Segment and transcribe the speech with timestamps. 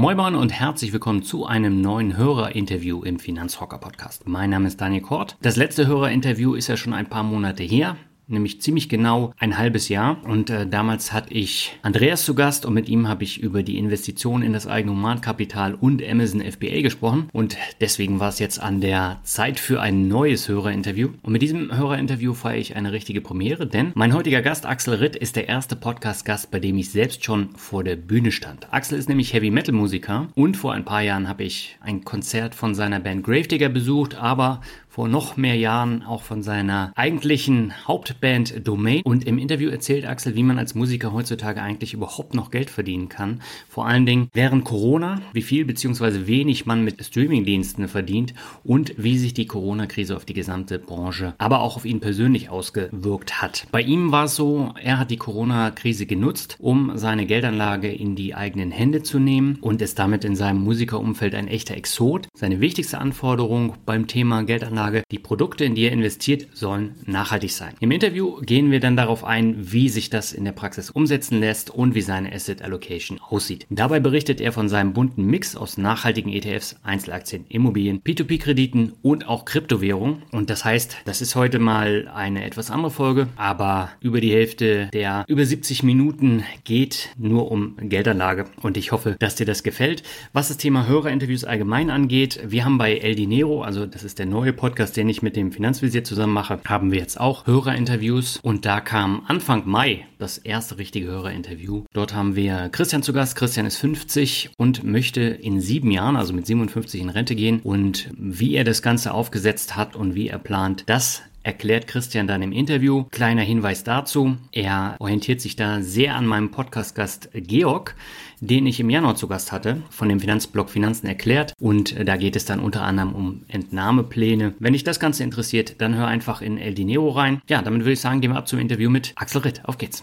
[0.00, 4.28] Moin und herzlich willkommen zu einem neuen Hörerinterview im Finanzrocker Podcast.
[4.28, 5.36] Mein Name ist Daniel Kort.
[5.42, 7.96] Das letzte Hörerinterview ist ja schon ein paar Monate her
[8.28, 10.22] nämlich ziemlich genau ein halbes Jahr.
[10.24, 13.78] Und äh, damals hatte ich Andreas zu Gast und mit ihm habe ich über die
[13.78, 17.28] Investition in das eigene Humankapital und Amazon FBA gesprochen.
[17.32, 21.10] Und deswegen war es jetzt an der Zeit für ein neues Hörerinterview.
[21.22, 25.16] Und mit diesem Hörerinterview feiere ich eine richtige Premiere, denn mein heutiger Gast Axel Ritt
[25.16, 28.72] ist der erste Podcast-Gast, bei dem ich selbst schon vor der Bühne stand.
[28.72, 32.54] Axel ist nämlich Heavy Metal Musiker und vor ein paar Jahren habe ich ein Konzert
[32.54, 34.60] von seiner Band Gravedigger besucht, aber
[34.98, 39.02] vor noch mehr Jahren auch von seiner eigentlichen Hauptband Domain.
[39.04, 43.08] Und im Interview erzählt Axel, wie man als Musiker heutzutage eigentlich überhaupt noch Geld verdienen
[43.08, 43.40] kann.
[43.68, 46.26] Vor allen Dingen während Corona, wie viel bzw.
[46.26, 51.60] wenig man mit Streamingdiensten verdient und wie sich die Corona-Krise auf die gesamte Branche, aber
[51.60, 53.68] auch auf ihn persönlich ausgewirkt hat.
[53.70, 58.34] Bei ihm war es so, er hat die Corona-Krise genutzt, um seine Geldanlage in die
[58.34, 62.26] eigenen Hände zu nehmen und ist damit in seinem Musikerumfeld ein echter Exot.
[62.34, 67.52] Seine wichtigste Anforderung beim Thema Geldanlage Aussage, die Produkte, in die er investiert, sollen nachhaltig
[67.52, 67.74] sein.
[67.80, 71.68] Im Interview gehen wir dann darauf ein, wie sich das in der Praxis umsetzen lässt
[71.68, 73.66] und wie seine Asset Allocation aussieht.
[73.68, 79.44] Dabei berichtet er von seinem bunten Mix aus nachhaltigen ETFs, Einzelaktien, Immobilien, P2P-Krediten und auch
[79.44, 80.22] Kryptowährungen.
[80.32, 84.88] Und das heißt, das ist heute mal eine etwas andere Folge, aber über die Hälfte
[84.94, 90.02] der über 70 Minuten geht nur um Geldanlage und ich hoffe, dass dir das gefällt.
[90.32, 94.26] Was das Thema Hörerinterviews allgemein angeht, wir haben bei El Dinero, also das ist der
[94.26, 98.38] neue Podcast, Podcast, den ich mit dem Finanzvisier zusammen mache, haben wir jetzt auch Hörerinterviews
[98.44, 101.82] und da kam Anfang Mai das erste richtige Hörerinterview.
[101.92, 103.34] Dort haben wir Christian zu Gast.
[103.34, 108.08] Christian ist 50 und möchte in sieben Jahren, also mit 57 in Rente gehen und
[108.16, 112.52] wie er das Ganze aufgesetzt hat und wie er plant, das erklärt Christian dann im
[112.52, 113.04] Interview.
[113.10, 117.94] Kleiner Hinweis dazu, er orientiert sich da sehr an meinem Podcast-Gast Georg,
[118.40, 121.54] den ich im Januar zu Gast hatte, von dem Finanzblog Finanzen erklärt.
[121.58, 124.54] Und äh, da geht es dann unter anderem um Entnahmepläne.
[124.58, 127.40] Wenn dich das Ganze interessiert, dann hör einfach in El Dinero rein.
[127.48, 129.64] Ja, damit würde ich sagen, gehen wir ab zum Interview mit Axel Ritt.
[129.64, 130.02] Auf geht's.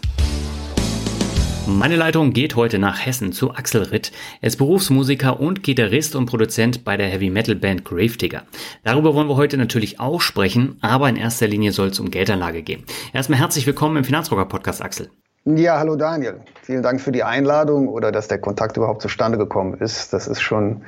[1.68, 4.12] Meine Leitung geht heute nach Hessen zu Axel Ritt.
[4.40, 8.42] Er ist Berufsmusiker und Gitarrist und Produzent bei der Heavy Metal Band Gravedigger.
[8.84, 12.62] Darüber wollen wir heute natürlich auch sprechen, aber in erster Linie soll es um Geldanlage
[12.62, 12.84] gehen.
[13.12, 15.10] Erstmal herzlich willkommen im Finanzrocker Podcast, Axel.
[15.44, 16.40] Ja, hallo Daniel.
[16.62, 20.12] Vielen Dank für die Einladung oder dass der Kontakt überhaupt zustande gekommen ist.
[20.12, 20.82] Das ist schon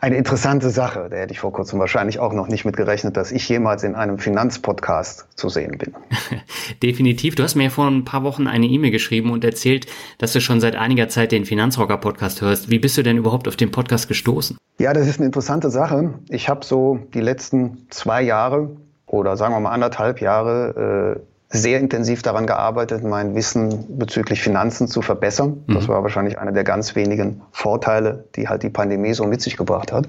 [0.00, 1.08] eine interessante Sache.
[1.10, 3.94] Da hätte ich vor kurzem wahrscheinlich auch noch nicht mit gerechnet, dass ich jemals in
[3.94, 5.94] einem Finanzpodcast zu sehen bin.
[6.82, 7.34] Definitiv.
[7.34, 9.86] Du hast mir vor ein paar Wochen eine E-Mail geschrieben und erzählt,
[10.18, 12.70] dass du schon seit einiger Zeit den Finanzrocker-Podcast hörst.
[12.70, 14.56] Wie bist du denn überhaupt auf den Podcast gestoßen?
[14.78, 16.14] Ja, das ist eine interessante Sache.
[16.28, 18.70] Ich habe so die letzten zwei Jahre
[19.06, 21.20] oder sagen wir mal anderthalb Jahre äh,
[21.50, 25.64] sehr intensiv daran gearbeitet, mein Wissen bezüglich Finanzen zu verbessern.
[25.66, 25.74] Mhm.
[25.74, 29.56] Das war wahrscheinlich einer der ganz wenigen Vorteile, die halt die Pandemie so mit sich
[29.56, 30.08] gebracht hat.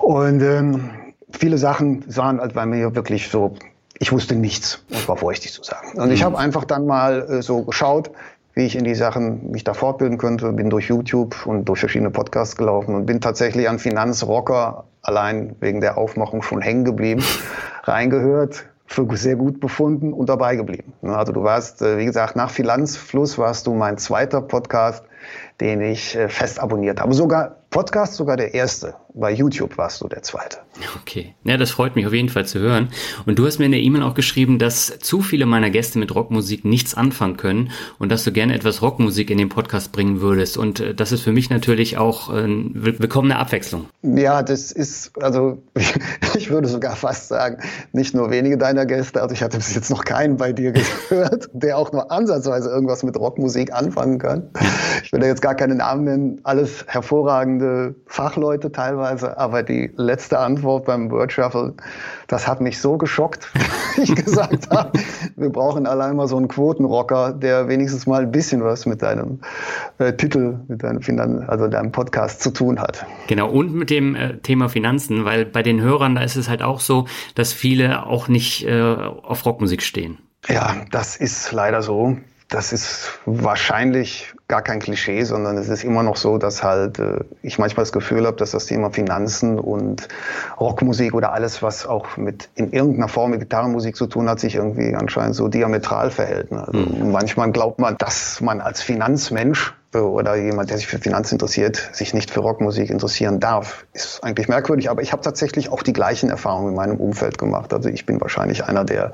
[0.00, 0.90] Und ähm,
[1.30, 3.56] viele Sachen waren halt bei mir wirklich so,
[3.98, 5.98] ich wusste nichts, um es mal vorsichtig zu sagen.
[5.98, 6.26] Und ich mhm.
[6.26, 8.10] habe einfach dann mal äh, so geschaut,
[8.54, 12.10] wie ich in die Sachen mich da fortbilden könnte, bin durch YouTube und durch verschiedene
[12.10, 17.22] Podcasts gelaufen und bin tatsächlich an Finanzrocker allein wegen der Aufmachung schon hängen geblieben,
[17.84, 20.92] reingehört, für sehr gut befunden und dabei geblieben.
[21.02, 25.04] Also du warst, äh, wie gesagt, nach Finanzfluss warst du mein zweiter Podcast,
[25.60, 27.14] den ich äh, fest abonniert habe.
[27.14, 28.94] Sogar Podcast sogar der erste.
[29.12, 30.58] Bei YouTube warst du der zweite.
[31.00, 31.34] Okay.
[31.44, 32.90] Ja, das freut mich auf jeden Fall zu hören.
[33.24, 36.14] Und du hast mir in der E-Mail auch geschrieben, dass zu viele meiner Gäste mit
[36.14, 40.58] Rockmusik nichts anfangen können und dass du gerne etwas Rockmusik in den Podcast bringen würdest.
[40.58, 43.86] Und äh, das ist für mich natürlich auch äh, eine willkommene Abwechslung.
[44.02, 45.62] Ja, das ist, also
[46.36, 47.62] ich würde sogar fast sagen,
[47.92, 50.72] nicht nur wenige deiner Gäste, also ich hatte bis jetzt noch keinen bei dir
[51.08, 54.50] gehört, der auch nur ansatzweise irgendwas mit Rockmusik anfangen kann.
[55.02, 60.40] Ich will da jetzt gar keine Namen nennen, alles hervorragende Fachleute teilweise, aber die letzte
[60.40, 61.72] Antwort beim Word Shuffle,
[62.26, 63.52] das hat mich so geschockt,
[63.96, 64.98] ich gesagt habe,
[65.36, 69.38] wir brauchen allein mal so einen Quotenrocker, der wenigstens mal ein bisschen was mit deinem
[69.98, 73.06] äh, Titel, mit deinem Finan also deinem Podcast zu tun hat.
[73.28, 76.62] Genau, und mit dem äh, Thema Finanzen, weil bei den Hörern, da ist es halt
[76.62, 77.06] auch so,
[77.36, 80.18] dass viele auch nicht äh, auf Rockmusik stehen.
[80.48, 82.16] Ja, das ist leider so
[82.48, 87.24] das ist wahrscheinlich gar kein Klischee, sondern es ist immer noch so, dass halt äh,
[87.42, 90.06] ich manchmal das Gefühl habe, dass das Thema Finanzen und
[90.60, 94.54] Rockmusik oder alles, was auch mit in irgendeiner Form mit Gitarrenmusik zu tun hat, sich
[94.54, 96.52] irgendwie anscheinend so diametral verhält.
[96.52, 96.64] Ne?
[96.66, 97.10] Also mhm.
[97.10, 101.90] Manchmal glaubt man, dass man als Finanzmensch äh, oder jemand, der sich für Finanzen interessiert,
[101.92, 103.84] sich nicht für Rockmusik interessieren darf.
[103.92, 107.74] Ist eigentlich merkwürdig, aber ich habe tatsächlich auch die gleichen Erfahrungen in meinem Umfeld gemacht.
[107.74, 109.12] Also ich bin wahrscheinlich einer der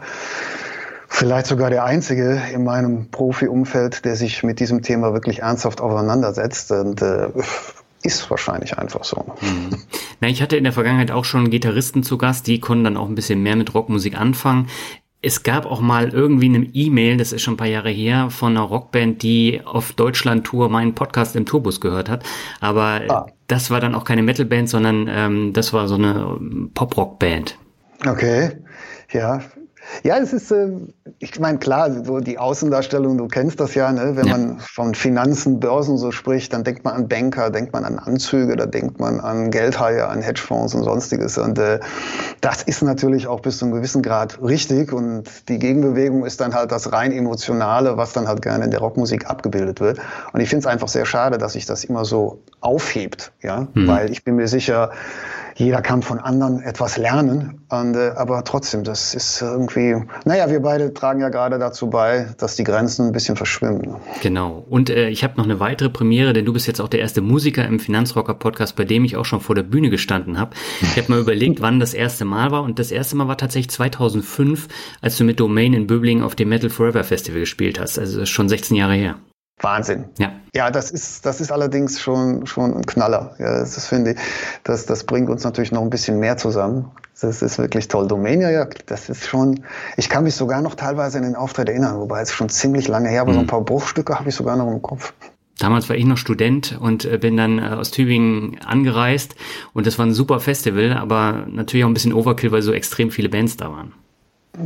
[1.12, 6.72] vielleicht sogar der einzige in meinem Profi-Umfeld, der sich mit diesem Thema wirklich ernsthaft auseinandersetzt.
[6.72, 7.28] Und äh,
[8.02, 9.24] ist wahrscheinlich einfach so.
[9.40, 9.78] Mhm.
[10.20, 13.08] Na, ich hatte in der Vergangenheit auch schon Gitarristen zu Gast, die konnten dann auch
[13.08, 14.68] ein bisschen mehr mit Rockmusik anfangen.
[15.24, 18.56] Es gab auch mal irgendwie eine E-Mail, das ist schon ein paar Jahre her, von
[18.56, 22.24] einer Rockband, die auf Deutschland-Tour meinen Podcast im Tourbus gehört hat.
[22.60, 23.26] Aber ah.
[23.46, 26.38] das war dann auch keine Metal-Band, sondern ähm, das war so eine
[26.74, 27.56] Pop-Rock-Band.
[28.04, 28.50] Okay,
[29.12, 29.42] ja,
[30.02, 30.68] ja, es ist, äh,
[31.18, 34.16] ich meine, klar, so die Außendarstellung, du kennst das ja, ne?
[34.16, 34.36] wenn ja.
[34.36, 38.56] man von Finanzen, Börsen so spricht, dann denkt man an Banker, denkt man an Anzüge,
[38.56, 41.38] da denkt man an Geldhaie, an Hedgefonds und sonstiges.
[41.38, 41.80] Und äh,
[42.40, 44.92] das ist natürlich auch bis zu einem gewissen Grad richtig.
[44.92, 48.80] Und die Gegenbewegung ist dann halt das rein emotionale, was dann halt gerne in der
[48.80, 49.98] Rockmusik abgebildet wird.
[50.32, 53.86] Und ich finde es einfach sehr schade, dass sich das immer so aufhebt, ja, mhm.
[53.86, 54.90] weil ich bin mir sicher,
[55.56, 57.60] jeder kann von anderen etwas lernen.
[57.68, 62.28] Und, äh, aber trotzdem, das ist irgendwie, naja, wir beide tragen ja gerade dazu bei,
[62.38, 63.96] dass die Grenzen ein bisschen verschwimmen.
[64.22, 64.64] Genau.
[64.68, 67.20] Und äh, ich habe noch eine weitere Premiere, denn du bist jetzt auch der erste
[67.20, 70.54] Musiker im Finanzrocker-Podcast, bei dem ich auch schon vor der Bühne gestanden habe.
[70.80, 72.62] Ich habe mal überlegt, wann das erste Mal war.
[72.62, 74.68] Und das erste Mal war tatsächlich 2005,
[75.00, 77.98] als du mit Domain in Böblingen auf dem Metal Forever Festival gespielt hast.
[77.98, 79.16] Also das ist schon 16 Jahre her.
[79.62, 80.04] Wahnsinn.
[80.18, 80.32] Ja.
[80.54, 83.34] Ja, das ist, das ist allerdings schon, schon ein Knaller.
[83.38, 84.18] Ja, das finde ich,
[84.64, 86.90] das, das bringt uns natürlich noch ein bisschen mehr zusammen.
[87.20, 88.08] Das ist wirklich toll.
[88.08, 89.60] Domania, ja, das ist schon,
[89.96, 93.08] ich kann mich sogar noch teilweise in den Auftritt erinnern, wobei es schon ziemlich lange
[93.08, 93.34] her, aber mhm.
[93.34, 93.50] so ein mhm.
[93.50, 95.14] paar Bruchstücke habe ich sogar noch im Kopf.
[95.58, 99.36] Damals war ich noch Student und äh, bin dann äh, aus Tübingen angereist
[99.72, 103.10] und das war ein super Festival, aber natürlich auch ein bisschen Overkill, weil so extrem
[103.10, 103.92] viele Bands da waren.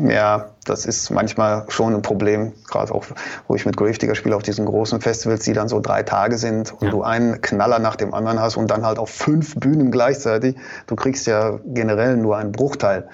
[0.09, 3.07] Ja, das ist manchmal schon ein Problem, gerade auch,
[3.47, 6.73] wo ich mit Gravedigger spiele auf diesen großen Festivals, die dann so drei Tage sind
[6.73, 6.91] und ja.
[6.91, 10.57] du einen Knaller nach dem anderen hast und dann halt auf fünf Bühnen gleichzeitig.
[10.89, 13.09] Du kriegst ja generell nur einen Bruchteil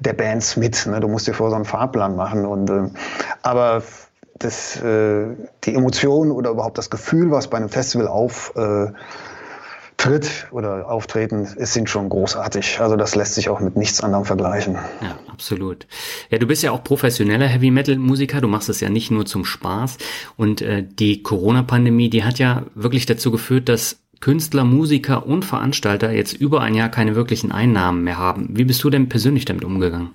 [0.00, 0.86] der Bands mit.
[0.86, 0.98] Ne?
[0.98, 2.46] Du musst dir vor so einen Fahrplan machen.
[2.46, 2.90] Und, äh,
[3.42, 3.84] aber
[4.40, 8.88] das, äh, die Emotion oder überhaupt das Gefühl, was bei einem Festival auf äh,
[9.98, 12.80] tritt oder auftreten, es sind schon großartig.
[12.80, 14.76] Also das lässt sich auch mit nichts anderem vergleichen.
[15.02, 15.86] Ja, absolut.
[16.30, 18.40] Ja, du bist ja auch professioneller Heavy Metal Musiker.
[18.40, 19.98] Du machst es ja nicht nur zum Spaß.
[20.36, 26.12] Und äh, die Corona-Pandemie, die hat ja wirklich dazu geführt, dass Künstler, Musiker und Veranstalter
[26.12, 28.50] jetzt über ein Jahr keine wirklichen Einnahmen mehr haben.
[28.52, 30.10] Wie bist du denn persönlich damit umgegangen?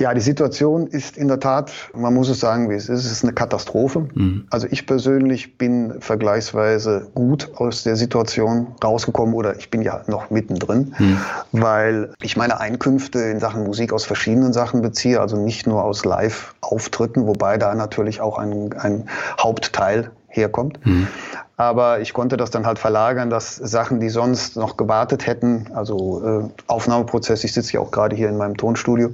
[0.00, 3.12] Ja, die Situation ist in der Tat, man muss es sagen, wie es ist, es
[3.12, 4.08] ist eine Katastrophe.
[4.14, 4.46] Mhm.
[4.48, 10.30] Also ich persönlich bin vergleichsweise gut aus der Situation rausgekommen oder ich bin ja noch
[10.30, 11.18] mittendrin, mhm.
[11.52, 16.06] weil ich meine Einkünfte in Sachen Musik aus verschiedenen Sachen beziehe, also nicht nur aus
[16.06, 19.06] Live-Auftritten, wobei da natürlich auch ein, ein
[19.38, 20.84] Hauptteil herkommt.
[20.86, 21.08] Mhm.
[21.56, 26.22] Aber ich konnte das dann halt verlagern, dass Sachen, die sonst noch gewartet hätten, also
[26.24, 29.10] äh, Aufnahmeprozess, ich sitze ja auch gerade hier in meinem Tonstudio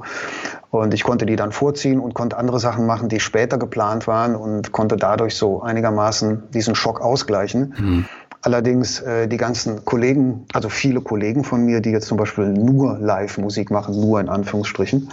[0.71, 4.37] und ich konnte die dann vorziehen und konnte andere Sachen machen, die später geplant waren
[4.37, 7.75] und konnte dadurch so einigermaßen diesen Schock ausgleichen.
[7.77, 8.05] Mhm.
[8.47, 12.97] Allerdings äh, die ganzen Kollegen, also viele Kollegen von mir, die jetzt zum Beispiel nur
[12.97, 15.11] Live-Musik machen, nur in Anführungsstrichen,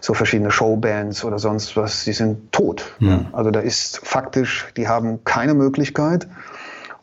[0.00, 2.94] so verschiedene Showbands oder sonst was, die sind tot.
[3.00, 3.24] Ja.
[3.32, 6.28] Also da ist faktisch, die haben keine Möglichkeit.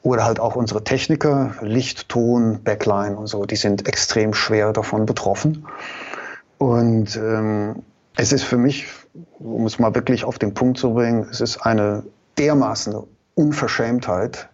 [0.01, 5.05] Oder halt auch unsere Techniker, Licht, Ton, Backline und so, die sind extrem schwer davon
[5.05, 5.65] betroffen.
[6.57, 7.83] Und ähm,
[8.15, 8.87] es ist für mich,
[9.39, 12.03] um es mal wirklich auf den Punkt zu bringen, es ist eine
[12.37, 12.95] dermaßen
[13.33, 14.47] Unverschämtheit,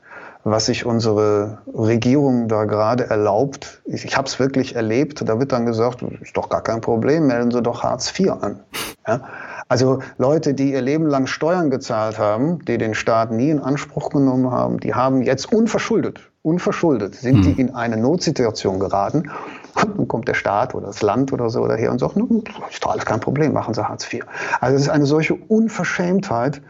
[0.44, 3.82] was sich unsere Regierung da gerade erlaubt.
[3.86, 5.22] Ich, ich habe es wirklich erlebt.
[5.28, 8.60] Da wird dann gesagt, ist doch gar kein Problem, melden Sie doch Hartz IV an.
[9.08, 9.22] Ja?
[9.68, 14.10] Also Leute, die ihr Leben lang Steuern gezahlt haben, die den Staat nie in Anspruch
[14.10, 19.32] genommen haben, die haben jetzt unverschuldet, unverschuldet, sind die in eine Notsituation geraten.
[19.76, 22.92] Und dann kommt der Staat oder das Land oder so daher und sagt, ist doch
[22.92, 24.26] alles kein Problem, machen Sie Hartz IV.
[24.60, 26.62] Also es ist eine solche Unverschämtheit,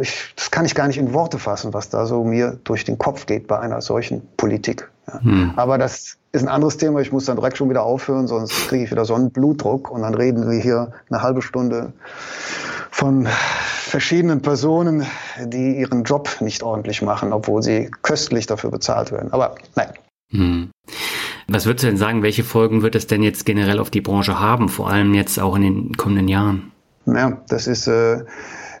[0.00, 2.98] ich, das kann ich gar nicht in Worte fassen, was da so mir durch den
[2.98, 4.88] Kopf geht bei einer solchen Politik.
[5.06, 5.20] Ja.
[5.22, 5.52] Hm.
[5.56, 7.00] Aber das ist ein anderes Thema.
[7.00, 10.02] Ich muss dann direkt schon wieder aufhören, sonst kriege ich wieder so einen Blutdruck und
[10.02, 11.92] dann reden wir hier eine halbe Stunde
[12.90, 15.06] von verschiedenen Personen,
[15.44, 19.32] die ihren Job nicht ordentlich machen, obwohl sie köstlich dafür bezahlt werden.
[19.32, 19.90] Aber nein.
[20.30, 20.70] Hm.
[21.50, 24.38] Was würdest du denn sagen, welche Folgen wird es denn jetzt generell auf die Branche
[24.38, 26.72] haben, vor allem jetzt auch in den kommenden Jahren?
[27.06, 28.24] Ja, das ist, äh,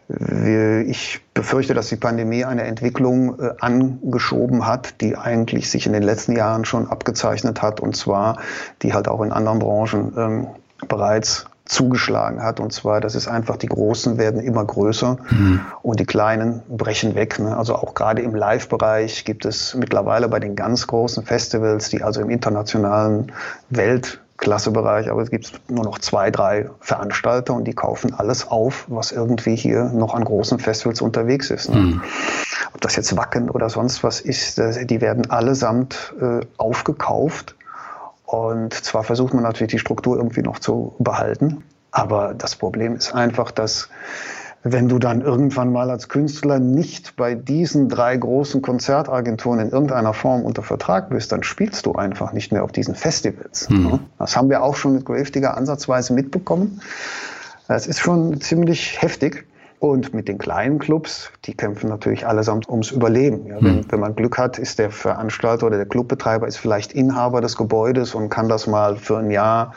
[0.08, 6.02] ich befürchte, dass die Pandemie eine Entwicklung äh, angeschoben hat, die eigentlich sich in den
[6.02, 8.38] letzten Jahren schon abgezeichnet hat und zwar
[8.82, 10.46] die halt auch in anderen Branchen ähm,
[10.88, 12.60] bereits zugeschlagen hat.
[12.60, 15.60] Und zwar, das ist einfach, die Großen werden immer größer mhm.
[15.82, 17.38] und die Kleinen brechen weg.
[17.38, 17.56] Ne?
[17.56, 22.22] Also auch gerade im Live-Bereich gibt es mittlerweile bei den ganz großen Festivals, die also
[22.22, 23.32] im internationalen
[23.68, 28.86] Welt Klassebereich, aber es gibt nur noch zwei, drei Veranstalter und die kaufen alles auf,
[28.88, 31.68] was irgendwie hier noch an großen Festivals unterwegs ist.
[31.68, 31.80] Ne?
[31.80, 32.02] Mhm.
[32.72, 37.56] Ob das jetzt Wacken oder sonst was ist, die werden allesamt äh, aufgekauft.
[38.24, 43.14] Und zwar versucht man natürlich die Struktur irgendwie noch zu behalten, aber das Problem ist
[43.14, 43.88] einfach, dass
[44.64, 50.12] wenn du dann irgendwann mal als Künstler nicht bei diesen drei großen Konzertagenturen in irgendeiner
[50.12, 53.68] Form unter Vertrag bist, dann spielst du einfach nicht mehr auf diesen Festivals.
[53.70, 54.00] Mhm.
[54.18, 56.80] Das haben wir auch schon mit Gravedigger ansatzweise mitbekommen.
[57.68, 59.46] Das ist schon ziemlich heftig.
[59.80, 63.46] Und mit den kleinen Clubs, die kämpfen natürlich allesamt ums Überleben.
[63.46, 63.84] Ja, wenn, mhm.
[63.88, 68.12] wenn man Glück hat, ist der Veranstalter oder der Clubbetreiber ist vielleicht Inhaber des Gebäudes
[68.12, 69.74] und kann das mal für ein Jahr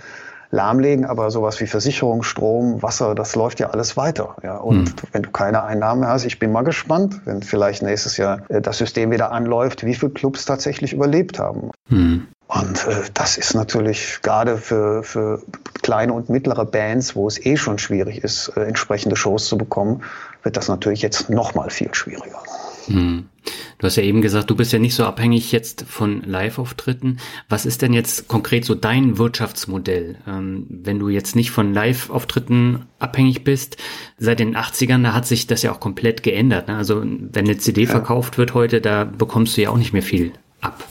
[0.51, 4.35] lahmlegen, aber sowas wie Versicherung, Strom, Wasser, das läuft ja alles weiter.
[4.43, 4.57] Ja.
[4.57, 5.07] Und mhm.
[5.13, 8.77] wenn du keine Einnahmen hast, ich bin mal gespannt, wenn vielleicht nächstes Jahr äh, das
[8.77, 11.71] System wieder anläuft, wie viele Clubs tatsächlich überlebt haben.
[11.89, 12.27] Mhm.
[12.47, 15.41] Und äh, das ist natürlich gerade für, für
[15.83, 20.03] kleine und mittlere Bands, wo es eh schon schwierig ist, äh, entsprechende Shows zu bekommen,
[20.43, 22.43] wird das natürlich jetzt noch mal viel schwieriger.
[22.87, 23.29] Hm.
[23.77, 27.17] Du hast ja eben gesagt, du bist ja nicht so abhängig jetzt von Live-Auftritten.
[27.49, 30.17] Was ist denn jetzt konkret so dein Wirtschaftsmodell?
[30.27, 33.77] Ähm, wenn du jetzt nicht von Live-Auftritten abhängig bist,
[34.17, 36.67] seit den 80ern, da hat sich das ja auch komplett geändert.
[36.67, 36.77] Ne?
[36.77, 37.89] Also wenn eine CD ja.
[37.89, 40.31] verkauft wird heute, da bekommst du ja auch nicht mehr viel
[40.61, 40.83] ab.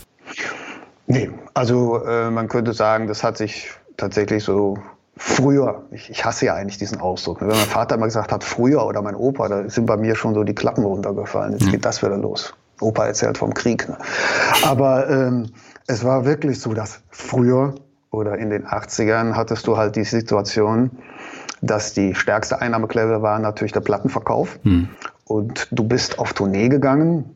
[1.06, 4.78] Nee, also äh, man könnte sagen, das hat sich tatsächlich so
[5.20, 7.42] früher, ich, ich, hasse ja eigentlich diesen Ausdruck.
[7.42, 10.32] Wenn mein Vater immer gesagt hat, früher oder mein Opa, da sind bei mir schon
[10.32, 11.52] so die Klappen runtergefallen.
[11.52, 12.54] Jetzt geht das wieder los.
[12.80, 13.86] Opa erzählt vom Krieg.
[13.86, 13.98] Ne?
[14.64, 15.50] Aber ähm,
[15.86, 17.74] es war wirklich so, dass früher
[18.10, 20.90] oder in den 80ern hattest du halt die Situation,
[21.60, 24.58] dass die stärkste Einnahmequelle war natürlich der Plattenverkauf.
[24.62, 24.88] Hm.
[25.26, 27.34] Und du bist auf Tournee gegangen,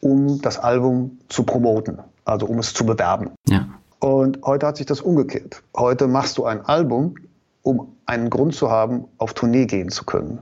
[0.00, 3.32] um das Album zu promoten, also um es zu bewerben.
[3.48, 3.66] Ja.
[3.98, 5.62] Und heute hat sich das umgekehrt.
[5.76, 7.16] Heute machst du ein Album,
[7.62, 10.40] um einen Grund zu haben, auf Tournee gehen zu können.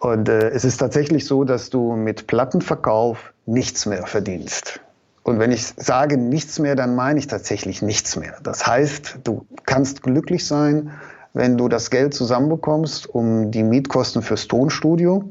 [0.00, 4.80] Und äh, es ist tatsächlich so, dass du mit Plattenverkauf nichts mehr verdienst.
[5.22, 8.36] Und wenn ich sage nichts mehr, dann meine ich tatsächlich nichts mehr.
[8.42, 10.90] Das heißt, du kannst glücklich sein,
[11.34, 15.24] wenn du das Geld zusammenbekommst, um die Mietkosten fürs Tonstudio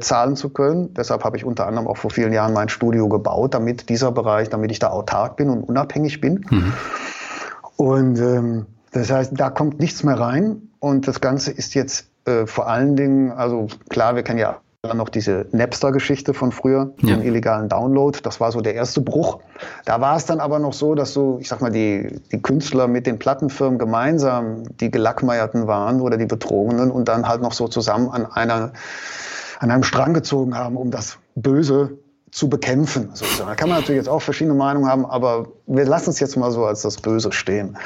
[0.00, 0.94] zahlen zu können.
[0.94, 4.48] Deshalb habe ich unter anderem auch vor vielen Jahren mein Studio gebaut, damit dieser Bereich,
[4.48, 6.44] damit ich da autark bin und unabhängig bin.
[6.50, 6.72] Mhm.
[7.76, 10.68] Und ähm, das heißt, da kommt nichts mehr rein.
[10.78, 14.58] Und das Ganze ist jetzt äh, vor allen Dingen, also klar, wir kennen ja
[14.94, 17.14] noch diese Napster-Geschichte von früher, ja.
[17.14, 18.18] den illegalen Download.
[18.20, 19.38] Das war so der erste Bruch.
[19.84, 22.88] Da war es dann aber noch so, dass so, ich sag mal, die, die Künstler
[22.88, 27.68] mit den Plattenfirmen gemeinsam die Gelackmeierten waren oder die Betrogenen und dann halt noch so
[27.68, 28.72] zusammen an einer
[29.62, 31.96] an einem Strang gezogen haben, um das Böse
[32.32, 33.10] zu bekämpfen.
[33.14, 33.48] Sozusagen.
[33.48, 36.50] Da kann man natürlich jetzt auch verschiedene Meinungen haben, aber wir lassen es jetzt mal
[36.50, 37.78] so als das Böse stehen.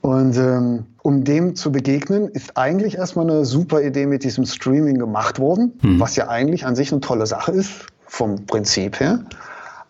[0.00, 4.98] Und ähm, um dem zu begegnen, ist eigentlich erstmal eine super Idee mit diesem Streaming
[4.98, 5.98] gemacht worden, hm.
[5.98, 9.24] was ja eigentlich an sich eine tolle Sache ist, vom Prinzip her.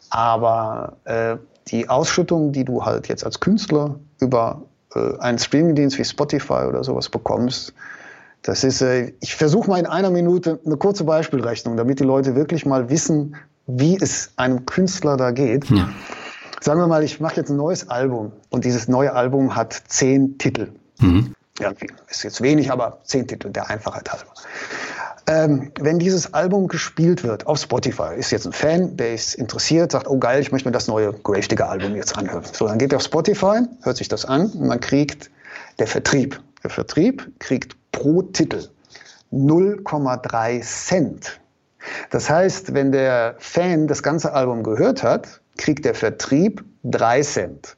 [0.08, 1.36] Aber äh,
[1.68, 4.62] die Ausschüttung, die du halt jetzt als Künstler über
[4.94, 7.74] äh, einen Streamingdienst wie Spotify oder sowas bekommst,
[8.42, 12.34] das ist, äh, ich versuche mal in einer Minute eine kurze Beispielrechnung, damit die Leute
[12.34, 15.68] wirklich mal wissen, wie es einem Künstler da geht.
[15.70, 15.88] Ja.
[16.60, 20.38] Sagen wir mal, ich mache jetzt ein neues Album und dieses neue Album hat zehn
[20.38, 20.68] Titel.
[21.00, 21.34] Mhm.
[21.58, 21.72] Ja,
[22.08, 24.32] ist jetzt wenig, aber zehn Titel, der Einfachheit halber.
[25.28, 29.90] Ähm, wenn dieses Album gespielt wird auf Spotify, ist jetzt ein Fan, der ist interessiert,
[29.90, 32.44] sagt, oh geil, ich möchte mir das neue Gravedigger-Album jetzt anhören.
[32.52, 35.30] So, dann geht er auf Spotify, hört sich das an und man kriegt
[35.80, 36.40] der Vertrieb.
[36.62, 38.68] Der Vertrieb kriegt pro Titel
[39.32, 41.40] 0,3 Cent.
[42.10, 47.76] Das heißt, wenn der Fan das ganze Album gehört hat, kriegt der Vertrieb 3 Cent.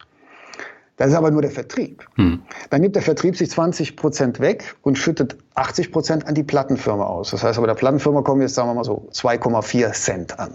[0.96, 2.04] Das ist aber nur der Vertrieb.
[2.16, 2.42] Hm.
[2.70, 7.04] Dann nimmt der Vertrieb sich 20 Prozent weg und schüttet 80 Prozent an die Plattenfirma
[7.06, 7.30] aus.
[7.30, 10.50] Das heißt aber, der Plattenfirma kommen jetzt, sagen wir mal so, 2,4 Cent an.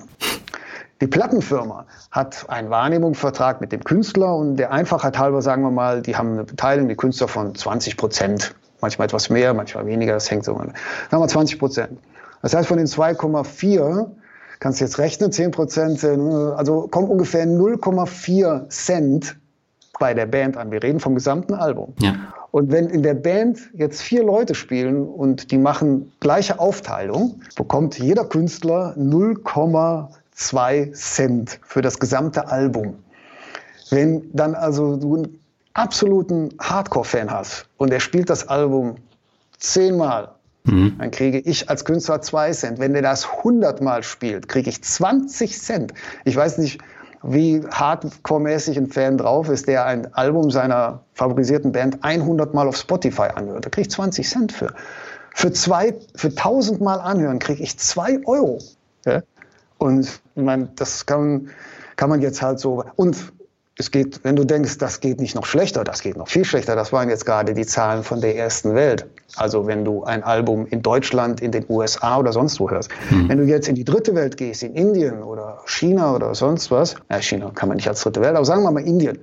[0.99, 6.01] Die Plattenfirma hat einen Wahrnehmungsvertrag mit dem Künstler und der Einfachheit halber sagen wir mal,
[6.01, 8.53] die haben eine Beteiligung, die Künstler von 20 Prozent.
[8.83, 10.55] Manchmal etwas mehr, manchmal weniger, das hängt so.
[10.55, 10.73] Sagen
[11.09, 11.99] wir 20 Prozent.
[12.41, 14.07] Das heißt, von den 2,4
[14.59, 16.09] kannst du jetzt rechnen, 10 Prozent, äh,
[16.57, 19.37] also kommt ungefähr 0,4 Cent
[19.99, 20.69] bei der Band an.
[20.69, 21.93] Wir reden vom gesamten Album.
[21.99, 22.13] Ja.
[22.51, 27.97] Und wenn in der Band jetzt vier Leute spielen und die machen gleiche Aufteilung, bekommt
[27.97, 32.95] jeder Künstler 0,2 Cent für das gesamte Album.
[33.91, 35.23] Wenn dann also du
[35.73, 38.95] absoluten Hardcore-Fan hast und er spielt das Album
[39.57, 40.29] zehnmal,
[40.65, 40.95] mhm.
[40.99, 42.79] dann kriege ich als Künstler zwei Cent.
[42.79, 45.93] Wenn der das hundertmal spielt, kriege ich 20 Cent.
[46.25, 46.79] Ich weiß nicht,
[47.23, 52.75] wie hardcore-mäßig ein Fan drauf ist, der ein Album seiner favorisierten Band 100 Mal auf
[52.75, 53.65] Spotify anhört.
[53.65, 54.73] Da kriege ich 20 Cent für.
[55.33, 58.59] Für, zwei, für 1000 Mal anhören kriege ich 2 Euro.
[59.05, 59.23] Ja?
[59.79, 61.49] Und ich meine, das kann,
[61.95, 62.83] kann man jetzt halt so.
[62.95, 63.33] Und
[63.77, 66.75] es geht, wenn du denkst, das geht nicht noch schlechter, das geht noch viel schlechter.
[66.75, 69.07] Das waren jetzt gerade die Zahlen von der ersten Welt.
[69.35, 72.91] Also wenn du ein Album in Deutschland, in den USA oder sonst wo hörst.
[73.09, 73.29] Mhm.
[73.29, 76.95] Wenn du jetzt in die dritte Welt gehst, in Indien oder China oder sonst was,
[77.09, 79.19] ja, China kann man nicht als dritte Welt, aber sagen wir mal Indien,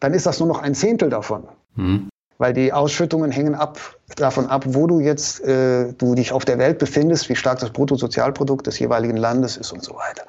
[0.00, 1.44] dann ist das nur noch ein Zehntel davon.
[1.76, 2.08] Mhm.
[2.36, 3.78] Weil die Ausschüttungen hängen ab,
[4.16, 7.70] davon ab, wo du jetzt äh, du dich auf der Welt befindest, wie stark das
[7.70, 10.24] Bruttosozialprodukt des jeweiligen Landes ist und so weiter.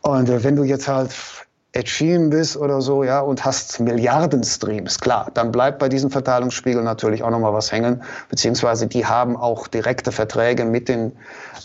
[0.00, 1.14] Und äh, wenn du jetzt halt
[1.74, 6.10] Ed Sheeran bist oder so, ja, und hast Milliarden Streams, klar, dann bleibt bei diesem
[6.10, 11.12] Verteilungsspiegel natürlich auch nochmal was hängen, beziehungsweise die haben auch direkte Verträge mit den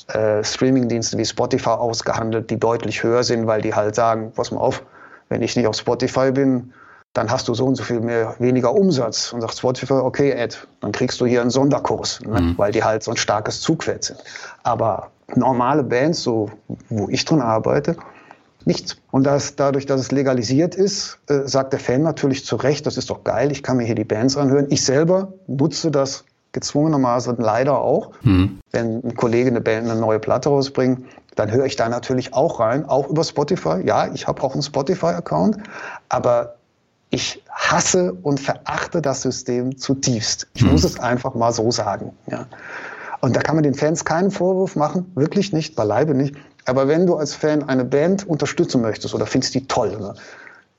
[0.08, 4.62] äh, Streamingdiensten wie Spotify ausgehandelt, die deutlich höher sind, weil die halt sagen, pass mal
[4.62, 4.82] auf,
[5.28, 6.72] wenn ich nicht auf Spotify bin,
[7.14, 9.34] dann hast du so und so viel mehr, weniger Umsatz.
[9.34, 12.40] Und sagt Spotify, okay, Ed, dann kriegst du hier einen Sonderkurs, ne?
[12.40, 12.58] mhm.
[12.58, 14.24] weil die halt so ein starkes Zugpferd sind.
[14.64, 16.52] Aber normale Bands, so
[16.90, 17.98] wo ich drin arbeite,
[18.68, 18.98] nichts.
[19.12, 22.98] Und das, dadurch, dass es legalisiert ist, äh, sagt der Fan natürlich zu Recht, das
[22.98, 24.68] ist doch geil, ich kann mir hier die Bands anhören.
[24.70, 28.12] Ich selber nutze das gezwungenermaßen leider auch.
[28.22, 28.60] Mhm.
[28.72, 31.06] Wenn ein Kollege eine Band eine neue Platte rausbringt,
[31.36, 33.82] dann höre ich da natürlich auch rein, auch über Spotify.
[33.86, 35.58] Ja, ich habe auch einen Spotify-Account,
[36.10, 36.56] aber
[37.10, 40.48] ich hasse und verachte das System zutiefst.
[40.54, 40.72] Ich mhm.
[40.72, 42.14] muss es einfach mal so sagen.
[42.30, 42.48] Ja.
[43.22, 46.36] Und da kann man den Fans keinen Vorwurf machen, wirklich nicht, beileibe nicht.
[46.68, 50.14] Aber wenn du als Fan eine Band unterstützen möchtest oder findest die toll, ne,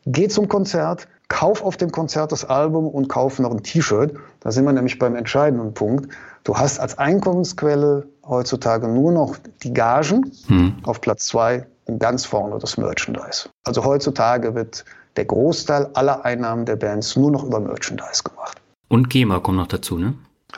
[0.07, 4.15] geh zum Konzert, kauf auf dem Konzert das Album und kauf noch ein T-Shirt.
[4.41, 6.13] Da sind wir nämlich beim entscheidenden Punkt.
[6.45, 10.77] Du hast als Einkommensquelle heutzutage nur noch die Gagen hm.
[10.83, 13.49] auf Platz zwei und ganz vorne das Merchandise.
[13.65, 14.85] Also heutzutage wird
[15.17, 18.61] der Großteil aller Einnahmen der Bands nur noch über Merchandise gemacht.
[18.89, 20.15] Und GEMA kommt noch dazu, ne?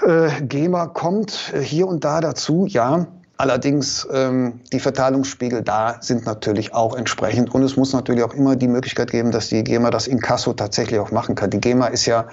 [0.06, 3.06] Äh, GEMA kommt äh, hier und da dazu, ja.
[3.40, 8.54] Allerdings ähm, die Verteilungsspiegel da sind natürlich auch entsprechend und es muss natürlich auch immer
[8.54, 11.48] die Möglichkeit geben, dass die GEMA das Inkasso tatsächlich auch machen kann.
[11.48, 12.26] Die GEMA ist ja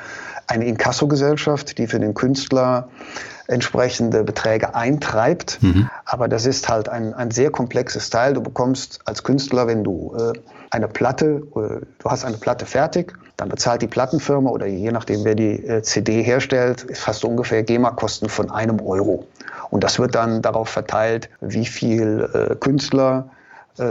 [0.48, 2.90] eine Inkasso-Gesellschaft, die für den Künstler
[3.48, 5.64] entsprechende Beträge eintreibt.
[5.64, 5.90] Mhm.
[6.04, 8.34] Aber das ist halt ein, ein sehr komplexes Teil.
[8.34, 10.34] Du bekommst als Künstler, wenn du äh,
[10.72, 15.24] eine Platte, äh, du hast eine Platte fertig, dann bezahlt die Plattenfirma oder je nachdem,
[15.24, 19.26] wer die äh, CD herstellt, hast du ungefähr GEMA-Kosten von einem Euro.
[19.70, 23.30] Und das wird dann darauf verteilt, wie viel äh, Künstler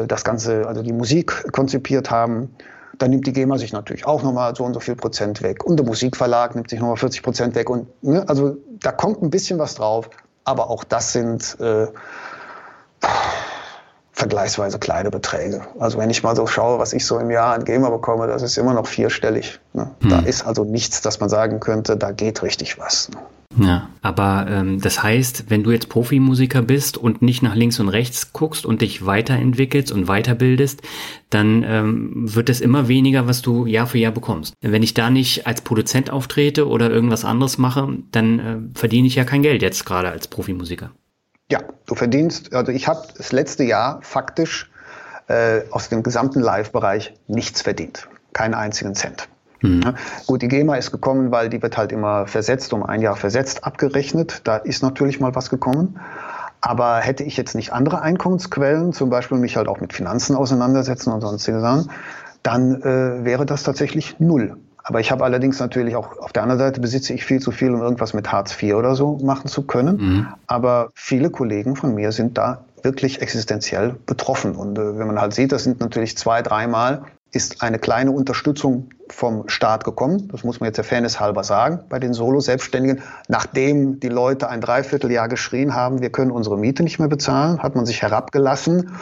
[0.09, 2.53] das Ganze, also die Musik konzipiert haben.
[2.99, 5.63] Dann nimmt die GEMA sich natürlich auch nochmal so und so viel Prozent weg.
[5.65, 7.71] Und der Musikverlag nimmt sich nochmal 40 Prozent weg.
[7.71, 10.11] Und ne, also da kommt ein bisschen was drauf.
[10.43, 11.87] Aber auch das sind äh,
[14.17, 15.61] vergleichsweise kleine Beträge.
[15.79, 18.43] Also wenn ich mal so schaue, was ich so im Jahr an GEMA bekomme, das
[18.43, 19.61] ist immer noch vierstellig.
[19.75, 19.91] Ne?
[20.01, 20.11] Hm.
[20.11, 23.11] Da ist also nichts, dass man sagen könnte, da geht richtig was.
[23.11, 23.19] Ne?
[23.67, 27.89] Ja, aber ähm, das heißt, wenn du jetzt Profimusiker bist und nicht nach links und
[27.89, 30.83] rechts guckst und dich weiterentwickelst und weiterbildest,
[31.31, 34.55] dann ähm, wird es immer weniger, was du Jahr für Jahr bekommst.
[34.63, 39.15] Wenn ich da nicht als Produzent auftrete oder irgendwas anderes mache, dann äh, verdiene ich
[39.15, 40.91] ja kein Geld jetzt gerade als Profimusiker.
[41.51, 44.71] Ja, du verdienst, also ich habe das letzte Jahr faktisch
[45.29, 48.09] äh, aus dem gesamten Live-Bereich nichts verdient.
[48.33, 49.29] Keinen einzigen Cent.
[49.63, 49.95] Mhm.
[50.27, 53.65] Gut, die GEMA ist gekommen, weil die wird halt immer versetzt, um ein Jahr versetzt
[53.65, 54.43] abgerechnet.
[54.45, 56.01] Da ist natürlich mal was gekommen.
[56.61, 61.13] Aber hätte ich jetzt nicht andere Einkommensquellen, zum Beispiel mich halt auch mit Finanzen auseinandersetzen
[61.13, 61.91] und sonstige Sachen,
[62.43, 64.57] dann äh, wäre das tatsächlich null.
[64.89, 67.75] Aber ich habe allerdings natürlich auch auf der anderen Seite besitze ich viel zu viel,
[67.75, 69.97] um irgendwas mit Hartz IV oder so machen zu können.
[69.97, 70.27] Mhm.
[70.47, 74.55] Aber viele Kollegen von mir sind da wirklich existenziell betroffen.
[74.55, 78.91] Und äh, wenn man halt sieht, das sind natürlich zwei, dreimal ist eine kleine Unterstützung
[79.09, 80.29] vom Staat gekommen.
[80.31, 83.03] Das muss man jetzt der Fairness halber sagen bei den Solo-Selbstständigen.
[83.27, 87.75] Nachdem die Leute ein Dreivierteljahr geschrien haben, wir können unsere Miete nicht mehr bezahlen, hat
[87.75, 88.93] man sich herabgelassen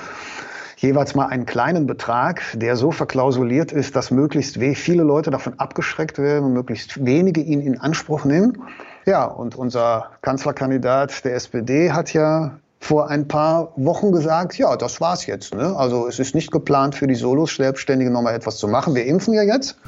[0.84, 6.18] jeweils mal einen kleinen Betrag, der so verklausuliert ist, dass möglichst viele Leute davon abgeschreckt
[6.18, 8.62] werden und möglichst wenige ihn in Anspruch nehmen.
[9.06, 15.00] Ja, und unser Kanzlerkandidat der SPD hat ja vor ein paar Wochen gesagt, ja, das
[15.00, 15.54] war's jetzt.
[15.54, 15.74] Ne?
[15.74, 18.94] Also es ist nicht geplant für die Solos-Selbstständigen nochmal etwas zu machen.
[18.94, 19.78] Wir impfen ja jetzt.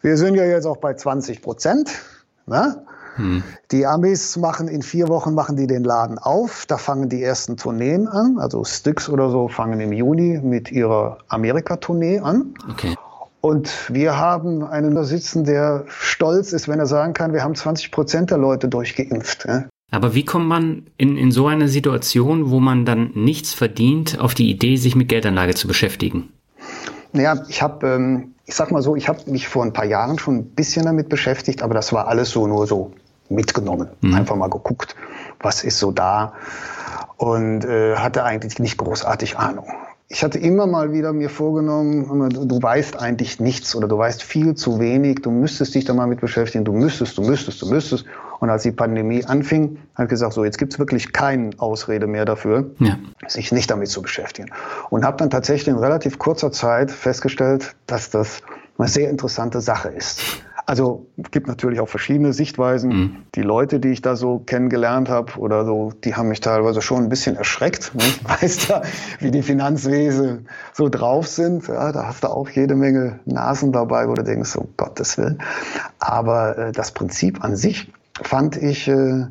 [0.00, 1.90] Wir sind ja jetzt auch bei 20 Prozent.
[2.46, 2.82] Ne?
[3.16, 3.42] Hm.
[3.70, 6.64] Die Amis machen in vier Wochen machen die den Laden auf.
[6.66, 8.38] Da fangen die ersten Tourneen an.
[8.38, 12.54] Also Styx oder so fangen im Juni mit ihrer Amerika-Tournee an.
[12.70, 12.94] Okay.
[13.40, 17.54] Und wir haben einen da sitzen, der stolz ist, wenn er sagen kann, wir haben
[17.54, 19.46] 20 Prozent der Leute durchgeimpft.
[19.90, 24.34] Aber wie kommt man in, in so eine Situation, wo man dann nichts verdient, auf
[24.34, 26.28] die Idee, sich mit Geldanlage zu beschäftigen?
[27.12, 30.18] Naja, ich habe, ähm, ich sag mal so, ich habe mich vor ein paar Jahren
[30.18, 32.92] schon ein bisschen damit beschäftigt, aber das war alles so nur so
[33.28, 33.88] mitgenommen.
[34.00, 34.14] Mhm.
[34.14, 34.96] Einfach mal geguckt,
[35.40, 36.34] was ist so da
[37.16, 39.66] und äh, hatte eigentlich nicht großartig Ahnung.
[40.12, 44.56] Ich hatte immer mal wieder mir vorgenommen, du weißt eigentlich nichts oder du weißt viel
[44.56, 48.04] zu wenig, du müsstest dich da mal mit beschäftigen, du müsstest, du müsstest, du müsstest.
[48.40, 52.24] Und als die Pandemie anfing, habe ich gesagt, so jetzt gibt's wirklich keine Ausrede mehr
[52.24, 52.98] dafür, ja.
[53.28, 54.50] sich nicht damit zu beschäftigen.
[54.88, 58.42] Und habe dann tatsächlich in relativ kurzer Zeit festgestellt, dass das
[58.78, 60.42] eine sehr interessante Sache ist.
[60.70, 62.90] Also es gibt natürlich auch verschiedene Sichtweisen.
[62.90, 63.16] Mhm.
[63.34, 67.02] Die Leute, die ich da so kennengelernt habe oder so, die haben mich teilweise schon
[67.02, 67.92] ein bisschen erschreckt.
[67.96, 68.04] Ne?
[68.06, 68.82] Ich weiß ja,
[69.18, 71.66] wie die Finanzwesen so drauf sind.
[71.66, 75.42] Ja, da hast du auch jede Menge Nasen dabei, wo du denkst, um Gottes Willen.
[75.98, 79.26] Aber äh, das Prinzip an sich fand ich äh,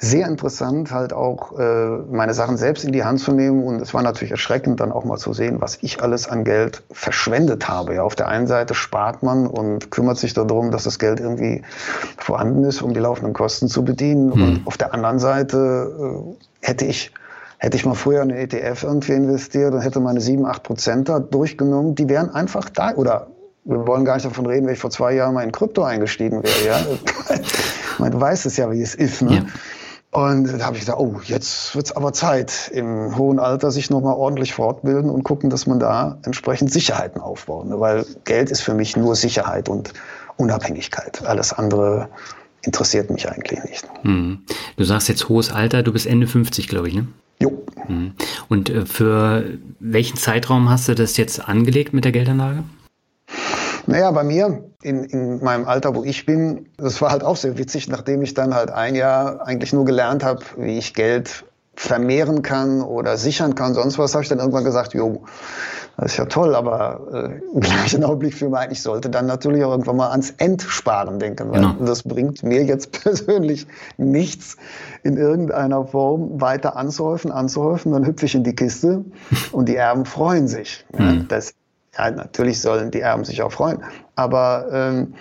[0.00, 3.64] sehr interessant, halt auch äh, meine Sachen selbst in die Hand zu nehmen.
[3.64, 6.84] Und es war natürlich erschreckend, dann auch mal zu sehen, was ich alles an Geld
[6.92, 7.96] verschwendet habe.
[7.96, 11.62] Ja, auf der einen Seite spart man und kümmert sich darum, dass das Geld irgendwie
[12.16, 14.26] vorhanden ist, um die laufenden Kosten zu bedienen.
[14.26, 14.32] Mhm.
[14.32, 17.12] Und auf der anderen Seite äh, hätte ich
[17.60, 21.08] Hätte ich mal früher in eine ETF irgendwie investiert und hätte meine 7, 8 Prozent
[21.08, 22.94] da durchgenommen, die wären einfach da.
[22.94, 23.26] Oder
[23.64, 26.44] wir wollen gar nicht davon reden, wenn ich vor zwei Jahren mal in Krypto eingestiegen
[26.44, 26.64] wäre.
[26.64, 26.86] Ja?
[27.98, 29.22] Man weiß es ja, wie es ist.
[29.22, 29.34] Ne?
[29.34, 29.42] Ja.
[30.10, 34.14] Und da habe ich gesagt, oh, jetzt wird's aber Zeit, im hohen Alter sich nochmal
[34.14, 37.66] ordentlich fortbilden und gucken, dass man da entsprechend Sicherheiten aufbaut.
[37.66, 37.78] Ne?
[37.78, 39.92] Weil Geld ist für mich nur Sicherheit und
[40.36, 41.26] Unabhängigkeit.
[41.26, 42.08] Alles andere
[42.62, 43.84] interessiert mich eigentlich nicht.
[44.02, 44.40] Hm.
[44.76, 47.06] Du sagst jetzt hohes Alter, du bist Ende 50, glaube ich, ne?
[47.40, 47.62] Jo.
[47.86, 48.12] Hm.
[48.48, 49.44] Und äh, für
[49.78, 52.64] welchen Zeitraum hast du das jetzt angelegt mit der Geldanlage?
[53.88, 57.56] Naja, bei mir in, in meinem Alter, wo ich bin, das war halt auch sehr
[57.56, 62.42] witzig, nachdem ich dann halt ein Jahr eigentlich nur gelernt habe, wie ich Geld vermehren
[62.42, 65.22] kann oder sichern kann, sonst was, habe ich dann irgendwann gesagt, jo,
[65.96, 69.64] das ist ja toll, aber äh, im gleichen Augenblick für mich, ich sollte dann natürlich
[69.64, 71.74] auch irgendwann mal ans Entsparen denken, weil genau.
[71.80, 74.58] das bringt mir jetzt persönlich nichts
[75.02, 79.04] in irgendeiner Form weiter anzuhäufen, anzuhäufen, dann hüpfe ich in die Kiste
[79.52, 80.84] und die Erben freuen sich.
[80.92, 81.04] Mhm.
[81.04, 81.54] Ja, das
[81.98, 83.82] ja, natürlich sollen die Erben sich auch freuen.
[84.14, 85.14] Aber ähm,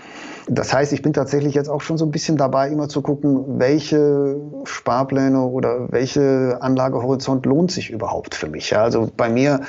[0.47, 3.59] das heißt, ich bin tatsächlich jetzt auch schon so ein bisschen dabei, immer zu gucken,
[3.59, 8.69] welche Sparpläne oder welche Anlagehorizont lohnt sich überhaupt für mich.
[8.69, 9.61] Ja, also bei mir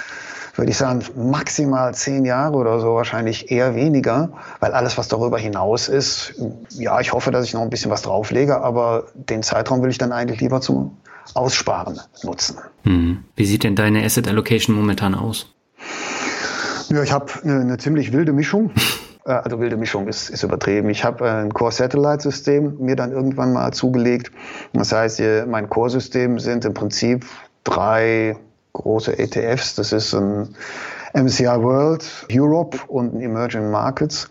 [0.54, 5.38] würde ich sagen, maximal zehn Jahre oder so, wahrscheinlich eher weniger, weil alles, was darüber
[5.38, 6.34] hinaus ist,
[6.70, 9.98] ja, ich hoffe, dass ich noch ein bisschen was drauflege, aber den Zeitraum will ich
[9.98, 10.96] dann eigentlich lieber zum
[11.34, 12.58] Aussparen nutzen.
[12.82, 13.24] Hm.
[13.36, 15.54] Wie sieht denn deine Asset Allocation momentan aus?
[16.88, 18.70] Ja, ich habe eine, eine ziemlich wilde Mischung.
[19.24, 20.88] Äh, also wilde Mischung ist, ist übertrieben.
[20.88, 24.32] Ich habe ein Core-Satellite-System mir dann irgendwann mal zugelegt.
[24.72, 27.26] Das heißt, mein Core-System sind im Prinzip
[27.64, 28.36] drei
[28.72, 29.74] große ETFs.
[29.74, 30.54] Das ist ein
[31.14, 34.30] MCI World, Europe und ein Emerging Markets.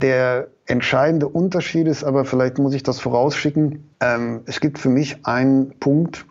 [0.00, 5.26] Der entscheidende Unterschied ist aber, vielleicht muss ich das vorausschicken, ähm, es gibt für mich
[5.26, 6.26] einen Punkt,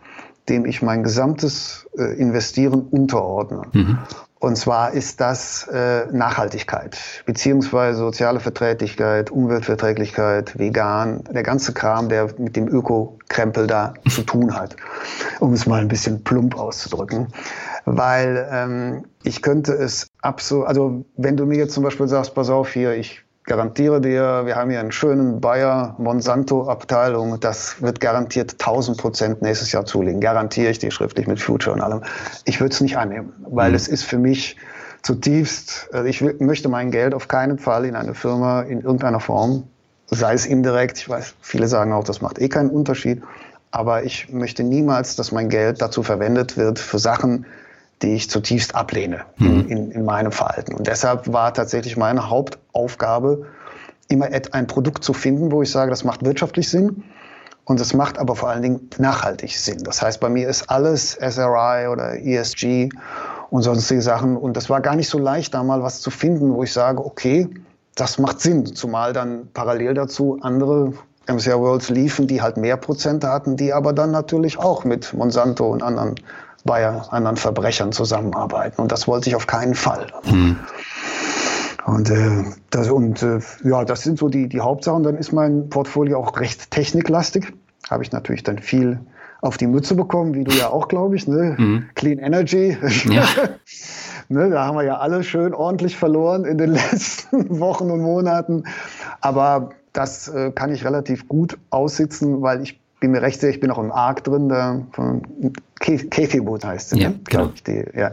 [0.48, 3.62] dem ich mein gesamtes äh, Investieren unterordne.
[3.72, 3.98] Mhm.
[4.40, 12.30] Und zwar ist das äh, Nachhaltigkeit, beziehungsweise soziale Verträglichkeit, Umweltverträglichkeit, vegan, der ganze Kram, der
[12.38, 14.76] mit dem Öko-Krempel da zu tun hat,
[15.40, 17.28] um es mal ein bisschen plump auszudrücken.
[17.84, 22.48] Weil ähm, ich könnte es absolut, also wenn du mir jetzt zum Beispiel sagst, pass
[22.48, 27.98] auf hier, ich garantiere dir, wir haben hier einen schönen Bayer Monsanto Abteilung, das wird
[27.98, 30.20] garantiert 1000 Prozent nächstes Jahr zulegen.
[30.20, 32.02] Garantiere ich dir schriftlich mit Future und allem.
[32.44, 33.74] Ich würde es nicht annehmen, weil mhm.
[33.74, 34.56] es ist für mich
[35.02, 39.64] zutiefst, also ich möchte mein Geld auf keinen Fall in eine Firma in irgendeiner Form,
[40.06, 43.20] sei es indirekt, ich weiß, viele sagen auch, das macht eh keinen Unterschied,
[43.72, 47.46] aber ich möchte niemals, dass mein Geld dazu verwendet wird für Sachen,
[48.02, 49.46] die ich zutiefst ablehne mhm.
[49.46, 50.74] in, in, in meinem Verhalten.
[50.74, 53.46] Und deshalb war tatsächlich meine Hauptaufgabe,
[54.08, 57.04] immer ein Produkt zu finden, wo ich sage, das macht wirtschaftlich Sinn
[57.64, 59.84] und es macht aber vor allen Dingen nachhaltig Sinn.
[59.84, 62.88] Das heißt, bei mir ist alles SRI oder ESG
[63.50, 64.36] und sonstige Sachen.
[64.36, 67.04] Und das war gar nicht so leicht, da mal was zu finden, wo ich sage,
[67.04, 67.48] okay,
[67.94, 68.66] das macht Sinn.
[68.66, 70.92] Zumal dann parallel dazu andere
[71.28, 75.70] MCR Worlds liefen, die halt mehr Prozente hatten, die aber dann natürlich auch mit Monsanto
[75.70, 76.16] und anderen
[76.64, 78.80] Bayer, anderen Verbrechern zusammenarbeiten.
[78.80, 80.06] Und das wollte ich auf keinen Fall.
[80.24, 80.56] Mhm.
[81.86, 85.02] Und, äh, das, und äh, ja, das sind so die, die Hauptsachen.
[85.02, 87.52] Dann ist mein Portfolio auch recht techniklastig.
[87.90, 89.00] Habe ich natürlich dann viel
[89.40, 91.26] auf die Mütze bekommen, wie du ja auch, glaube ich.
[91.26, 91.56] Ne?
[91.58, 91.84] Mhm.
[91.94, 92.76] Clean Energy.
[93.08, 93.24] Ja.
[94.28, 98.64] ne, da haben wir ja alle schön ordentlich verloren in den letzten Wochen und Monaten.
[99.20, 103.60] Aber das äh, kann ich relativ gut aussitzen, weil ich bin mir recht sicher, ich
[103.60, 105.22] bin auch im Arc drin, da von
[105.80, 107.20] Kathy Wood heißt sie, ja, ne?
[107.24, 107.50] genau.
[107.54, 108.12] ich, die, ja.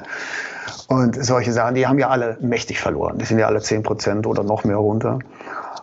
[0.87, 3.17] Und solche Sachen, die haben ja alle mächtig verloren.
[3.17, 5.19] Die sind ja alle 10 Prozent oder noch mehr runter.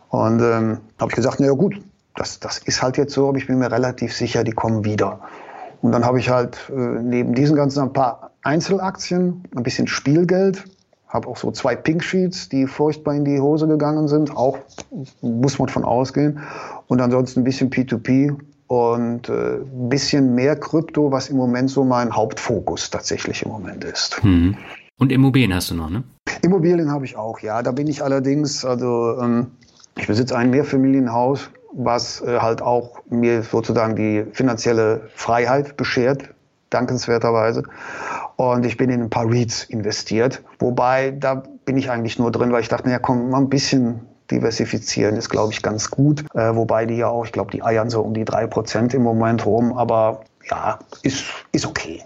[0.08, 1.80] Und ähm, habe ich gesagt, na ja gut,
[2.16, 5.20] das, das ist halt jetzt so, aber ich bin mir relativ sicher, die kommen wieder.
[5.82, 10.64] Und dann habe ich halt äh, neben diesen ganzen ein paar Einzelaktien, ein bisschen Spielgeld,
[11.08, 14.58] habe auch so zwei Pink Sheets, die furchtbar in die Hose gegangen sind, auch
[15.20, 16.40] muss man von ausgehen.
[16.86, 21.84] Und ansonsten ein bisschen P2P und äh, ein bisschen mehr Krypto, was im Moment so
[21.84, 24.22] mein Hauptfokus tatsächlich im Moment ist.
[24.24, 24.56] Mhm.
[24.98, 26.04] Und Immobilien hast du noch, ne?
[26.42, 27.62] Immobilien habe ich auch, ja.
[27.62, 29.48] Da bin ich allerdings, also ähm,
[29.96, 36.30] ich besitze ein Mehrfamilienhaus, was äh, halt auch mir sozusagen die finanzielle Freiheit beschert,
[36.70, 37.64] dankenswerterweise.
[38.36, 40.42] Und ich bin in ein paar REITs investiert.
[40.58, 44.00] Wobei, da bin ich eigentlich nur drin, weil ich dachte, naja, komm, mal ein bisschen
[44.30, 46.24] diversifizieren ist, glaube ich, ganz gut.
[46.34, 49.02] Äh, wobei die ja auch, ich glaube, die eiern so um die drei Prozent im
[49.02, 49.76] Moment rum.
[49.76, 52.02] Aber ja, ist, ist okay.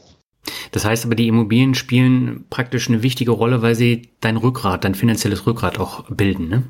[0.73, 4.95] Das heißt aber, die Immobilien spielen praktisch eine wichtige Rolle, weil sie dein Rückgrat, dein
[4.95, 6.63] finanzielles Rückgrat auch bilden, ne?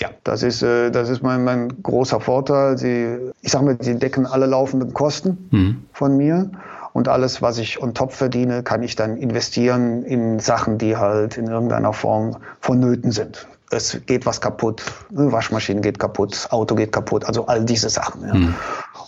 [0.00, 2.76] Ja, das ist, äh, das ist mein, mein großer Vorteil.
[2.78, 5.84] Sie, ich sage mal, sie decken alle laufenden Kosten mhm.
[5.92, 6.50] von mir.
[6.92, 11.36] Und alles, was ich on top verdiene, kann ich dann investieren in Sachen, die halt
[11.36, 13.48] in irgendeiner Form vonnöten sind.
[13.70, 18.26] Es geht was kaputt, Waschmaschine geht kaputt, Auto geht kaputt, also all diese Sachen.
[18.26, 18.34] Ja.
[18.34, 18.54] Mhm.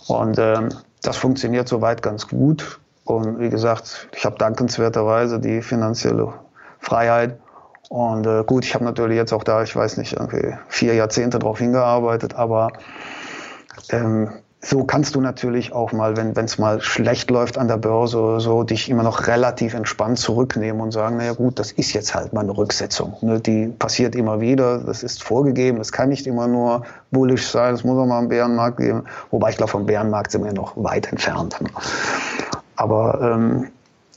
[0.07, 0.69] Und ähm,
[1.01, 2.79] das funktioniert soweit ganz gut.
[3.05, 6.33] Und wie gesagt, ich habe dankenswerterweise die finanzielle
[6.79, 7.39] Freiheit.
[7.89, 11.39] Und äh, gut, ich habe natürlich jetzt auch da, ich weiß nicht, irgendwie vier Jahrzehnte
[11.39, 12.69] darauf hingearbeitet, aber
[13.89, 18.19] ähm, so kannst du natürlich auch mal, wenn es mal schlecht läuft an der Börse
[18.19, 22.15] oder so, dich immer noch relativ entspannt zurücknehmen und sagen, naja gut, das ist jetzt
[22.15, 23.15] halt mal eine Rücksetzung.
[23.21, 23.39] Ne?
[23.39, 27.83] Die passiert immer wieder, das ist vorgegeben, das kann nicht immer nur bullish sein, es
[27.83, 29.03] muss auch mal einen Bärenmarkt geben.
[29.29, 31.59] Wobei ich glaube, vom Bärenmarkt sind wir noch weit entfernt.
[32.75, 33.67] Aber ähm,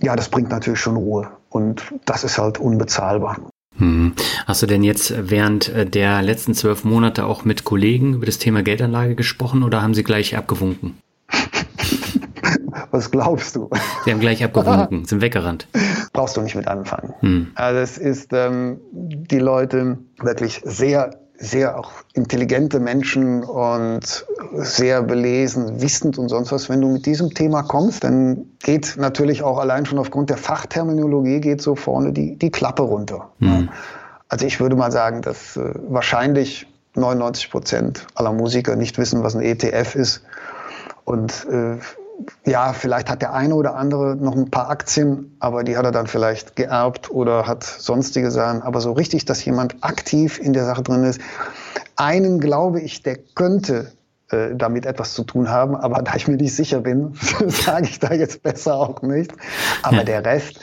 [0.01, 1.29] ja, das bringt natürlich schon Ruhe.
[1.51, 3.37] Und das ist halt unbezahlbar.
[3.79, 4.13] Hm.
[4.47, 8.39] Hast du denn jetzt während äh, der letzten zwölf Monate auch mit Kollegen über das
[8.39, 10.99] Thema Geldanlage gesprochen oder haben sie gleich abgewunken?
[12.91, 13.71] Was glaubst du?
[14.05, 15.69] Sie haben gleich abgewunken, sind weggerannt.
[16.13, 17.15] Brauchst du nicht mit anfangen.
[17.21, 17.53] Hm.
[17.55, 25.81] Also es ist ähm, die Leute wirklich sehr sehr auch intelligente Menschen und sehr belesen,
[25.81, 26.69] wissend und sonst was.
[26.69, 31.41] Wenn du mit diesem Thema kommst, dann geht natürlich auch allein schon aufgrund der Fachterminologie
[31.41, 33.31] geht so vorne die, die Klappe runter.
[33.39, 33.71] Mhm.
[34.29, 39.35] Also ich würde mal sagen, dass äh, wahrscheinlich 99 Prozent aller Musiker nicht wissen, was
[39.35, 40.23] ein ETF ist.
[41.05, 41.79] Und äh,
[42.45, 45.93] ja, vielleicht hat der eine oder andere noch ein paar Aktien, aber die hat er
[45.93, 48.63] dann vielleicht geerbt oder hat sonstige Sachen.
[48.63, 51.21] Aber so richtig, dass jemand aktiv in der Sache drin ist.
[51.97, 53.93] Einen glaube ich, der könnte
[54.31, 57.15] äh, damit etwas zu tun haben, aber da ich mir nicht sicher bin,
[57.47, 59.33] sage ich da jetzt besser auch nicht.
[59.83, 60.05] Aber ja.
[60.05, 60.61] der Rest,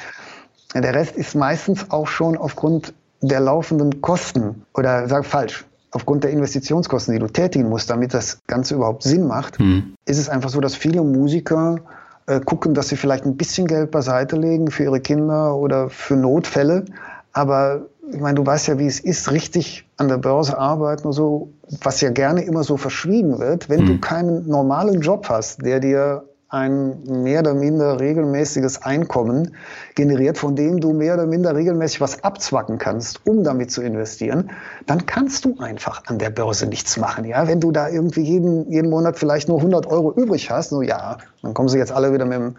[0.73, 6.31] der Rest ist meistens auch schon aufgrund der laufenden Kosten oder sag falsch, aufgrund der
[6.31, 9.95] Investitionskosten, die du tätigen musst, damit das Ganze überhaupt Sinn macht, mhm.
[10.05, 11.79] ist es einfach so, dass viele Musiker
[12.27, 16.15] äh, gucken, dass sie vielleicht ein bisschen Geld beiseite legen für ihre Kinder oder für
[16.15, 16.85] Notfälle.
[17.31, 21.13] Aber ich meine, du weißt ja, wie es ist, richtig an der Börse arbeiten und
[21.13, 21.49] so,
[21.81, 23.87] was ja gerne immer so verschwiegen wird, wenn mhm.
[23.87, 29.55] du keinen normalen Job hast, der dir ein mehr oder minder regelmäßiges Einkommen
[29.95, 34.51] generiert, von dem du mehr oder minder regelmäßig was abzwacken kannst, um damit zu investieren,
[34.85, 37.25] dann kannst du einfach an der Börse nichts machen.
[37.25, 40.81] Ja, wenn du da irgendwie jeden, jeden Monat vielleicht nur 100 Euro übrig hast, so
[40.81, 42.55] ja, dann kommen sie jetzt alle wieder mit dem,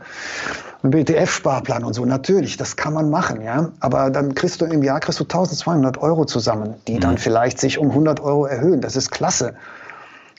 [0.83, 2.05] mit dem BTF-Sparplan und so.
[2.05, 3.71] Natürlich, das kann man machen, ja.
[3.81, 7.19] Aber dann kriegst du im Jahr kriegst du 1200 Euro zusammen, die dann mhm.
[7.19, 8.83] vielleicht sich um 100 Euro erhöhen.
[8.83, 9.55] Das ist klasse.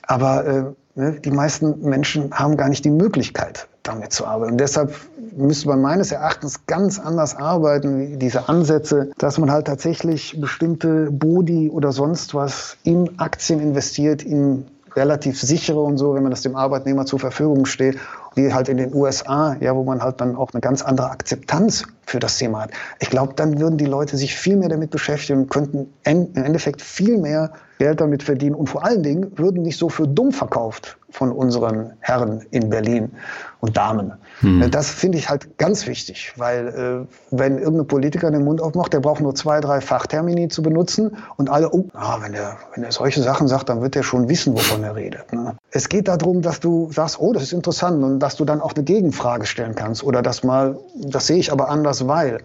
[0.04, 0.64] Aber äh?
[1.00, 4.54] Die meisten Menschen haben gar nicht die Möglichkeit, damit zu arbeiten.
[4.54, 4.94] Und deshalb
[5.38, 11.70] müsste man meines Erachtens ganz anders arbeiten, diese Ansätze, dass man halt tatsächlich bestimmte Bodi
[11.70, 16.56] oder sonst was in Aktien investiert, in relativ sichere und so, wenn man das dem
[16.56, 17.98] Arbeitnehmer zur Verfügung steht,
[18.36, 21.86] wie halt in den USA, ja, wo man halt dann auch eine ganz andere Akzeptanz
[22.06, 22.72] für das Thema hat.
[23.00, 26.82] Ich glaube, dann würden die Leute sich viel mehr damit beschäftigen und könnten im Endeffekt
[26.82, 30.98] viel mehr Geld damit verdienen und vor allen Dingen würden nicht so für dumm verkauft
[31.10, 33.12] von unseren Herren in Berlin
[33.62, 34.13] und Damen.
[34.41, 34.71] Hm.
[34.71, 38.99] Das finde ich halt ganz wichtig, weil äh, wenn irgendein Politiker den Mund aufmacht, der
[38.99, 42.91] braucht nur zwei, drei Fachtermini zu benutzen und alle, oh, ah, wenn, er, wenn er
[42.91, 45.32] solche Sachen sagt, dann wird er schon wissen, wovon er redet.
[45.34, 45.56] Ne?
[45.71, 48.73] Es geht darum, dass du sagst, oh, das ist interessant und dass du dann auch
[48.73, 52.39] eine Gegenfrage stellen kannst oder dass mal, das sehe ich aber anders, weil.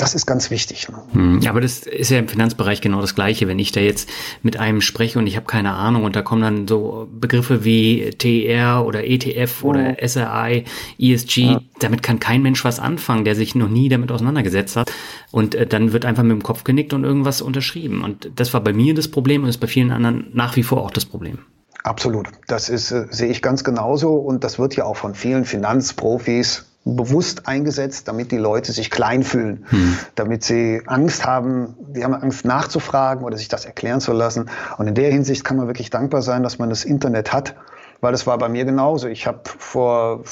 [0.00, 0.88] Das ist ganz wichtig.
[0.88, 1.02] Ne?
[1.12, 3.48] Hm, aber das ist ja im Finanzbereich genau das Gleiche.
[3.48, 4.08] Wenn ich da jetzt
[4.42, 8.10] mit einem spreche und ich habe keine Ahnung und da kommen dann so Begriffe wie
[8.16, 10.06] TR oder ETF oder oh.
[10.06, 10.64] SRI,
[10.98, 11.60] ESG, ja.
[11.80, 14.90] damit kann kein Mensch was anfangen, der sich noch nie damit auseinandergesetzt hat.
[15.32, 18.02] Und äh, dann wird einfach mit dem Kopf genickt und irgendwas unterschrieben.
[18.02, 20.80] Und das war bei mir das Problem und ist bei vielen anderen nach wie vor
[20.80, 21.40] auch das Problem.
[21.82, 22.28] Absolut.
[22.46, 24.14] Das ist, äh, sehe ich ganz genauso.
[24.14, 29.22] Und das wird ja auch von vielen Finanzprofis bewusst eingesetzt, damit die Leute sich klein
[29.22, 29.98] fühlen, hm.
[30.14, 34.50] damit sie Angst haben, die haben Angst nachzufragen oder sich das erklären zu lassen.
[34.78, 37.54] Und in der Hinsicht kann man wirklich dankbar sein, dass man das Internet hat,
[38.00, 39.08] weil das war bei mir genauso.
[39.08, 40.24] Ich habe vor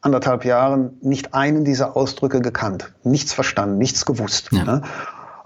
[0.00, 4.50] anderthalb Jahren nicht einen dieser Ausdrücke gekannt, nichts verstanden, nichts gewusst.
[4.52, 4.64] Ja.
[4.64, 4.82] Ne?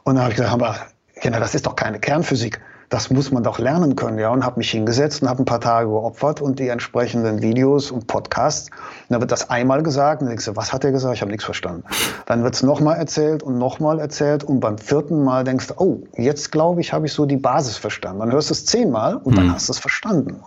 [0.04, 0.76] Und dann habe ich gesagt, aber
[1.20, 2.60] Kinder, das ist doch keine Kernphysik
[2.92, 5.62] das muss man doch lernen können, ja, und habe mich hingesetzt und habe ein paar
[5.62, 8.68] Tage geopfert und die entsprechenden Videos und Podcasts.
[8.68, 11.14] Und dann wird das einmal gesagt und dann denkst du, was hat er gesagt?
[11.14, 11.84] Ich habe nichts verstanden.
[12.26, 16.02] Dann wird es nochmal erzählt und nochmal erzählt und beim vierten Mal denkst du, oh,
[16.18, 18.20] jetzt glaube ich, habe ich so die Basis verstanden.
[18.20, 19.54] Dann hörst du es zehnmal und dann hm.
[19.54, 20.42] hast du es verstanden.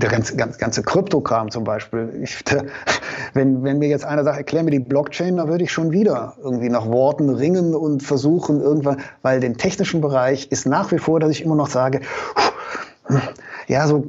[0.00, 2.20] Der ganze, ganze, ganze Kryptokram zum Beispiel.
[2.22, 2.64] Ich, der,
[3.34, 6.34] wenn, wenn mir jetzt einer sagt, erklär mir die Blockchain, dann würde ich schon wieder
[6.42, 11.20] irgendwie nach Worten ringen und versuchen irgendwann, weil den technischen Bereich ist nach wie vor,
[11.20, 12.00] dass ich immer noch sage,
[13.68, 14.06] ja, so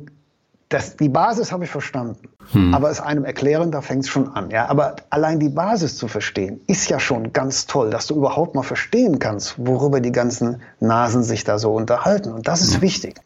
[0.73, 2.29] das, die Basis habe ich verstanden.
[2.51, 2.73] Hm.
[2.73, 4.49] Aber es einem erklären, da fängt es schon an.
[4.49, 4.69] Ja?
[4.69, 8.63] Aber allein die Basis zu verstehen, ist ja schon ganz toll, dass du überhaupt mal
[8.63, 12.31] verstehen kannst, worüber die ganzen Nasen sich da so unterhalten.
[12.31, 13.21] Und das ist wichtig.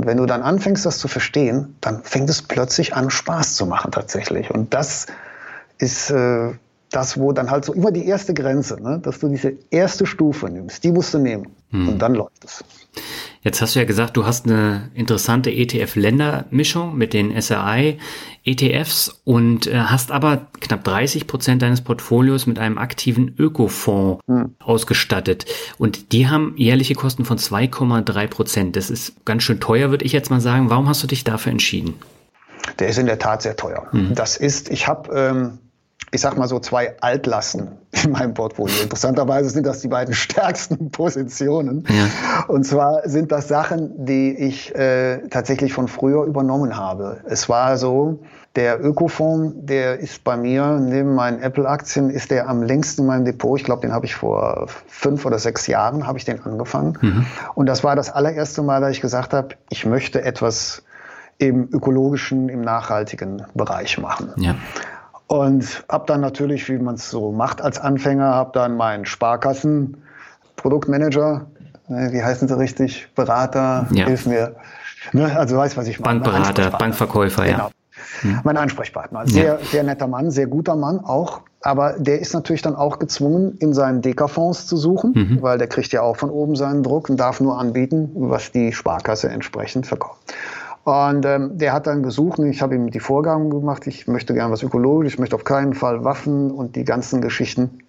[0.00, 3.66] Und wenn du dann anfängst, das zu verstehen, dann fängt es plötzlich an, Spaß zu
[3.66, 4.50] machen tatsächlich.
[4.50, 5.08] Und das
[5.76, 6.52] ist äh,
[6.90, 10.48] das, wo dann halt so immer die erste Grenze, ne, dass du diese erste Stufe
[10.48, 11.48] nimmst, die musst du nehmen.
[11.68, 11.90] Hm.
[11.90, 12.64] Und dann läuft es.
[13.42, 19.78] Jetzt hast du ja gesagt, du hast eine interessante ETF-Ländermischung mit den SRI-ETFs und äh,
[19.78, 24.54] hast aber knapp 30 Prozent deines Portfolios mit einem aktiven Ökofonds hm.
[24.58, 25.46] ausgestattet.
[25.78, 28.76] Und die haben jährliche Kosten von 2,3 Prozent.
[28.76, 30.68] Das ist ganz schön teuer, würde ich jetzt mal sagen.
[30.68, 31.94] Warum hast du dich dafür entschieden?
[32.78, 33.86] Der ist in der Tat sehr teuer.
[33.90, 34.14] Hm.
[34.14, 35.58] Das ist, ich habe ähm,
[36.12, 37.72] ich sag mal so zwei Altlasten
[38.04, 38.74] in meinem Portfolio.
[38.82, 41.84] Interessanterweise sind das die beiden stärksten Positionen.
[41.88, 42.44] Ja.
[42.48, 47.20] Und zwar sind das Sachen, die ich äh, tatsächlich von früher übernommen habe.
[47.26, 48.20] Es war so,
[48.56, 53.24] der Ökofonds, der ist bei mir, neben meinen Apple-Aktien, ist der am längsten in meinem
[53.24, 53.58] Depot.
[53.58, 56.98] Ich glaube, den habe ich vor fünf oder sechs Jahren, habe ich den angefangen.
[57.00, 57.26] Mhm.
[57.54, 60.82] Und das war das allererste Mal, da ich gesagt habe, ich möchte etwas
[61.38, 64.32] im ökologischen, im nachhaltigen Bereich machen.
[64.36, 64.56] Ja.
[65.30, 69.98] Und habe dann natürlich, wie man es so macht als Anfänger, habe dann meinen Sparkassen,
[70.56, 71.46] Produktmanager,
[71.88, 74.06] äh, wie heißen sie richtig, Berater, ja.
[74.06, 74.56] hilf mir.
[75.12, 75.30] Ne?
[75.38, 76.18] Also weißt was ich meine.
[76.18, 77.58] Bankberater, Bankverkäufer, genau.
[77.58, 77.70] ja.
[78.22, 78.40] Hm.
[78.42, 79.24] Mein Ansprechpartner.
[79.28, 79.58] Sehr, ja.
[79.58, 81.42] sehr netter Mann, sehr guter Mann auch.
[81.62, 85.42] Aber der ist natürlich dann auch gezwungen, in seinen Deka-Fonds zu suchen, mhm.
[85.42, 88.72] weil der kriegt ja auch von oben seinen Druck und darf nur anbieten, was die
[88.72, 90.34] Sparkasse entsprechend verkauft.
[90.84, 94.32] Und ähm, der hat dann gesucht und ich habe ihm die Vorgaben gemacht, ich möchte
[94.34, 97.80] gern was ökologisch, ich möchte auf keinen Fall Waffen und die ganzen Geschichten.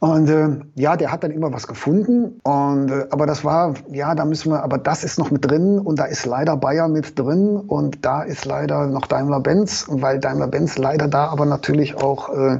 [0.00, 2.40] Und äh, ja, der hat dann immer was gefunden.
[2.42, 5.78] Und äh, aber das war, ja, da müssen wir, aber das ist noch mit drin
[5.78, 10.76] und da ist leider Bayer mit drin und da ist leider noch Daimler-Benz, weil Daimler-Benz
[10.76, 12.58] leider da aber natürlich auch äh,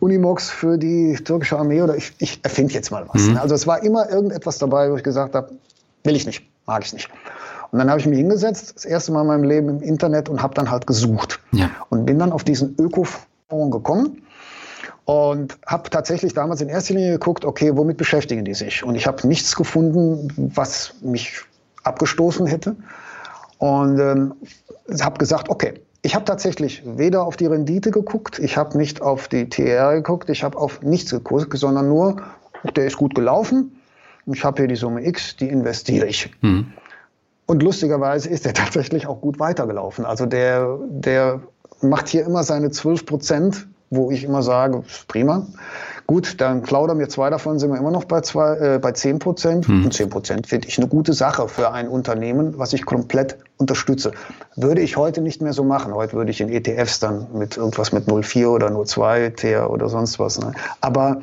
[0.00, 3.28] Unimox für die türkische Armee oder ich, ich erfinde jetzt mal was.
[3.28, 3.36] Mhm.
[3.36, 5.50] Also es war immer irgendetwas dabei, wo ich gesagt habe,
[6.02, 7.10] will ich nicht, mag ich nicht.
[7.70, 10.42] Und dann habe ich mich hingesetzt, das erste Mal in meinem Leben im Internet und
[10.42, 11.40] habe dann halt gesucht.
[11.52, 11.70] Ja.
[11.88, 14.22] Und bin dann auf diesen Ökofonds gekommen
[15.06, 18.82] und habe tatsächlich damals in erster Linie geguckt, okay, womit beschäftigen die sich?
[18.82, 21.40] Und ich habe nichts gefunden, was mich
[21.84, 22.76] abgestoßen hätte.
[23.58, 24.34] Und ähm,
[25.00, 29.28] habe gesagt, okay, ich habe tatsächlich weder auf die Rendite geguckt, ich habe nicht auf
[29.28, 32.22] die TR geguckt, ich habe auf nichts geguckt, sondern nur,
[32.76, 33.80] der ist gut gelaufen.
[34.26, 36.30] Ich habe hier die Summe X, die investiere ich.
[36.42, 36.72] Mhm.
[37.46, 40.04] Und lustigerweise ist er tatsächlich auch gut weitergelaufen.
[40.04, 41.40] Also der, der
[41.80, 45.46] macht hier immer seine 12 Prozent, wo ich immer sage, prima.
[46.08, 49.18] Gut, dann plaudern wir zwei davon, sind wir immer noch bei, zwei, äh, bei 10
[49.18, 49.66] Prozent.
[49.66, 49.86] Hm.
[49.86, 54.12] Und 10 Prozent finde ich eine gute Sache für ein Unternehmen, was ich komplett unterstütze.
[54.54, 55.94] Würde ich heute nicht mehr so machen.
[55.94, 60.20] Heute würde ich in ETFs dann mit irgendwas mit 0,4 oder 0,2 TER oder sonst
[60.20, 60.38] was.
[60.38, 60.52] Ne?
[60.80, 61.22] Aber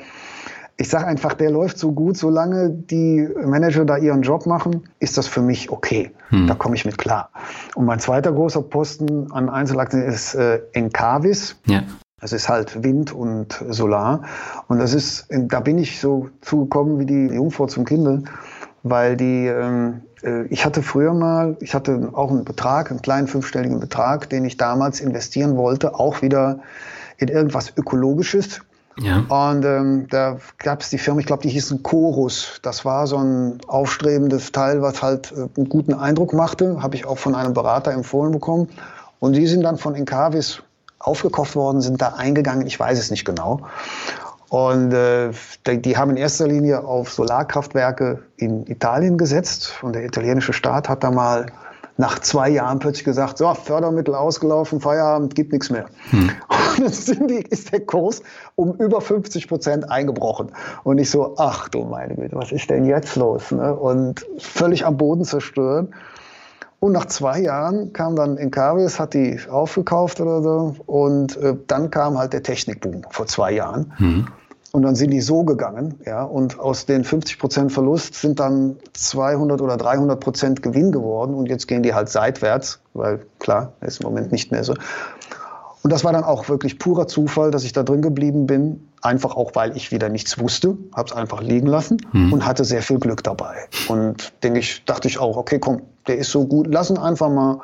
[0.78, 5.18] ich sage einfach, der läuft so gut, solange die Manager da ihren Job machen, ist
[5.18, 6.12] das für mich okay.
[6.30, 6.48] Hm.
[6.48, 7.30] Da komme ich mit klar.
[7.76, 11.56] Und mein zweiter großer Posten an Einzelaktien ist äh, Encavis.
[11.68, 11.84] Ja.
[12.20, 14.22] Das ist halt Wind und Solar.
[14.68, 18.24] Und das ist, da bin ich so zugekommen wie die Jungfrau zum Kindle,
[18.82, 23.28] weil die, ähm, äh, ich hatte früher mal, ich hatte auch einen Betrag, einen kleinen
[23.28, 26.60] fünfstelligen Betrag, den ich damals investieren wollte, auch wieder
[27.18, 28.62] in irgendwas Ökologisches.
[29.00, 29.20] Ja.
[29.28, 32.60] Und ähm, da gab es die Firma, ich glaube, die hießen Chorus.
[32.62, 36.82] Das war so ein aufstrebendes Teil, was halt äh, einen guten Eindruck machte.
[36.82, 38.70] Habe ich auch von einem Berater empfohlen bekommen.
[39.20, 40.62] Und die sind dann von Encavis
[41.00, 43.62] aufgekauft worden, sind da eingegangen, ich weiß es nicht genau.
[44.50, 45.32] Und äh,
[45.66, 49.74] die haben in erster Linie auf Solarkraftwerke in Italien gesetzt.
[49.82, 51.48] Und der italienische Staat hat da mal
[51.98, 55.86] nach zwei Jahren plötzlich gesagt, so, Fördermittel ausgelaufen, Feierabend, gibt nichts mehr.
[56.10, 56.32] Hm.
[56.78, 58.24] Und dann die, ist der Kurs
[58.56, 60.52] um über 50 Prozent eingebrochen.
[60.84, 63.52] Und ich so, ach du meine Güte, was ist denn jetzt los?
[63.52, 63.76] Ne?
[63.76, 65.90] Und völlig am Boden zerstört.
[66.80, 70.76] Und nach zwei Jahren kam dann Encavis, hat die aufgekauft oder so.
[70.86, 73.94] Und äh, dann kam halt der Technikboom vor zwei Jahren.
[74.00, 74.28] Mhm.
[74.76, 76.24] Und dann sind die so gegangen, ja.
[76.24, 81.36] Und aus den 50 Prozent Verlust sind dann 200 oder 300 Prozent Gewinn geworden.
[81.36, 84.74] Und jetzt gehen die halt seitwärts, weil klar, ist im Moment nicht mehr so.
[85.84, 88.88] Und das war dann auch wirklich purer Zufall, dass ich da drin geblieben bin.
[89.04, 92.34] Einfach auch, weil ich wieder nichts wusste, habe es einfach liegen lassen mhm.
[92.34, 93.68] und hatte sehr viel Glück dabei.
[93.90, 97.30] Und denke ich, dachte ich auch, okay, komm, der ist so gut, lass ihn einfach
[97.30, 97.60] mal.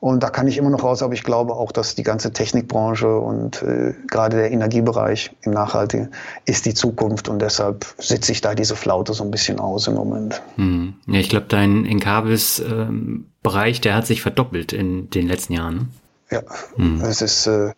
[0.00, 3.18] Und da kann ich immer noch raus, aber ich glaube auch, dass die ganze Technikbranche
[3.18, 6.08] und äh, gerade der Energiebereich im Nachhaltigen
[6.46, 9.94] ist die Zukunft und deshalb sitze ich da diese Flaute so ein bisschen aus im
[9.94, 10.40] Moment.
[10.56, 10.94] Hm.
[11.06, 15.76] Ja, ich glaube, dein Encarvis-Bereich, ähm, der hat sich verdoppelt in den letzten Jahren.
[15.76, 15.88] Ne?
[16.30, 16.42] Ja,
[16.76, 17.02] hm.
[17.02, 17.72] es ist, äh,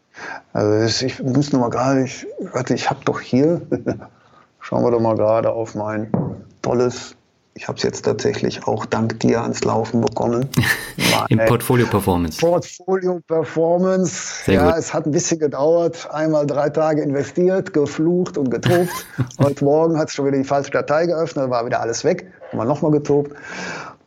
[0.52, 3.62] also es, ich muss nur mal gerade, ich, warte, ich habe doch hier,
[4.60, 6.12] schauen wir doch mal gerade auf mein
[6.60, 7.16] tolles,
[7.54, 10.48] ich habe es jetzt tatsächlich auch dank dir ans Laufen bekommen.
[11.28, 12.38] Im Portfolio Performance.
[12.38, 14.44] Portfolio Performance.
[14.44, 14.78] Sehr ja, gut.
[14.78, 16.08] es hat ein bisschen gedauert.
[16.10, 19.06] Einmal drei Tage investiert, geflucht und getobt.
[19.38, 22.32] Heute Morgen hat es schon wieder die falsche Datei geöffnet, war wieder alles weg.
[22.50, 23.32] Haben wir nochmal getobt.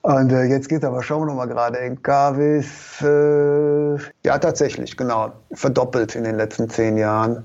[0.02, 5.32] Und äh, jetzt geht aber, schauen wir noch mal gerade, Enkavis, äh, ja tatsächlich, genau,
[5.52, 7.44] verdoppelt in den letzten zehn Jahren.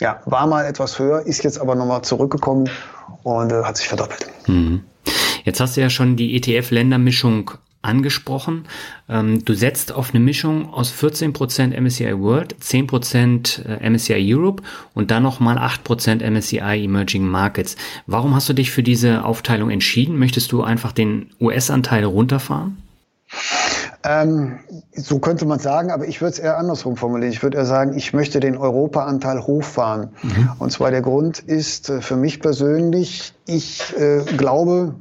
[0.00, 2.70] Ja, war mal etwas höher, ist jetzt aber nochmal zurückgekommen
[3.24, 4.26] und äh, hat sich verdoppelt.
[4.46, 4.84] Mhm.
[5.48, 8.64] Jetzt hast du ja schon die ETF-Ländermischung angesprochen.
[9.08, 15.10] Ähm, du setzt auf eine Mischung aus 14% MSCI World, 10% äh, MSCI Europe und
[15.10, 17.76] dann nochmal 8% MSCI Emerging Markets.
[18.06, 20.18] Warum hast du dich für diese Aufteilung entschieden?
[20.18, 22.82] Möchtest du einfach den US-Anteil runterfahren?
[24.04, 24.58] Ähm,
[24.92, 27.32] so könnte man sagen, aber ich würde es eher andersrum formulieren.
[27.32, 30.10] Ich würde eher sagen, ich möchte den Europa-Anteil hochfahren.
[30.22, 30.50] Mhm.
[30.58, 34.94] Und zwar der Grund ist äh, für mich persönlich, ich äh, glaube,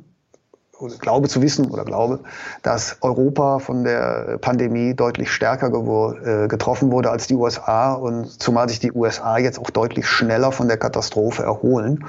[0.99, 2.19] glaube zu wissen oder glaube,
[2.61, 8.69] dass Europa von der Pandemie deutlich stärker äh, getroffen wurde als die USA und zumal
[8.69, 12.05] sich die USA jetzt auch deutlich schneller von der Katastrophe erholen.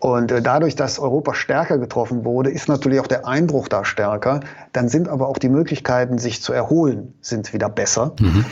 [0.00, 4.40] Und äh, dadurch, dass Europa stärker getroffen wurde, ist natürlich auch der Eindruck da stärker.
[4.72, 8.12] Dann sind aber auch die Möglichkeiten, sich zu erholen, sind wieder besser.
[8.20, 8.44] Mhm.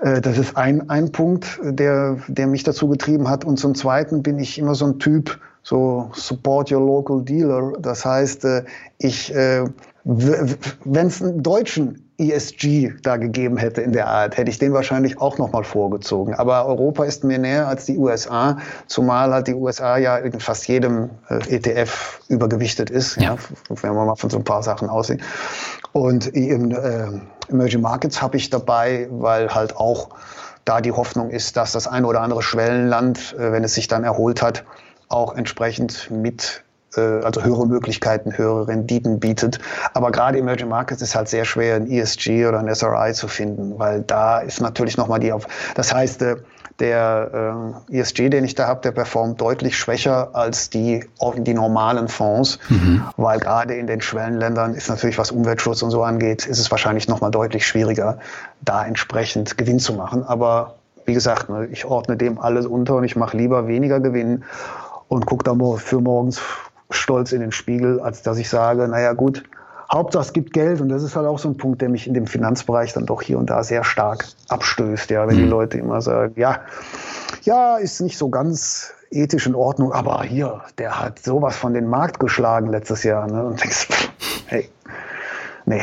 [0.00, 3.44] Äh, das ist ein, ein Punkt, der, der mich dazu getrieben hat.
[3.44, 7.72] Und zum Zweiten bin ich immer so ein Typ, so support your local dealer.
[7.80, 8.62] Das heißt, äh,
[8.98, 9.64] ich, äh,
[10.04, 15.20] wenn es einen deutschen ESG da gegeben hätte in der Art, hätte ich den wahrscheinlich
[15.20, 16.34] auch nochmal vorgezogen.
[16.34, 20.68] Aber Europa ist mir näher als die USA, zumal halt die USA ja in fast
[20.68, 23.34] jedem äh, ETF übergewichtet ist, ja.
[23.34, 23.36] ja.
[23.68, 25.20] wenn man mal von so ein paar Sachen aussieht.
[25.90, 27.08] Und in äh,
[27.48, 30.10] Emerging Markets habe ich dabei, weil halt auch
[30.64, 34.42] da die Hoffnung ist, dass das eine oder andere Schwellenland, wenn es sich dann erholt
[34.42, 34.64] hat,
[35.08, 36.64] auch entsprechend mit
[36.96, 39.58] äh, also höhere Möglichkeiten, höhere Renditen bietet.
[39.94, 43.78] Aber gerade Emerging Markets ist halt sehr schwer, ein ESG oder ein SRI zu finden,
[43.78, 45.46] weil da ist natürlich nochmal die auf.
[45.74, 46.36] Das heißt, äh,
[46.78, 51.04] der äh, ESG, den ich da habe, der performt deutlich schwächer als die,
[51.38, 53.02] die normalen Fonds, mhm.
[53.16, 57.08] weil gerade in den Schwellenländern ist natürlich, was Umweltschutz und so angeht, ist es wahrscheinlich
[57.08, 58.18] nochmal deutlich schwieriger,
[58.60, 60.22] da entsprechend Gewinn zu machen.
[60.22, 60.74] Aber
[61.06, 64.44] wie gesagt, ne, ich ordne dem alles unter und ich mache lieber weniger Gewinn
[65.08, 66.40] und gucke dann für morgens
[66.90, 69.44] stolz in den Spiegel, als dass ich sage, naja gut,
[69.90, 72.14] Hauptsache es gibt Geld und das ist halt auch so ein Punkt, der mich in
[72.14, 75.40] dem Finanzbereich dann doch hier und da sehr stark abstößt, ja, wenn mhm.
[75.42, 76.60] die Leute immer sagen, ja,
[77.42, 81.86] ja, ist nicht so ganz ethisch in Ordnung, aber hier, der hat sowas von den
[81.86, 83.44] Markt geschlagen letztes Jahr, ne?
[83.44, 83.88] Und denkst,
[84.46, 84.68] hey,
[85.64, 85.82] nee,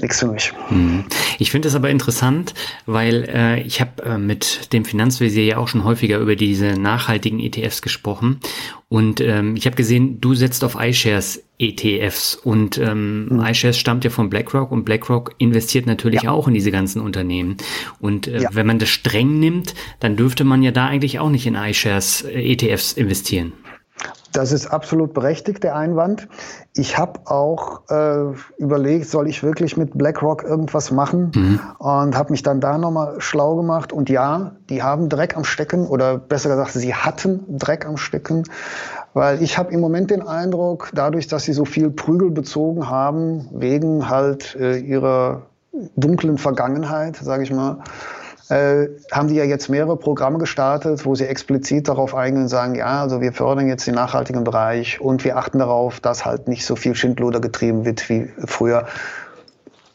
[0.00, 0.52] nichts für mich.
[0.68, 1.04] Hm.
[1.40, 2.52] Ich finde es aber interessant,
[2.84, 7.40] weil äh, ich habe äh, mit dem Finanzvisier ja auch schon häufiger über diese nachhaltigen
[7.40, 8.40] ETFs gesprochen
[8.88, 13.40] und ähm, ich habe gesehen, du setzt auf iShares ETFs und ähm, mhm.
[13.40, 16.30] iShares stammt ja von BlackRock und BlackRock investiert natürlich ja.
[16.30, 17.56] auch in diese ganzen Unternehmen
[18.00, 18.50] und äh, ja.
[18.52, 22.22] wenn man das streng nimmt, dann dürfte man ja da eigentlich auch nicht in iShares
[22.22, 23.52] äh, ETFs investieren.
[24.32, 26.28] Das ist absolut berechtigt, der Einwand.
[26.74, 31.60] Ich habe auch äh, überlegt, soll ich wirklich mit BlackRock irgendwas machen mhm.
[31.78, 33.92] und habe mich dann da nochmal schlau gemacht.
[33.92, 38.44] Und ja, die haben Dreck am Stecken oder besser gesagt, sie hatten Dreck am Stecken,
[39.14, 43.48] weil ich habe im Moment den Eindruck, dadurch, dass sie so viel Prügel bezogen haben,
[43.52, 45.42] wegen halt äh, ihrer
[45.96, 47.78] dunklen Vergangenheit, sage ich mal,
[48.50, 52.74] äh, haben die ja jetzt mehrere Programme gestartet, wo sie explizit darauf eingehen und sagen,
[52.74, 56.66] ja, also wir fördern jetzt den nachhaltigen Bereich und wir achten darauf, dass halt nicht
[56.66, 58.86] so viel Schindluder getrieben wird wie früher.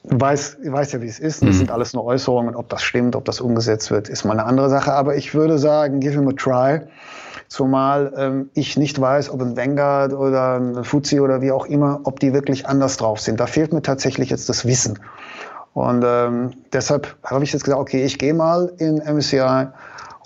[0.03, 1.41] Weiß, weiß ja, wie es ist.
[1.41, 1.53] Das mhm.
[1.53, 2.55] sind alles nur Äußerungen.
[2.55, 4.93] Ob das stimmt, ob das umgesetzt wird, ist mal eine andere Sache.
[4.93, 6.81] Aber ich würde sagen, give him a try.
[7.47, 12.01] Zumal ähm, ich nicht weiß, ob ein Vanguard oder ein Fuzzi oder wie auch immer,
[12.03, 13.39] ob die wirklich anders drauf sind.
[13.39, 14.99] Da fehlt mir tatsächlich jetzt das Wissen.
[15.75, 19.67] Und ähm, deshalb habe ich jetzt gesagt, okay, ich gehe mal in MSCI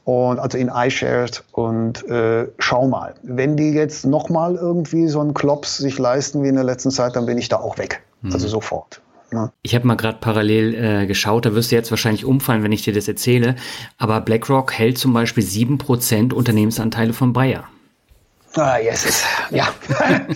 [0.05, 3.15] und also in iShares und äh, schau mal.
[3.23, 7.15] Wenn die jetzt nochmal irgendwie so einen Klops sich leisten wie in der letzten Zeit,
[7.15, 8.03] dann bin ich da auch weg.
[8.21, 8.31] Mhm.
[8.31, 9.01] Also sofort.
[9.33, 9.51] Ja.
[9.63, 12.83] Ich habe mal gerade parallel äh, geschaut, da wirst du jetzt wahrscheinlich umfallen, wenn ich
[12.83, 13.55] dir das erzähle.
[13.97, 17.63] Aber BlackRock hält zum Beispiel 7% Unternehmensanteile von Bayer.
[18.53, 19.67] Ah, yes, ja.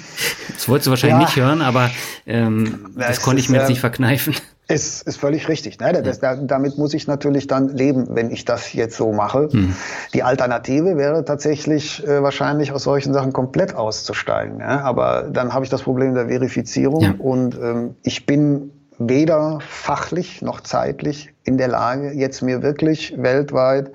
[0.54, 1.26] das wolltest du wahrscheinlich ja.
[1.26, 1.92] nicht hören, aber
[2.26, 4.36] ähm, das, das konnte ich mir jetzt nicht verkneifen.
[4.70, 5.80] Ist, ist völlig richtig.
[5.80, 6.02] Ne?
[6.02, 9.50] Das, damit muss ich natürlich dann leben, wenn ich das jetzt so mache.
[9.52, 9.76] Mhm.
[10.14, 14.62] Die Alternative wäre tatsächlich äh, wahrscheinlich aus solchen Sachen komplett auszusteigen.
[14.62, 14.82] Ja?
[14.82, 17.14] Aber dann habe ich das Problem der Verifizierung ja.
[17.18, 23.92] und ähm, ich bin weder fachlich noch zeitlich in der Lage, jetzt mir wirklich weltweit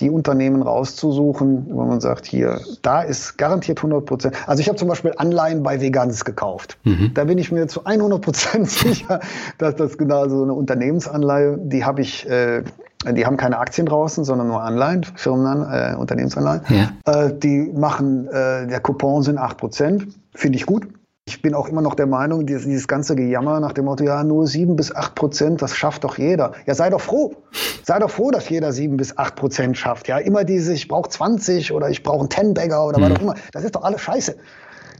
[0.00, 4.36] die Unternehmen rauszusuchen, wo man sagt, hier, da ist garantiert 100 Prozent.
[4.46, 6.78] Also ich habe zum Beispiel Anleihen bei Vegans gekauft.
[6.84, 7.12] Mhm.
[7.14, 9.20] Da bin ich mir zu 100 Prozent sicher,
[9.58, 12.62] dass das genau so eine Unternehmensanleihe, die habe ich, äh,
[13.10, 16.62] die haben keine Aktien draußen, sondern nur Anleihen, Firmenanleihen, äh, Unternehmensanleihen.
[16.68, 17.26] Ja.
[17.26, 20.88] Äh, die machen, äh, der Coupon sind 8 Prozent, finde ich gut.
[21.24, 24.24] Ich bin auch immer noch der Meinung, dieses, dieses ganze Gejammer nach dem Motto, ja,
[24.24, 26.52] nur sieben bis acht Prozent, das schafft doch jeder.
[26.66, 27.36] Ja, sei doch froh.
[27.84, 30.08] Sei doch froh, dass jeder sieben bis acht Prozent schafft.
[30.08, 33.02] Ja, immer diese, ich brauche 20 oder ich brauche einen Ten-Bagger oder mhm.
[33.02, 33.34] was auch immer.
[33.52, 34.36] Das ist doch alles scheiße.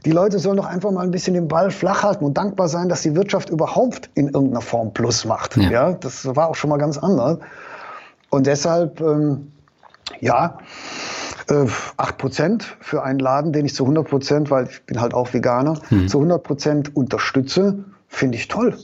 [0.05, 2.87] Die Leute sollen doch einfach mal ein bisschen den Ball flach halten und dankbar sein,
[2.87, 5.57] dass die Wirtschaft überhaupt in irgendeiner Form Plus macht.
[5.57, 7.39] Ja, ja das war auch schon mal ganz anders.
[8.29, 9.51] Und deshalb, ähm,
[10.21, 10.57] ja,
[11.49, 11.65] äh,
[11.97, 15.33] 8 Prozent für einen Laden, den ich zu 100 Prozent, weil ich bin halt auch
[15.33, 16.07] Veganer, mhm.
[16.07, 18.75] zu 100 Prozent unterstütze, finde ich toll.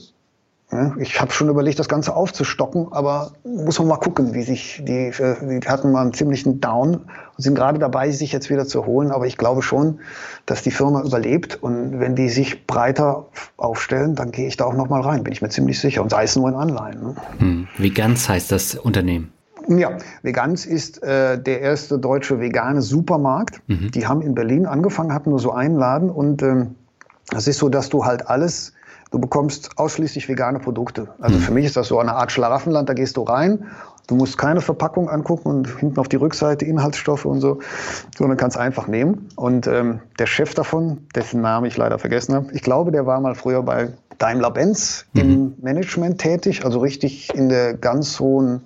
[1.00, 5.08] Ich habe schon überlegt, das Ganze aufzustocken, aber muss man mal gucken, wie sich die,
[5.08, 7.02] äh, die hatten mal einen ziemlichen Down und
[7.38, 9.10] sind gerade dabei, sich jetzt wieder zu holen.
[9.10, 9.98] Aber ich glaube schon,
[10.46, 14.74] dass die Firma überlebt und wenn die sich breiter aufstellen, dann gehe ich da auch
[14.74, 16.02] noch mal rein, bin ich mir ziemlich sicher.
[16.02, 17.02] Und sei es nur in Anleihen.
[17.02, 17.16] Ne?
[17.38, 17.68] Hm.
[17.76, 19.32] Wie ganz heißt das Unternehmen?
[19.78, 23.62] Ja, Veganz ist äh, der erste deutsche vegane Supermarkt.
[23.68, 23.90] Mhm.
[23.92, 26.74] Die haben in Berlin angefangen, hatten nur so einen Laden und ähm,
[27.30, 28.72] das ist so, dass du halt alles,
[29.12, 31.08] du bekommst ausschließlich vegane Produkte.
[31.20, 31.42] Also mhm.
[31.42, 33.66] für mich ist das so eine Art Schlaraffenland, da gehst du rein,
[34.08, 37.60] du musst keine Verpackung angucken und hinten auf die Rückseite Inhaltsstoffe und so,
[38.18, 39.28] sondern kannst einfach nehmen.
[39.36, 43.20] Und ähm, der Chef davon, dessen Namen ich leider vergessen habe, ich glaube, der war
[43.20, 45.20] mal früher bei Daimler-Benz mhm.
[45.20, 48.62] im Management tätig, also richtig in der ganz hohen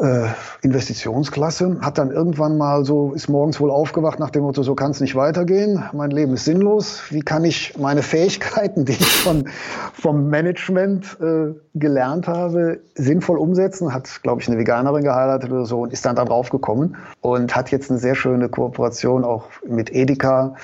[0.00, 0.28] äh,
[0.62, 4.90] Investitionsklasse, hat dann irgendwann mal so, ist morgens wohl aufgewacht nach dem Motto, so kann
[4.90, 9.48] es nicht weitergehen, mein Leben ist sinnlos, wie kann ich meine Fähigkeiten, die ich von,
[9.92, 15.80] vom Management äh, gelernt habe, sinnvoll umsetzen, hat, glaube ich, eine Veganerin geheiratet oder so
[15.82, 19.94] und ist dann da drauf gekommen und hat jetzt eine sehr schöne Kooperation auch mit
[19.94, 20.54] Edeka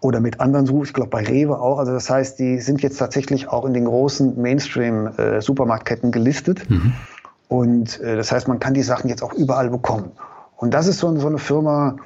[0.00, 1.78] oder mit anderen, ich glaube bei Rewe auch.
[1.78, 6.68] Also das heißt, die sind jetzt tatsächlich auch in den großen Mainstream-Supermarktketten äh, gelistet.
[6.68, 6.92] Mhm.
[7.52, 10.12] Und äh, das heißt, man kann die Sachen jetzt auch überall bekommen.
[10.56, 11.96] Und das ist so, so eine Firma,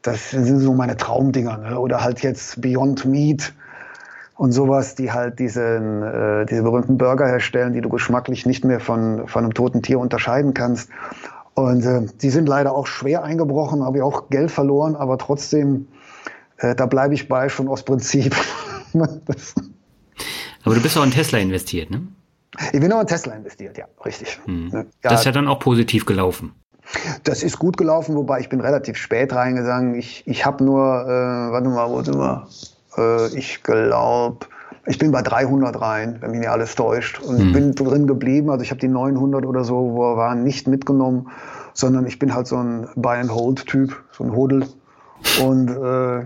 [0.00, 1.58] das sind so meine Traumdinger.
[1.58, 1.78] Ne?
[1.78, 3.52] Oder halt jetzt Beyond Meat
[4.36, 8.80] und sowas, die halt diesen, äh, diese berühmten Burger herstellen, die du geschmacklich nicht mehr
[8.80, 10.88] von, von einem toten Tier unterscheiden kannst.
[11.52, 15.88] Und äh, die sind leider auch schwer eingebrochen, habe ich auch Geld verloren, aber trotzdem,
[16.56, 18.34] äh, da bleibe ich bei schon aus Prinzip.
[20.64, 22.08] Aber du bist auch in Tesla investiert, ne?
[22.72, 24.40] Ich bin auch in Tesla investiert, ja, richtig.
[24.44, 24.70] Hm.
[24.72, 26.54] Ja, das ist ja dann auch positiv gelaufen.
[27.24, 29.94] Das ist gut gelaufen, wobei ich bin relativ spät reingegangen.
[29.96, 32.46] Ich, ich habe nur, äh, warte mal, wo sind wir?
[32.96, 34.46] Äh, ich glaube,
[34.86, 37.20] ich bin bei 300 rein, wenn mich nicht alles täuscht.
[37.20, 37.52] Und hm.
[37.52, 38.50] bin drin geblieben.
[38.50, 41.28] Also ich habe die 900 oder so, wo wir waren, nicht mitgenommen,
[41.74, 44.66] sondern ich bin halt so ein Buy-and-Hold-Typ, so ein Hodel.
[45.42, 46.20] Und äh,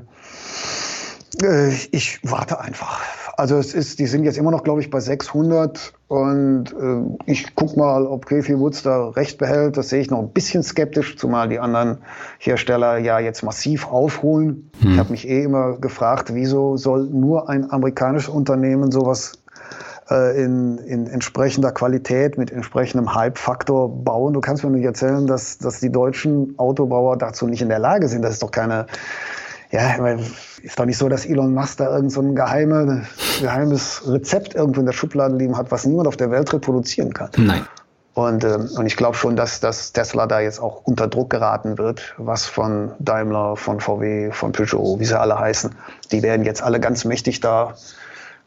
[1.43, 3.01] äh ich warte einfach.
[3.41, 7.55] Also es ist, die sind jetzt immer noch, glaube ich, bei 600 und äh, ich
[7.55, 9.79] guck mal, ob Griffey Woods da recht behält.
[9.79, 12.03] Das sehe ich noch ein bisschen skeptisch, zumal die anderen
[12.39, 14.71] Hersteller ja jetzt massiv aufholen.
[14.83, 14.93] Hm.
[14.93, 19.39] Ich habe mich eh immer gefragt, wieso soll nur ein amerikanisches Unternehmen sowas
[20.11, 24.35] äh, in, in entsprechender Qualität mit entsprechendem Hype-Faktor bauen.
[24.35, 28.07] Du kannst mir nicht erzählen, dass, dass die deutschen Autobauer dazu nicht in der Lage
[28.07, 28.21] sind.
[28.21, 28.85] Das ist doch keine
[29.71, 29.97] ja,
[30.63, 33.07] ist doch nicht so, dass Elon Musk da irgend so ein geheime,
[33.41, 37.31] geheimes Rezept irgendwo in der Schublade liegen hat, was niemand auf der Welt reproduzieren kann.
[37.37, 37.67] Nein.
[38.15, 41.79] Und, ähm, und ich glaube schon, dass, dass Tesla da jetzt auch unter Druck geraten
[41.79, 45.75] wird, was von Daimler, von VW, von Peugeot, wie sie alle heißen.
[46.11, 47.75] Die werden jetzt alle ganz mächtig da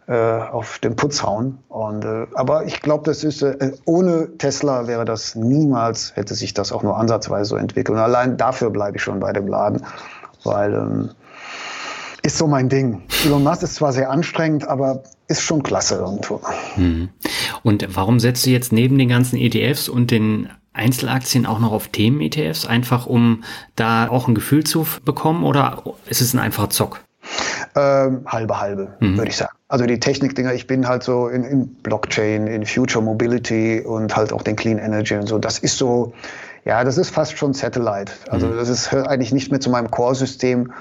[0.08, 1.60] äh, auf den Putz hauen.
[1.70, 6.54] Und, äh, aber ich glaube, das ist äh, ohne Tesla wäre das niemals, hätte sich
[6.54, 7.98] das auch nur ansatzweise so entwickelt.
[7.98, 9.82] Und allein dafür bleibe ich schon bei dem Laden
[10.44, 11.10] weil ähm,
[12.24, 13.04] ist so mein Ding.
[13.26, 16.42] Elon Musk ist zwar sehr anstrengend, aber ist schon klasse irgendwo.
[16.76, 17.10] Hm.
[17.64, 21.90] Und warum setzt du jetzt neben den ganzen ETFs und den Einzelaktien auch noch auf
[21.90, 23.44] Themen-ETFs, einfach um
[23.76, 27.02] da auch ein Gefühl zu bekommen oder ist es ein einfacher Zock?
[27.76, 29.18] Ähm, halbe halbe, mhm.
[29.18, 29.54] würde ich sagen.
[29.68, 34.34] Also die Technikdinger, ich bin halt so in, in Blockchain, in Future Mobility und halt
[34.34, 35.40] auch den Clean Energy und so.
[35.40, 36.14] Das ist so,
[36.66, 38.12] ja, das ist fast schon Satellite.
[38.30, 38.58] Also mhm.
[38.58, 40.72] das ist eigentlich nicht mehr zu meinem Core-System.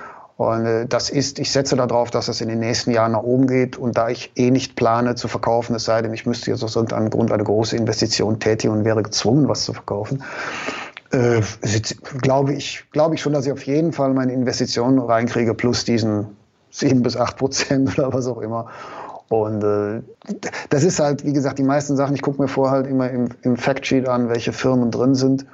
[0.43, 3.47] Und äh, das ist, ich setze darauf, dass es in den nächsten Jahren nach oben
[3.47, 3.76] geht.
[3.76, 6.74] Und da ich eh nicht plane zu verkaufen, es sei denn, ich müsste jetzt aus
[6.74, 10.24] irgendeinem Grund eine große Investition tätigen und wäre gezwungen, was zu verkaufen,
[11.12, 11.43] äh,
[12.22, 16.36] glaube ich, glaube ich schon, dass ich auf jeden Fall meine Investitionen reinkriege, plus diesen
[16.70, 18.66] sieben bis acht Prozent oder was auch immer.
[19.28, 20.03] Und äh,
[20.70, 23.28] das ist halt, wie gesagt, die meisten Sachen, ich gucke mir vorher halt immer im,
[23.43, 25.47] im Factsheet an, welche Firmen drin sind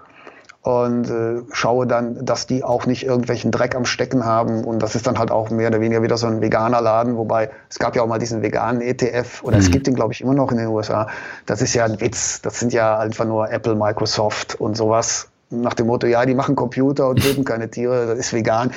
[0.62, 4.64] und äh, schaue dann, dass die auch nicht irgendwelchen Dreck am Stecken haben.
[4.64, 7.50] Und das ist dann halt auch mehr oder weniger wieder so ein veganer Laden, wobei
[7.70, 9.62] es gab ja auch mal diesen veganen ETF oder mhm.
[9.62, 11.08] es gibt den, glaube ich, immer noch in den USA.
[11.46, 12.42] Das ist ja ein Witz.
[12.42, 15.28] Das sind ja einfach nur Apple, Microsoft und sowas.
[15.50, 18.70] Nach dem Motto, ja, die machen Computer und töten keine Tiere, das ist vegan.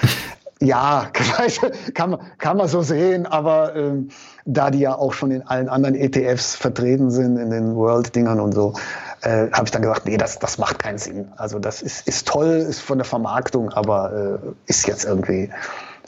[0.61, 1.09] Ja,
[1.95, 4.09] kann man, kann man so sehen, aber ähm,
[4.45, 8.53] da die ja auch schon in allen anderen ETFs vertreten sind, in den World-Dingern und
[8.53, 8.73] so,
[9.21, 11.27] äh, habe ich dann gesagt, nee, das, das macht keinen Sinn.
[11.37, 15.49] Also das ist, ist toll, ist von der Vermarktung, aber äh, ist jetzt irgendwie,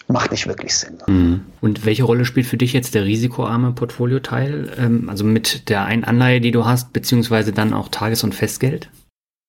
[0.08, 0.98] macht nicht wirklich Sinn.
[1.08, 1.46] Mhm.
[1.62, 4.72] Und welche Rolle spielt für dich jetzt der risikoarme Portfolioteil?
[4.78, 8.90] Ähm, also mit der einen Anleihe, die du hast, beziehungsweise dann auch Tages- und Festgeld?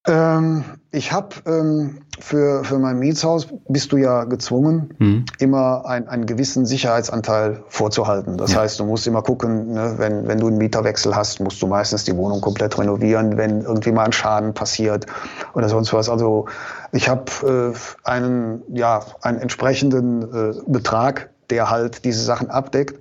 [0.07, 5.25] Ähm, ich habe ähm, für, für mein Mietshaus bist du ja gezwungen, mhm.
[5.39, 8.37] immer ein, einen gewissen Sicherheitsanteil vorzuhalten.
[8.37, 8.61] Das ja.
[8.61, 12.05] heißt, du musst immer gucken, ne, wenn, wenn du einen Mieterwechsel hast, musst du meistens
[12.05, 15.07] die Wohnung komplett renovieren, wenn irgendwie mal ein Schaden passiert
[15.55, 16.09] oder sonst was.
[16.09, 16.47] Also
[16.93, 23.01] ich habe äh, einen, ja, einen entsprechenden äh, Betrag, der halt diese Sachen abdeckt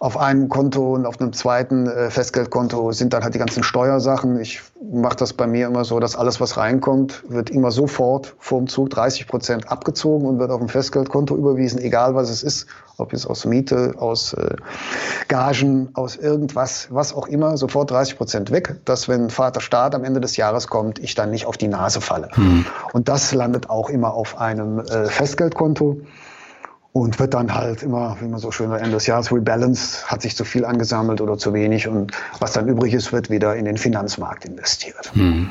[0.00, 4.40] auf einem Konto und auf einem zweiten äh, Festgeldkonto sind dann halt die ganzen Steuersachen.
[4.40, 8.66] Ich mache das bei mir immer so, dass alles, was reinkommt, wird immer sofort vorm
[8.66, 13.12] Zug 30 Prozent abgezogen und wird auf ein Festgeldkonto überwiesen, egal was es ist, ob
[13.12, 14.56] es aus Miete, aus äh,
[15.28, 20.04] Gagen, aus irgendwas, was auch immer, sofort 30 Prozent weg, dass wenn Vater Staat am
[20.04, 22.30] Ende des Jahres kommt, ich dann nicht auf die Nase falle.
[22.32, 22.64] Hm.
[22.94, 26.00] Und das landet auch immer auf einem äh, Festgeldkonto
[26.92, 30.22] und wird dann halt immer, wie man so schön am Ende des Jahres rebalanced, hat
[30.22, 33.64] sich zu viel angesammelt oder zu wenig und was dann übrig ist, wird wieder in
[33.64, 35.12] den Finanzmarkt investiert.
[35.14, 35.50] Mhm.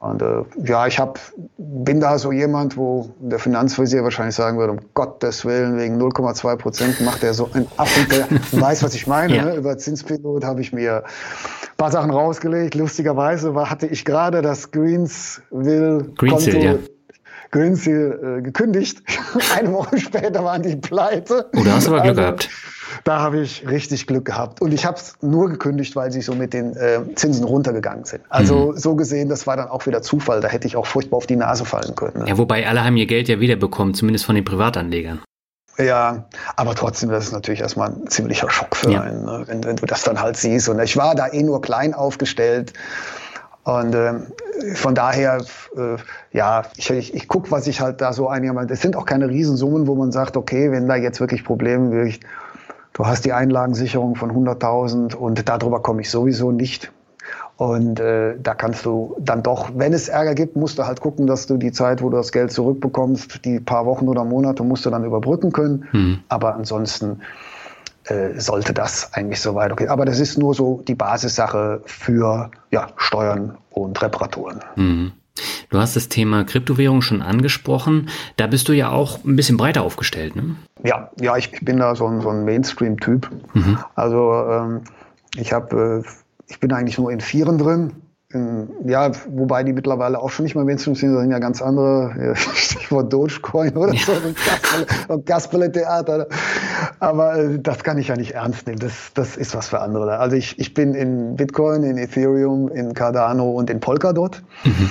[0.00, 1.18] Und äh, ja, ich hab,
[1.56, 6.56] bin da so jemand, wo der Finanzvisier wahrscheinlich sagen würde, um Gottes Willen, wegen 0,2
[6.56, 8.28] Prozent macht er so ein Affen, der
[8.60, 9.34] weiß, was ich meine.
[9.34, 9.44] ja.
[9.46, 9.56] ne?
[9.56, 12.76] Über Zinspilot habe ich mir ein paar Sachen rausgelegt.
[12.76, 16.74] Lustigerweise war, hatte ich gerade das Greensville Greensill, ja
[17.50, 19.02] Greensill äh, gekündigt.
[19.56, 21.46] Eine Woche später waren die pleite.
[21.56, 22.50] Oh, da hast du aber Glück also, gehabt.
[23.04, 24.60] Da habe ich richtig Glück gehabt.
[24.60, 28.22] Und ich habe es nur gekündigt, weil sie so mit den äh, Zinsen runtergegangen sind.
[28.28, 28.78] Also mhm.
[28.78, 30.40] so gesehen, das war dann auch wieder Zufall.
[30.40, 32.20] Da hätte ich auch furchtbar auf die Nase fallen können.
[32.20, 32.28] Ne?
[32.28, 35.20] Ja, wobei alle haben ihr Geld ja wiederbekommen, zumindest von den Privatanlegern.
[35.78, 36.24] Ja,
[36.56, 39.02] aber trotzdem, das ist natürlich erstmal ein ziemlicher Schock für ja.
[39.02, 39.44] einen, ne?
[39.46, 40.68] wenn, wenn, du das dann halt siehst.
[40.68, 42.72] Und ich war da eh nur klein aufgestellt.
[43.68, 44.14] Und äh,
[44.74, 45.44] von daher,
[45.76, 45.96] äh,
[46.32, 48.70] ja, ich, ich, ich gucke, was ich halt da so einigermaßen.
[48.70, 52.20] Es sind auch keine Riesensummen, wo man sagt, okay, wenn da jetzt wirklich Probleme wirklich
[52.94, 56.90] du hast die Einlagensicherung von 100.000 und darüber komme ich sowieso nicht.
[57.58, 61.26] Und äh, da kannst du dann doch, wenn es Ärger gibt, musst du halt gucken,
[61.26, 64.86] dass du die Zeit, wo du das Geld zurückbekommst, die paar Wochen oder Monate, musst
[64.86, 65.84] du dann überbrücken können.
[65.92, 66.20] Mhm.
[66.28, 67.20] Aber ansonsten
[68.08, 69.88] äh, sollte das eigentlich so weit okay.
[69.88, 74.60] Aber das ist nur so die Basissache für ja, Steuern und Reparaturen.
[74.76, 75.12] Mhm.
[75.70, 78.08] Du hast das Thema Kryptowährung schon angesprochen.
[78.36, 80.56] Da bist du ja auch ein bisschen breiter aufgestellt, ne?
[80.82, 83.30] Ja, ja, ich, ich bin da so ein, so ein Mainstream-Typ.
[83.54, 83.78] Mhm.
[83.94, 84.80] Also ähm,
[85.36, 86.08] ich habe äh,
[86.48, 87.92] ich bin eigentlich nur in Vieren drin.
[88.34, 91.62] In, ja, wobei die mittlerweile auch schon nicht mehr Mainstream sind, das sind ja ganz
[91.62, 94.00] andere, ja, Stichwort Dogecoin oder ja.
[94.04, 96.26] so, und Gasperle-Theater.
[97.00, 100.18] Aber äh, das kann ich ja nicht ernst nehmen, das, das ist was für andere.
[100.18, 104.42] Also ich, ich bin in Bitcoin, in Ethereum, in Cardano und in Polkadot.
[104.64, 104.90] Mhm.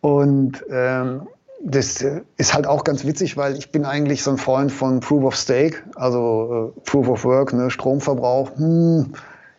[0.00, 1.22] Und ähm,
[1.64, 2.04] das
[2.36, 5.34] ist halt auch ganz witzig, weil ich bin eigentlich so ein Freund von Proof of
[5.34, 8.56] Stake, also äh, Proof of Work, ne, Stromverbrauch.
[8.56, 9.12] Hm,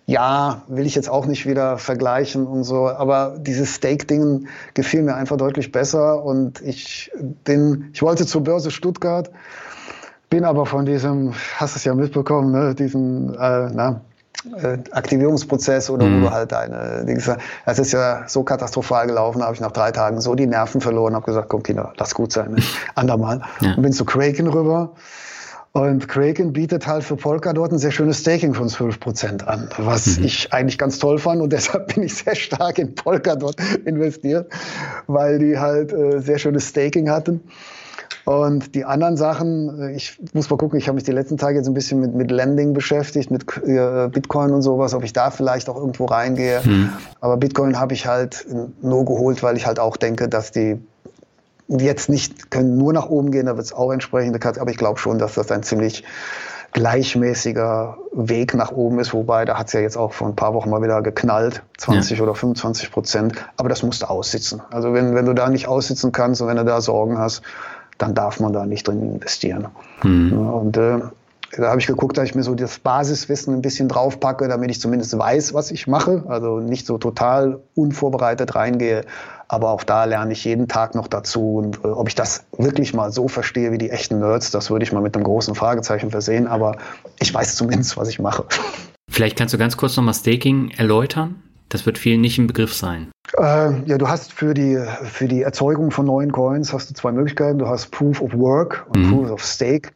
[0.07, 5.15] ja, will ich jetzt auch nicht wieder vergleichen und so, aber dieses Stake-Ding gefiel mir
[5.15, 7.11] einfach deutlich besser und ich
[7.43, 9.29] bin, ich wollte zur Börse Stuttgart,
[10.29, 13.99] bin aber von diesem, hast es ja mitbekommen, ne, diesen, äh, na,
[14.55, 16.21] äh, Aktivierungsprozess oder mhm.
[16.21, 17.29] wo du halt deine Dings,
[17.65, 21.15] das ist ja so katastrophal gelaufen, habe ich nach drei Tagen so die Nerven verloren,
[21.15, 22.63] habe gesagt, komm Kinder, lass gut sein, ne?
[22.95, 23.41] andermal.
[23.59, 23.73] Ja.
[23.73, 24.93] Und bin zu Kraken rüber
[25.77, 30.17] und Kraken bietet halt für Polkadot ein sehr schönes Staking von 12 Prozent an, was
[30.17, 30.25] mhm.
[30.25, 33.55] ich eigentlich ganz toll fand und deshalb bin ich sehr stark in Polkadot
[33.85, 34.51] investiert,
[35.05, 37.41] weil die halt äh, sehr schönes Staking hatten.
[38.25, 41.59] Und die anderen Sachen, äh, ich muss mal gucken, ich habe mich die letzten Tage
[41.59, 45.29] jetzt ein bisschen mit, mit Lending beschäftigt, mit äh, Bitcoin und sowas, ob ich da
[45.29, 46.59] vielleicht auch irgendwo reingehe.
[46.63, 46.89] Mhm.
[47.21, 48.47] Aber Bitcoin habe ich halt
[48.81, 50.79] nur geholt, weil ich halt auch denke, dass die
[51.67, 54.77] jetzt nicht, können nur nach oben gehen, da wird es auch entsprechende Cuts, aber ich
[54.77, 56.03] glaube schon, dass das ein ziemlich
[56.73, 60.53] gleichmäßiger Weg nach oben ist, wobei da hat es ja jetzt auch vor ein paar
[60.53, 62.23] Wochen mal wieder geknallt, 20 ja.
[62.23, 64.61] oder 25 Prozent, aber das musst du aussitzen.
[64.69, 67.41] Also wenn, wenn du da nicht aussitzen kannst und wenn du da Sorgen hast,
[67.97, 69.67] dann darf man da nicht drin investieren.
[70.03, 70.37] Mhm.
[70.37, 70.99] Und äh,
[71.55, 74.81] da habe ich geguckt, dass ich mir so das Basiswissen ein bisschen draufpacke, damit ich
[74.81, 76.23] zumindest weiß, was ich mache.
[76.27, 79.03] Also nicht so total unvorbereitet reingehe.
[79.47, 81.55] Aber auch da lerne ich jeden Tag noch dazu.
[81.55, 84.83] Und äh, ob ich das wirklich mal so verstehe wie die echten Nerds, das würde
[84.83, 86.47] ich mal mit einem großen Fragezeichen versehen.
[86.47, 86.77] Aber
[87.19, 88.45] ich weiß zumindest, was ich mache.
[89.09, 91.41] Vielleicht kannst du ganz kurz nochmal Staking erläutern.
[91.69, 93.11] Das wird vielen nicht im Begriff sein.
[93.37, 97.11] Äh, ja, du hast für die, für die Erzeugung von neuen Coins hast du zwei
[97.11, 97.59] Möglichkeiten.
[97.59, 99.09] Du hast Proof of Work und mhm.
[99.11, 99.89] Proof of Stake.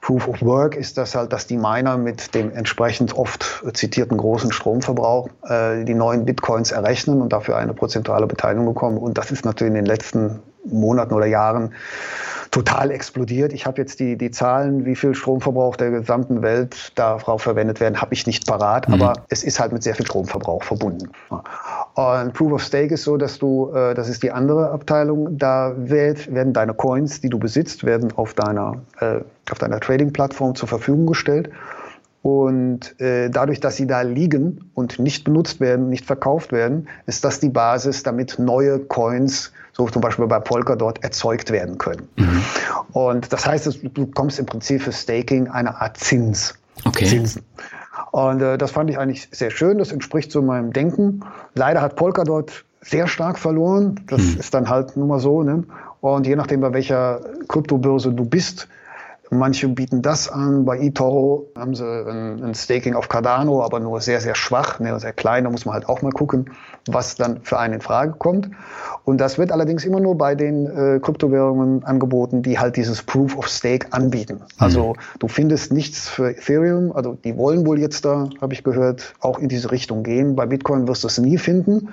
[0.00, 4.52] Proof of Work ist das halt, dass die Miner mit dem entsprechend oft zitierten großen
[4.52, 8.98] Stromverbrauch äh, die neuen Bitcoins errechnen und dafür eine prozentuale Beteiligung bekommen.
[8.98, 11.72] Und das ist natürlich in den letzten Monaten oder Jahren
[12.50, 13.52] total explodiert.
[13.52, 18.00] Ich habe jetzt die, die Zahlen, wie viel Stromverbrauch der gesamten Welt darauf verwendet werden,
[18.00, 18.94] habe ich nicht parat, mhm.
[18.94, 21.10] aber es ist halt mit sehr viel Stromverbrauch verbunden.
[21.94, 25.74] Und Proof of Stake ist so, dass du, äh, das ist die andere Abteilung, da
[25.76, 29.20] wird, werden deine Coins, die du besitzt, werden auf deiner, äh,
[29.50, 31.50] auf deiner Trading-Plattform zur Verfügung gestellt.
[32.26, 37.24] Und äh, dadurch, dass sie da liegen und nicht benutzt werden, nicht verkauft werden, ist
[37.24, 42.08] das die Basis, damit neue Coins so zum Beispiel bei Polkadot erzeugt werden können.
[42.16, 42.42] Mhm.
[42.92, 46.54] Und das heißt, du bekommst im Prinzip für Staking eine Art Zins.
[46.84, 47.04] Okay.
[47.04, 47.42] Zinsen.
[48.10, 49.76] Und äh, das fand ich eigentlich sehr schön.
[49.76, 51.20] Das entspricht so meinem Denken.
[51.54, 54.00] Leider hat Polkadot sehr stark verloren.
[54.06, 54.40] Das mhm.
[54.40, 55.42] ist dann halt nun mal so.
[55.42, 55.64] Ne?
[56.00, 58.68] Und je nachdem, bei welcher Kryptobörse du bist,
[59.30, 60.64] Manche bieten das an.
[60.64, 64.98] Bei eToro haben sie ein, ein, Staking auf Cardano, aber nur sehr, sehr schwach, ne,
[65.00, 65.44] sehr klein.
[65.44, 66.50] Da muss man halt auch mal gucken,
[66.86, 68.50] was dann für einen in Frage kommt.
[69.04, 73.36] Und das wird allerdings immer nur bei den äh, Kryptowährungen angeboten, die halt dieses Proof
[73.36, 74.42] of Stake anbieten.
[74.58, 75.18] Also mhm.
[75.18, 76.92] du findest nichts für Ethereum.
[76.92, 80.36] Also die wollen wohl jetzt da, habe ich gehört, auch in diese Richtung gehen.
[80.36, 81.88] Bei Bitcoin wirst du es nie finden.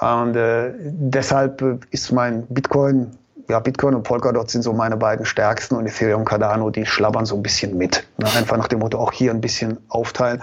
[0.00, 3.12] Und äh, deshalb ist mein Bitcoin
[3.48, 7.36] ja, Bitcoin und Polkadot sind so meine beiden stärksten und Ethereum Cardano, die schlabbern so
[7.36, 8.06] ein bisschen mit.
[8.18, 8.26] Ne?
[8.36, 10.42] Einfach nach dem Motto, auch hier ein bisschen aufteilen.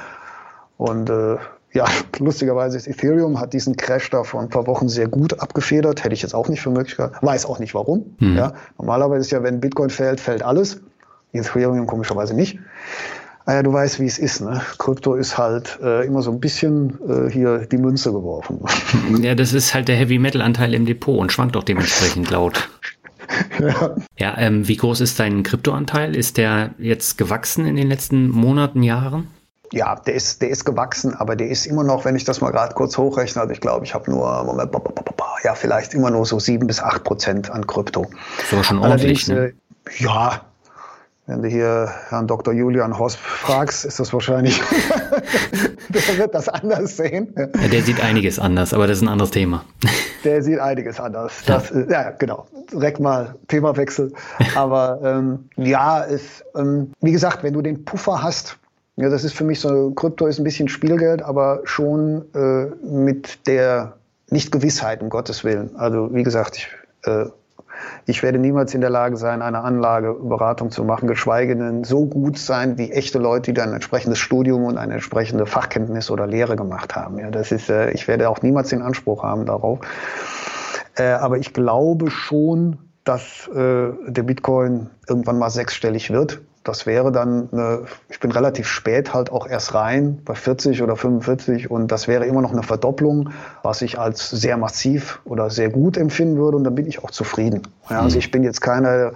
[0.78, 1.38] Und äh,
[1.74, 1.86] ja,
[2.20, 6.04] lustigerweise ist Ethereum hat diesen Crash da vor ein paar Wochen sehr gut abgefedert.
[6.04, 7.18] Hätte ich jetzt auch nicht für möglich gehabt.
[7.22, 8.16] Weiß auch nicht warum.
[8.20, 8.38] Hm.
[8.38, 10.82] Ja, normalerweise ist ja, wenn Bitcoin fällt, fällt alles.
[11.34, 12.60] Ethereum komischerweise nicht.
[13.46, 14.42] Ah ja, du weißt, wie es ist.
[14.42, 14.62] Ne?
[14.78, 18.60] Krypto ist halt äh, immer so ein bisschen äh, hier die Münze geworfen.
[19.22, 22.70] Ja, das ist halt der Heavy Metal Anteil im Depot und schwankt auch dementsprechend laut.
[23.60, 26.18] Ja, ja ähm, wie groß ist dein Kryptoanteil?
[26.18, 29.28] Ist der jetzt gewachsen in den letzten Monaten, Jahren?
[29.72, 32.52] Ja, der ist, der ist gewachsen, aber der ist immer noch, wenn ich das mal
[32.52, 34.72] gerade kurz hochrechne, also ich glaube, ich habe nur, Moment,
[35.44, 38.06] ja, vielleicht immer nur so sieben bis acht Prozent an Krypto.
[38.50, 39.46] So schon ordentlich, ne?
[39.46, 39.54] Äh,
[40.00, 40.42] ja,
[41.28, 42.54] Wenn du hier Herrn Dr.
[42.54, 44.60] Julian Hosp fragst, ist das wahrscheinlich,
[45.90, 47.34] der wird das anders sehen.
[47.38, 49.64] Ja, der sieht einiges anders, aber das ist ein anderes Thema.
[50.24, 51.34] Der sieht einiges anders.
[51.46, 51.86] Das, ja.
[51.90, 52.48] ja, genau.
[52.72, 54.12] Direkt mal Themawechsel.
[54.56, 58.58] Aber ähm, ja, es, ähm, wie gesagt, wenn du den Puffer hast,
[58.98, 63.48] ja, das ist für mich so, Krypto ist ein bisschen Spielgeld, aber schon äh, mit
[63.48, 63.94] der
[64.30, 65.76] Nicht-Gewissheit, um Gottes Willen.
[65.76, 66.68] Also wie gesagt, ich
[67.04, 67.26] äh,
[68.06, 72.38] ich werde niemals in der Lage sein, eine Anlageberatung zu machen, geschweige denn so gut
[72.38, 76.96] sein wie echte Leute, die ein entsprechendes Studium und eine entsprechende Fachkenntnis oder Lehre gemacht
[76.96, 77.20] haben.
[77.20, 79.80] Ja, das ist, äh, ich werde auch niemals den Anspruch haben darauf.
[80.96, 87.12] Äh, aber ich glaube schon, dass äh, der Bitcoin irgendwann mal sechsstellig wird das wäre
[87.12, 91.92] dann, eine, ich bin relativ spät halt auch erst rein, bei 40 oder 45 und
[91.92, 93.30] das wäre immer noch eine Verdopplung,
[93.64, 97.12] was ich als sehr massiv oder sehr gut empfinden würde und dann bin ich auch
[97.12, 97.64] zufrieden.
[97.90, 98.20] Ja, also mhm.
[98.20, 99.14] ich bin jetzt keiner,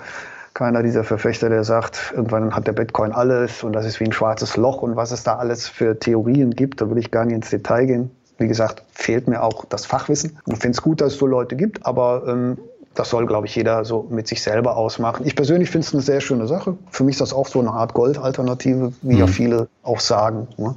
[0.56, 4.14] keiner dieser Verfechter, der sagt, irgendwann hat der Bitcoin alles und das ist wie ein
[4.14, 7.36] schwarzes Loch und was es da alles für Theorien gibt, da will ich gar nicht
[7.36, 8.12] ins Detail gehen.
[8.38, 10.40] Wie gesagt, fehlt mir auch das Fachwissen.
[10.48, 12.58] Ich finde es gut, dass es so Leute gibt, aber ähm,
[12.96, 15.26] das soll, glaube ich, jeder so mit sich selber ausmachen.
[15.26, 16.78] Ich persönlich finde es eine sehr schöne Sache.
[16.90, 19.20] Für mich ist das auch so eine Art Goldalternative, wie mhm.
[19.20, 20.48] ja viele auch sagen.
[20.58, 20.76] Ne?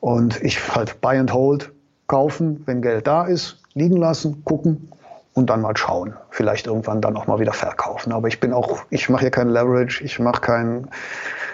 [0.00, 1.72] Und ich halt Buy and Hold
[2.06, 4.92] kaufen, wenn Geld da ist, liegen lassen, gucken
[5.32, 6.14] und dann mal schauen.
[6.30, 8.12] Vielleicht irgendwann dann auch mal wieder verkaufen.
[8.12, 10.88] Aber ich bin auch, ich mache hier kein Leverage, ich mache kein,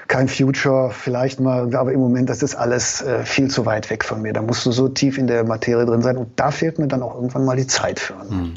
[0.09, 4.05] kein Future, vielleicht mal, aber im Moment, das ist alles äh, viel zu weit weg
[4.05, 4.33] von mir.
[4.33, 7.03] Da musst du so tief in der Materie drin sein und da fehlt mir dann
[7.03, 8.15] auch irgendwann mal die Zeit für.
[8.15, 8.55] Mhm.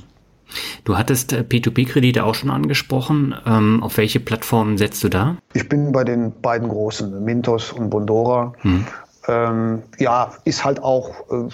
[0.83, 3.35] Du hattest äh, P2P-Kredite auch schon angesprochen.
[3.45, 5.37] Ähm, auf welche Plattformen setzt du da?
[5.53, 8.53] Ich bin bei den beiden großen, Mintos und Bondora.
[8.61, 8.85] Hm.
[9.27, 11.49] Ähm, ja, ist halt auch, äh,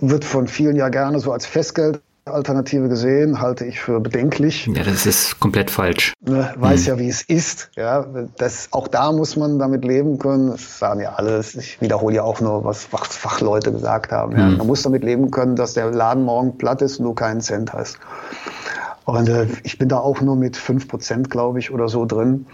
[0.00, 4.66] wird von vielen ja gerne so als Festgeld Alternative gesehen, halte ich für bedenklich.
[4.66, 6.14] Ja, das ist komplett falsch.
[6.22, 6.86] Ne, weiß mhm.
[6.86, 7.70] ja, wie es ist.
[7.76, 8.06] Ja,
[8.38, 10.52] das, auch da muss man damit leben können.
[10.52, 11.40] Das sagen ja alle.
[11.40, 14.38] Ich wiederhole ja auch nur, was Fachleute gesagt haben.
[14.38, 14.46] Ja.
[14.46, 14.56] Mhm.
[14.56, 17.74] Man muss damit leben können, dass der Laden morgen platt ist und du keinen Cent
[17.74, 17.98] hast.
[19.04, 22.46] Und äh, ich bin da auch nur mit fünf Prozent, glaube ich, oder so drin.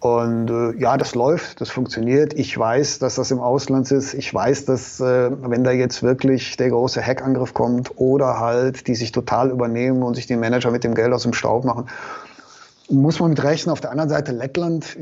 [0.00, 2.32] Und äh, ja, das läuft, das funktioniert.
[2.34, 4.14] Ich weiß, dass das im Ausland ist.
[4.14, 8.94] Ich weiß, dass äh, wenn da jetzt wirklich der große Hackangriff kommt oder halt die
[8.94, 11.86] sich total übernehmen und sich die Manager mit dem Geld aus dem Staub machen,
[12.88, 13.72] muss man mit rechnen.
[13.72, 14.96] Auf der anderen Seite Lettland,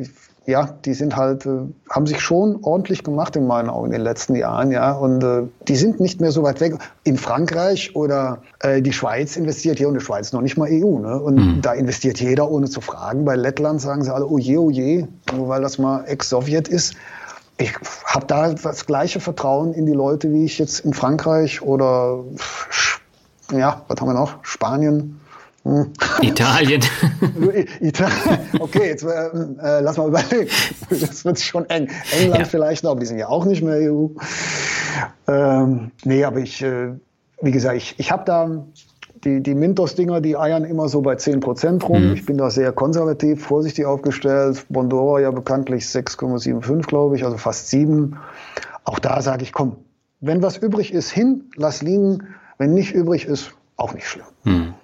[0.46, 1.58] ja, die sind halt, äh,
[1.90, 4.92] haben sich schon ordentlich gemacht in meinen Augen in den letzten Jahren, ja.
[4.92, 6.74] Und äh, die sind nicht mehr so weit weg.
[7.02, 10.98] In Frankreich oder äh, die Schweiz investiert hier und die Schweiz noch nicht mal EU,
[11.00, 11.20] ne?
[11.20, 11.62] Und mhm.
[11.62, 13.24] da investiert jeder ohne zu fragen.
[13.24, 16.94] Bei Lettland sagen sie alle, oh je, oh je, nur weil das mal Ex-Sowjet ist.
[17.58, 17.72] Ich
[18.04, 22.22] habe da das gleiche Vertrauen in die Leute, wie ich jetzt in Frankreich oder
[23.50, 24.36] ja, was haben wir noch?
[24.42, 25.20] Spanien,
[26.22, 26.82] Italien.
[27.80, 28.38] Italien.
[28.60, 30.50] Okay, jetzt äh, äh, lass mal überlegen.
[30.90, 31.88] Das wird schon eng.
[32.12, 32.44] England ja.
[32.44, 34.08] vielleicht noch, aber die sind ja auch nicht mehr EU.
[35.26, 36.92] Ähm, nee, aber ich, äh,
[37.42, 38.64] wie gesagt, ich, ich habe da
[39.24, 42.08] die, die Mintos-Dinger, die eiern immer so bei 10% rum.
[42.08, 42.14] Mhm.
[42.14, 44.64] Ich bin da sehr konservativ, vorsichtig aufgestellt.
[44.68, 48.16] Bondora ja bekanntlich 6,75, glaube ich, also fast 7.
[48.84, 49.76] Auch da sage ich, komm,
[50.20, 52.28] wenn was übrig ist, hin, lass liegen.
[52.58, 54.26] Wenn nicht übrig ist, auch nicht schlimm.
[54.44, 54.74] Mhm.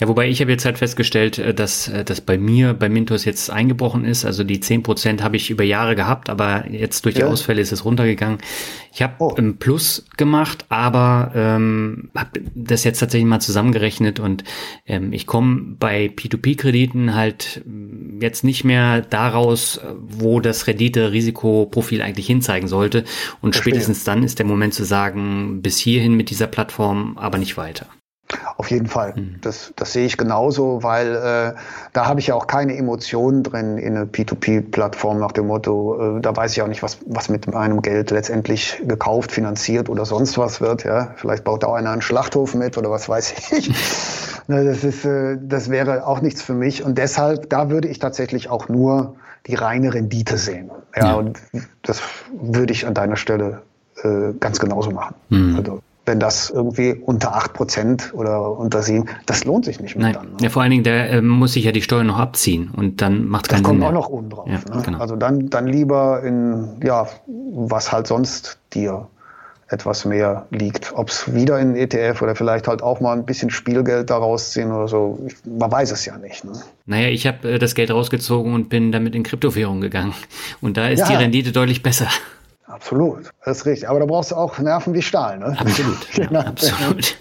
[0.00, 3.24] Ja, wobei ich habe jetzt halt festgestellt, äh, dass äh, das bei mir, bei Mintos
[3.24, 4.24] jetzt eingebrochen ist.
[4.24, 7.28] Also die zehn Prozent habe ich über Jahre gehabt, aber jetzt durch die ja.
[7.28, 8.38] Ausfälle ist es runtergegangen.
[8.94, 9.34] Ich habe oh.
[9.36, 14.44] im Plus gemacht, aber ähm, habe das jetzt tatsächlich mal zusammengerechnet und
[14.86, 22.26] ähm, ich komme bei P2P-Krediten halt mm, jetzt nicht mehr daraus, wo das Rendite-Risikoprofil eigentlich
[22.26, 23.04] hinzeigen sollte.
[23.40, 23.72] Und Verstehe.
[23.72, 27.86] spätestens dann ist der Moment zu sagen, bis hierhin mit dieser Plattform, aber nicht weiter.
[28.56, 29.14] Auf jeden Fall.
[29.16, 29.36] Mhm.
[29.40, 31.58] Das, das sehe ich genauso, weil äh,
[31.92, 36.20] da habe ich ja auch keine Emotionen drin in eine P2P-Plattform nach dem Motto, äh,
[36.20, 40.38] da weiß ich auch nicht, was, was mit meinem Geld letztendlich gekauft, finanziert oder sonst
[40.38, 40.84] was wird.
[40.84, 41.14] Ja?
[41.16, 43.72] Vielleicht baut da auch einer einen Schlachthof mit oder was weiß ich.
[44.48, 46.82] Ne, das, ist, äh, das wäre auch nichts für mich.
[46.82, 49.14] Und deshalb, da würde ich tatsächlich auch nur
[49.46, 50.70] die reine Rendite sehen.
[50.96, 51.14] Ja, ja.
[51.14, 51.40] und
[51.82, 53.62] das würde ich an deiner Stelle
[54.02, 55.14] äh, ganz genauso machen.
[55.28, 55.56] Mhm.
[55.56, 60.14] Also, wenn das irgendwie unter 8% oder unter 7, das lohnt sich nicht mehr Nein.
[60.14, 60.26] dann.
[60.32, 60.36] Ne?
[60.40, 63.26] Ja, vor allen Dingen, der äh, muss sich ja die Steuern noch abziehen und dann
[63.26, 63.80] macht keinen das Sinn.
[63.80, 64.48] Das kommt auch noch oben drauf.
[64.48, 64.82] Ja, ne?
[64.82, 64.98] genau.
[64.98, 69.06] Also dann, dann lieber in, ja, was halt sonst dir
[69.72, 70.92] etwas mehr liegt.
[70.94, 74.70] Ob es wieder in ETF oder vielleicht halt auch mal ein bisschen Spielgeld daraus ziehen
[74.70, 76.44] oder so, man weiß es ja nicht.
[76.44, 76.52] Ne?
[76.86, 80.14] Naja, ich habe äh, das Geld rausgezogen und bin damit in Kryptowährung gegangen.
[80.60, 81.08] Und da ist ja.
[81.08, 82.08] die Rendite deutlich besser.
[82.72, 83.88] Absolut, das ist richtig.
[83.88, 85.54] Aber da brauchst du auch Nerven wie Stahl, ne?
[85.58, 86.40] Absolut, genau.
[86.40, 87.16] absolut.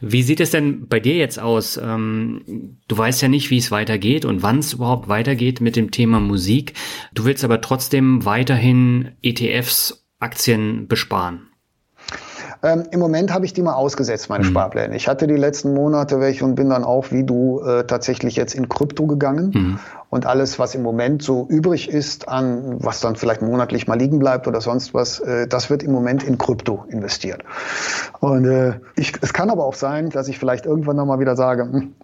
[0.00, 1.76] Wie sieht es denn bei dir jetzt aus?
[1.76, 5.92] Ähm, du weißt ja nicht, wie es weitergeht und wann es überhaupt weitergeht mit dem
[5.92, 6.74] Thema Musik.
[7.12, 11.51] Du willst aber trotzdem weiterhin ETFs, Aktien besparen.
[12.64, 14.50] Ähm, Im Moment habe ich die mal ausgesetzt, meine mhm.
[14.50, 14.94] Sparpläne.
[14.94, 18.54] Ich hatte die letzten Monate welche und bin dann auch wie du äh, tatsächlich jetzt
[18.54, 19.50] in Krypto gegangen.
[19.52, 19.78] Mhm.
[20.10, 24.18] Und alles, was im Moment so übrig ist an, was dann vielleicht monatlich mal liegen
[24.18, 27.42] bleibt oder sonst was, äh, das wird im Moment in Krypto investiert.
[28.20, 31.62] Und äh, ich, es kann aber auch sein, dass ich vielleicht irgendwann nochmal wieder sage,
[31.62, 31.94] hm,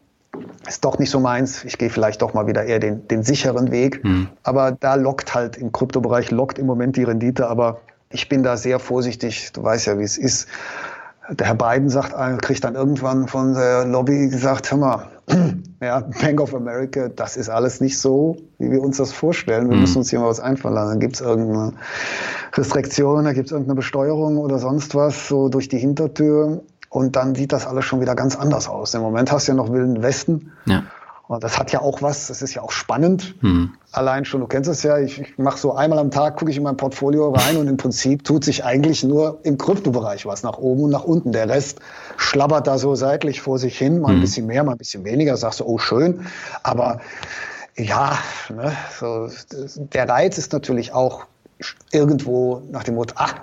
[0.67, 1.65] ist doch nicht so meins.
[1.65, 4.05] Ich gehe vielleicht doch mal wieder eher den, den sicheren Weg.
[4.05, 4.29] Mhm.
[4.43, 7.49] Aber da lockt halt im Kryptobereich, lockt im Moment die Rendite.
[7.49, 7.81] Aber
[8.11, 9.53] ich bin da sehr vorsichtig.
[9.53, 10.49] Du weißt ja, wie es ist.
[11.31, 15.09] Der Herr Biden sagt, äh, kriegt dann irgendwann von der Lobby gesagt, hör mal,
[15.83, 19.69] ja, Bank of America, das ist alles nicht so, wie wir uns das vorstellen.
[19.69, 19.83] Wir mhm.
[19.83, 20.91] müssen uns hier mal was einfallen lassen.
[20.91, 21.75] Dann gibt es irgendeine
[22.55, 26.63] Restriktion, da gibt es irgendeine Besteuerung oder sonst was, so durch die Hintertür.
[26.89, 28.95] Und dann sieht das alles schon wieder ganz anders aus.
[28.95, 30.53] Im Moment hast du ja noch Wilden Westen.
[30.65, 30.85] Ja.
[31.29, 33.35] Und das hat ja auch was, das ist ja auch spannend.
[33.43, 33.75] Mhm.
[33.93, 36.57] Allein schon, du kennst es ja, ich, ich mache so einmal am Tag, gucke ich
[36.57, 40.57] in mein Portfolio rein und im Prinzip tut sich eigentlich nur im Kryptobereich was nach
[40.57, 41.33] oben und nach unten.
[41.33, 41.81] Der Rest
[42.17, 44.21] schlabbert da so seitlich vor sich hin, mal ein mhm.
[44.23, 46.27] bisschen mehr, mal ein bisschen weniger, sagst du, oh schön.
[46.63, 47.01] Aber
[47.77, 48.19] ja,
[48.49, 49.29] ne, so,
[49.77, 51.27] der Reiz ist natürlich auch
[51.93, 53.35] irgendwo nach dem Motto, ach,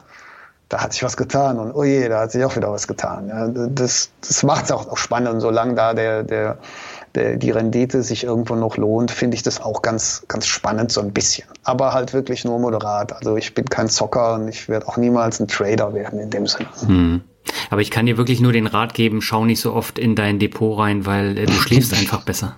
[0.70, 3.28] da hat sich was getan und oh je, da hat sich auch wieder was getan.
[3.28, 6.58] Ja, das das macht es auch, auch spannend, solange da der, der
[6.95, 11.01] der, die Rendite sich irgendwo noch lohnt, finde ich das auch ganz, ganz spannend so
[11.01, 11.47] ein bisschen.
[11.63, 13.13] Aber halt wirklich nur moderat.
[13.13, 16.47] Also ich bin kein Zocker und ich werde auch niemals ein Trader werden in dem
[16.47, 16.70] Sinne.
[16.86, 17.22] Hm.
[17.70, 20.39] Aber ich kann dir wirklich nur den Rat geben, schau nicht so oft in dein
[20.39, 22.57] Depot rein, weil äh, du schläfst einfach besser.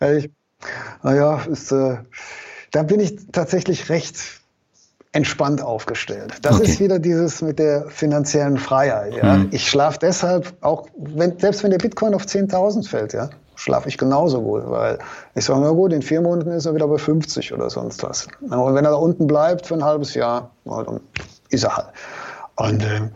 [0.00, 0.30] ich,
[1.02, 1.98] naja, ist, äh,
[2.70, 4.16] da bin ich tatsächlich recht
[5.14, 6.34] entspannt aufgestellt.
[6.42, 6.68] Das okay.
[6.68, 9.14] ist wieder dieses mit der finanziellen Freiheit.
[9.14, 9.36] Ja?
[9.36, 9.48] Mhm.
[9.52, 13.96] Ich schlafe deshalb auch, wenn, selbst wenn der Bitcoin auf 10.000 fällt, ja, schlafe ich
[13.96, 14.98] genauso gut, weil
[15.36, 18.26] ich sage, na gut, in vier Monaten ist er wieder bei 50 oder sonst was.
[18.40, 21.00] Und wenn er da unten bleibt für ein halbes Jahr, dann
[21.48, 21.88] ist er halt.
[22.56, 23.08] Und äh,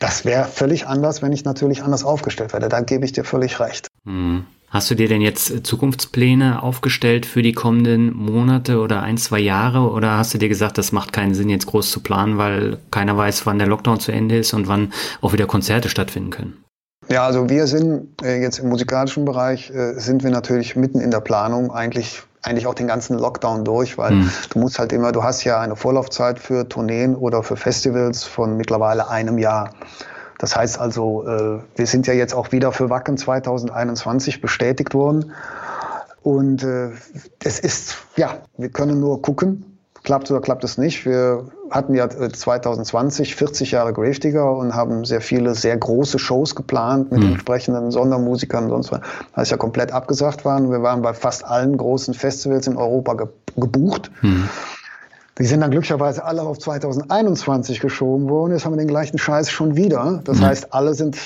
[0.00, 2.68] das wäre völlig anders, wenn ich natürlich anders aufgestellt werde.
[2.68, 3.86] Da gebe ich dir völlig recht.
[4.02, 4.46] Mhm.
[4.74, 9.88] Hast du dir denn jetzt Zukunftspläne aufgestellt für die kommenden Monate oder ein, zwei Jahre?
[9.92, 13.16] Oder hast du dir gesagt, das macht keinen Sinn, jetzt groß zu planen, weil keiner
[13.16, 16.64] weiß, wann der Lockdown zu Ende ist und wann auch wieder Konzerte stattfinden können?
[17.08, 21.12] Ja, also wir sind äh, jetzt im musikalischen Bereich, äh, sind wir natürlich mitten in
[21.12, 24.30] der Planung eigentlich eigentlich auch den ganzen Lockdown durch, weil mhm.
[24.50, 28.56] du musst halt immer, du hast ja eine Vorlaufzeit für Tourneen oder für Festivals von
[28.56, 29.70] mittlerweile einem Jahr.
[30.38, 35.32] Das heißt also, äh, wir sind ja jetzt auch wieder für Wacken 2021 bestätigt worden.
[36.22, 36.90] Und äh,
[37.42, 41.04] es ist, ja, wir können nur gucken, klappt oder klappt es nicht.
[41.04, 46.54] Wir hatten ja 2020 äh, 40 Jahre Gravedigger und haben sehr viele sehr große Shows
[46.54, 47.32] geplant mit mhm.
[47.32, 49.42] entsprechenden Sondermusikern und sonst was.
[49.42, 50.70] Ist ja komplett abgesagt waren.
[50.70, 53.26] Wir waren bei fast allen großen Festivals in Europa ge
[53.56, 54.10] gebucht.
[54.22, 54.48] Mhm.
[55.38, 58.52] Die sind dann glücklicherweise alle auf 2021 geschoben worden.
[58.52, 60.20] Jetzt haben wir den gleichen Scheiß schon wieder.
[60.24, 60.44] Das mhm.
[60.44, 61.18] heißt, alle sind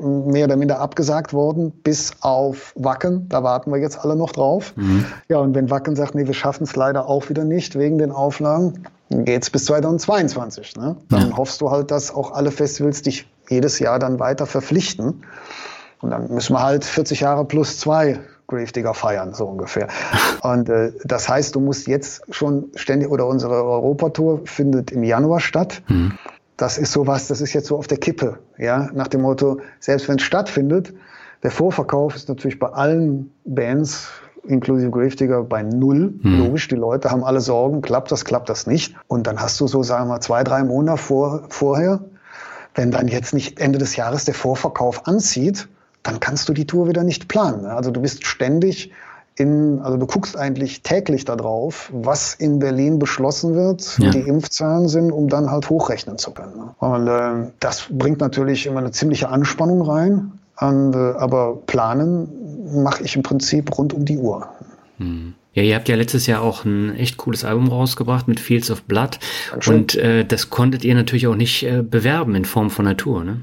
[0.00, 3.28] mehr oder minder abgesagt worden, bis auf Wacken.
[3.28, 4.72] Da warten wir jetzt alle noch drauf.
[4.76, 5.04] Mhm.
[5.28, 8.12] Ja, und wenn Wacken sagt, nee, wir schaffen es leider auch wieder nicht wegen den
[8.12, 10.76] Auflagen, dann geht's bis 2022.
[10.76, 10.96] Ne?
[11.08, 11.36] Dann ja.
[11.36, 15.24] hoffst du halt, dass auch alle Festivals dich jedes Jahr dann weiter verpflichten.
[16.02, 19.88] Und dann müssen wir halt 40 Jahre plus zwei Gravedigger feiern, so ungefähr.
[20.42, 25.40] Und äh, das heißt, du musst jetzt schon ständig, oder unsere Europatour findet im Januar
[25.40, 25.82] statt.
[25.88, 26.12] Mhm.
[26.56, 30.08] Das ist sowas, das ist jetzt so auf der Kippe, ja, nach dem Motto, selbst
[30.08, 30.94] wenn es stattfindet,
[31.42, 34.08] der Vorverkauf ist natürlich bei allen Bands,
[34.44, 36.14] inklusive Gravedigger, bei null.
[36.22, 36.38] Mhm.
[36.38, 38.94] Logisch, die Leute haben alle Sorgen, klappt das, klappt das nicht.
[39.06, 42.00] Und dann hast du so, sagen wir, zwei, drei Monate vor, vorher,
[42.74, 45.68] wenn dann jetzt nicht Ende des Jahres der Vorverkauf anzieht,
[46.06, 47.66] dann kannst du die Tour wieder nicht planen.
[47.66, 48.92] Also du bist ständig
[49.36, 54.06] in, also du guckst eigentlich täglich darauf, was in Berlin beschlossen wird, ja.
[54.06, 56.70] wie die Impfzahlen sind, um dann halt hochrechnen zu können.
[56.78, 60.32] Und äh, das bringt natürlich immer eine ziemliche Anspannung rein.
[60.58, 64.48] Und, äh, aber planen mache ich im Prinzip rund um die Uhr.
[64.98, 65.34] Hm.
[65.52, 68.82] Ja, ihr habt ja letztes Jahr auch ein echt cooles Album rausgebracht mit Fields of
[68.82, 69.18] Blood.
[69.66, 73.40] Und äh, das konntet ihr natürlich auch nicht äh, bewerben in Form von Natur, ne?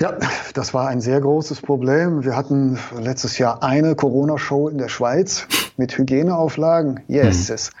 [0.00, 0.14] Ja,
[0.54, 2.24] das war ein sehr großes Problem.
[2.24, 7.00] Wir hatten letztes Jahr eine Corona-Show in der Schweiz mit Hygieneauflagen.
[7.06, 7.72] Yes.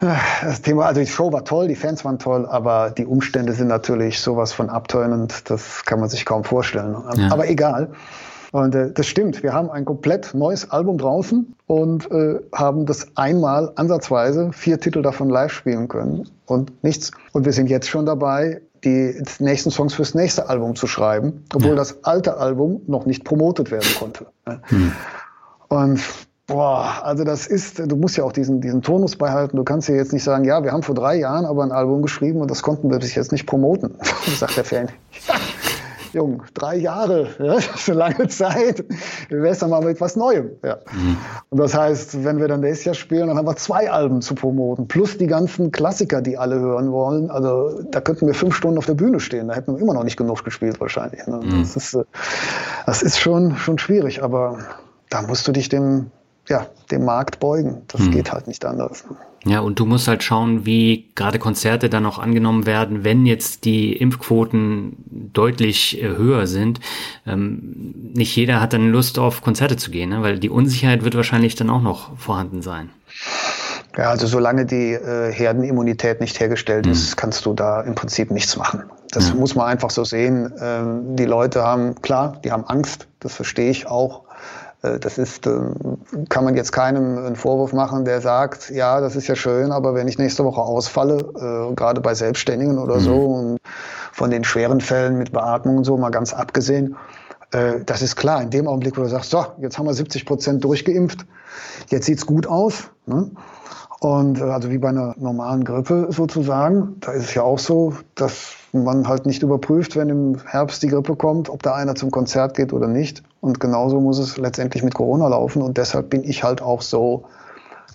[0.00, 0.08] Mhm.
[0.42, 3.66] Das Thema, also die Show war toll, die Fans waren toll, aber die Umstände sind
[3.66, 6.96] natürlich sowas von abtönend, das kann man sich kaum vorstellen.
[7.16, 7.32] Ja.
[7.32, 7.90] Aber egal.
[8.52, 13.08] Und äh, das stimmt, wir haben ein komplett neues Album draußen und äh, haben das
[13.16, 17.10] einmal ansatzweise vier Titel davon live spielen können und nichts.
[17.32, 21.70] Und wir sind jetzt schon dabei, die nächsten Songs fürs nächste Album zu schreiben, obwohl
[21.70, 21.76] ja.
[21.76, 24.26] das alte Album noch nicht promotet werden konnte.
[24.44, 24.92] Hm.
[25.68, 26.00] Und
[26.46, 29.56] boah, also das ist, du musst ja auch diesen, diesen Tonus beihalten.
[29.56, 32.02] Du kannst ja jetzt nicht sagen, ja, wir haben vor drei Jahren aber ein Album
[32.02, 33.94] geschrieben und das konnten wir bis jetzt nicht promoten,
[34.38, 34.88] sagt der Fan.
[36.12, 38.84] Jung, drei Jahre, ja, das ist eine lange Zeit.
[39.28, 40.50] Wir wären dann mal mit was Neuem.
[40.64, 40.78] Ja.
[40.92, 41.16] Mhm.
[41.50, 44.34] Und das heißt, wenn wir dann nächstes Jahr spielen, dann haben wir zwei Alben zu
[44.34, 47.30] promoten, plus die ganzen Klassiker, die alle hören wollen.
[47.30, 50.04] Also da könnten wir fünf Stunden auf der Bühne stehen, da hätten wir immer noch
[50.04, 51.26] nicht genug gespielt wahrscheinlich.
[51.26, 51.40] Ne?
[51.42, 51.60] Mhm.
[51.60, 52.04] Das ist, äh,
[52.86, 54.58] das ist schon, schon schwierig, aber
[55.10, 56.10] da musst du dich dem,
[56.48, 57.82] ja, dem Markt beugen.
[57.88, 58.10] Das mhm.
[58.10, 59.04] geht halt nicht anders.
[59.44, 63.64] Ja, und du musst halt schauen, wie gerade Konzerte dann auch angenommen werden, wenn jetzt
[63.64, 64.96] die Impfquoten
[65.32, 66.80] deutlich äh, höher sind.
[67.26, 70.22] Ähm, nicht jeder hat dann Lust auf Konzerte zu gehen, ne?
[70.22, 72.90] weil die Unsicherheit wird wahrscheinlich dann auch noch vorhanden sein.
[73.96, 76.92] Ja, also solange die äh, Herdenimmunität nicht hergestellt mhm.
[76.92, 78.84] ist, kannst du da im Prinzip nichts machen.
[79.10, 79.34] Das ja.
[79.34, 80.52] muss man einfach so sehen.
[80.60, 84.27] Ähm, die Leute haben, klar, die haben Angst, das verstehe ich auch.
[84.82, 85.98] Äh, das ist, ähm,
[86.28, 89.94] kann man jetzt keinem einen Vorwurf machen, der sagt, ja, das ist ja schön, aber
[89.94, 93.00] wenn ich nächste Woche ausfalle, äh, gerade bei Selbstständigen oder mhm.
[93.00, 93.58] so, und
[94.12, 96.96] von den schweren Fällen mit Beatmung und so, mal ganz abgesehen,
[97.52, 100.26] äh, das ist klar, in dem Augenblick, wo du sagst, so, jetzt haben wir 70
[100.26, 101.26] Prozent durchgeimpft,
[101.88, 102.90] jetzt sieht's gut aus.
[103.06, 103.30] Ne?
[104.00, 108.54] Und also wie bei einer normalen Grippe sozusagen, da ist es ja auch so, dass
[108.72, 112.56] man halt nicht überprüft, wenn im Herbst die Grippe kommt, ob da einer zum Konzert
[112.56, 113.24] geht oder nicht.
[113.40, 115.62] Und genauso muss es letztendlich mit Corona laufen.
[115.62, 117.24] Und deshalb bin ich halt auch so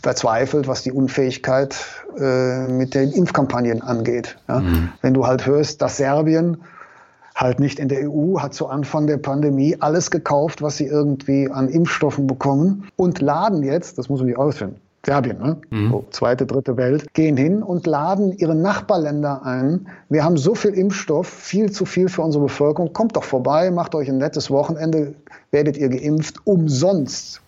[0.02, 1.76] verzweifelt, was die Unfähigkeit
[2.18, 4.38] äh, mit den Impfkampagnen angeht.
[4.48, 4.60] Ja?
[4.60, 4.90] Mhm.
[5.02, 6.58] Wenn du halt hörst, dass Serbien
[7.36, 11.50] halt nicht in der EU hat zu Anfang der Pandemie alles gekauft, was sie irgendwie
[11.50, 15.58] an Impfstoffen bekommen und laden jetzt, das muss man nicht ausfinden, Serbien, ne?
[15.70, 15.90] Mhm.
[15.92, 19.88] So, zweite, dritte Welt, gehen hin und laden ihre Nachbarländer ein.
[20.08, 22.94] Wir haben so viel Impfstoff, viel zu viel für unsere Bevölkerung.
[22.94, 25.14] Kommt doch vorbei, macht euch ein nettes Wochenende,
[25.52, 27.42] werdet ihr geimpft, umsonst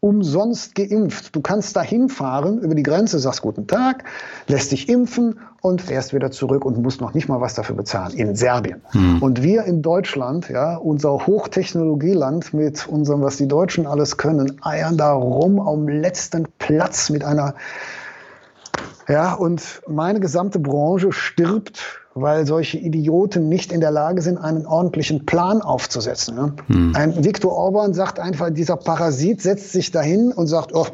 [0.00, 1.34] umsonst geimpft.
[1.34, 4.04] Du kannst da hinfahren über die Grenze, sagst guten Tag,
[4.46, 8.14] lässt dich impfen und fährst wieder zurück und musst noch nicht mal was dafür bezahlen
[8.14, 8.80] in Serbien.
[8.90, 9.20] Hm.
[9.20, 14.96] Und wir in Deutschland, ja, unser Hochtechnologieland mit unserem, was die Deutschen alles können, eiern
[14.96, 17.54] da rum am letzten Platz mit einer
[19.08, 24.66] ja, und meine gesamte Branche stirbt, weil solche Idioten nicht in der Lage sind, einen
[24.66, 26.34] ordentlichen Plan aufzusetzen.
[26.34, 26.52] Ne?
[26.66, 26.92] Hm.
[26.94, 30.86] Ein Viktor Orban sagt einfach, dieser Parasit setzt sich dahin und sagt, oh,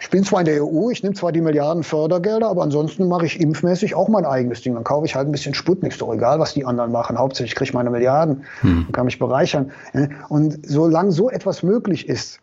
[0.00, 3.24] ich bin zwar in der EU, ich nehme zwar die Milliarden Fördergelder, aber ansonsten mache
[3.24, 4.74] ich impfmäßig auch mein eigenes Ding.
[4.74, 7.18] Dann kaufe ich halt ein bisschen Sputnik, doch egal, was die anderen machen.
[7.18, 8.84] Hauptsächlich kriege ich meine Milliarden hm.
[8.86, 9.70] und kann mich bereichern.
[10.28, 12.40] Und solange so etwas möglich ist,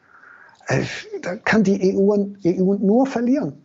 [0.67, 0.81] äh,
[1.21, 3.62] da kann die EU, EU nur verlieren.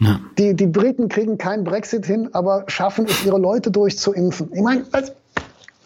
[0.00, 0.18] Ja.
[0.38, 4.50] Die, die Briten kriegen keinen Brexit hin, aber schaffen es, ihre Leute durchzuimpfen.
[4.52, 4.84] Ich meine,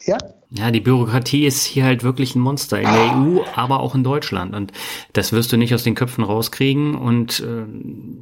[0.04, 0.16] ja,
[0.56, 4.04] ja, die Bürokratie ist hier halt wirklich ein Monster in der EU, aber auch in
[4.04, 4.54] Deutschland.
[4.54, 4.72] Und
[5.12, 6.94] das wirst du nicht aus den Köpfen rauskriegen.
[6.94, 7.64] Und äh,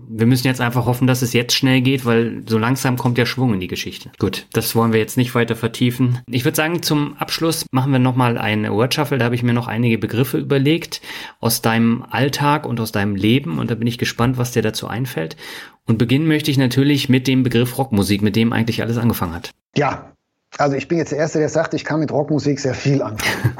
[0.08, 3.26] wir müssen jetzt einfach hoffen, dass es jetzt schnell geht, weil so langsam kommt der
[3.26, 4.10] Schwung in die Geschichte.
[4.18, 6.20] Gut, das wollen wir jetzt nicht weiter vertiefen.
[6.26, 8.96] Ich würde sagen, zum Abschluss machen wir nochmal ein Word.
[8.96, 11.02] Da habe ich mir noch einige Begriffe überlegt
[11.40, 13.58] aus deinem Alltag und aus deinem Leben.
[13.58, 15.36] Und da bin ich gespannt, was dir dazu einfällt.
[15.86, 19.50] Und beginnen möchte ich natürlich mit dem Begriff Rockmusik, mit dem eigentlich alles angefangen hat.
[19.76, 20.12] Ja,
[20.58, 23.56] also ich bin jetzt der Erste, der sagt, ich kann mit Rockmusik sehr viel anfangen.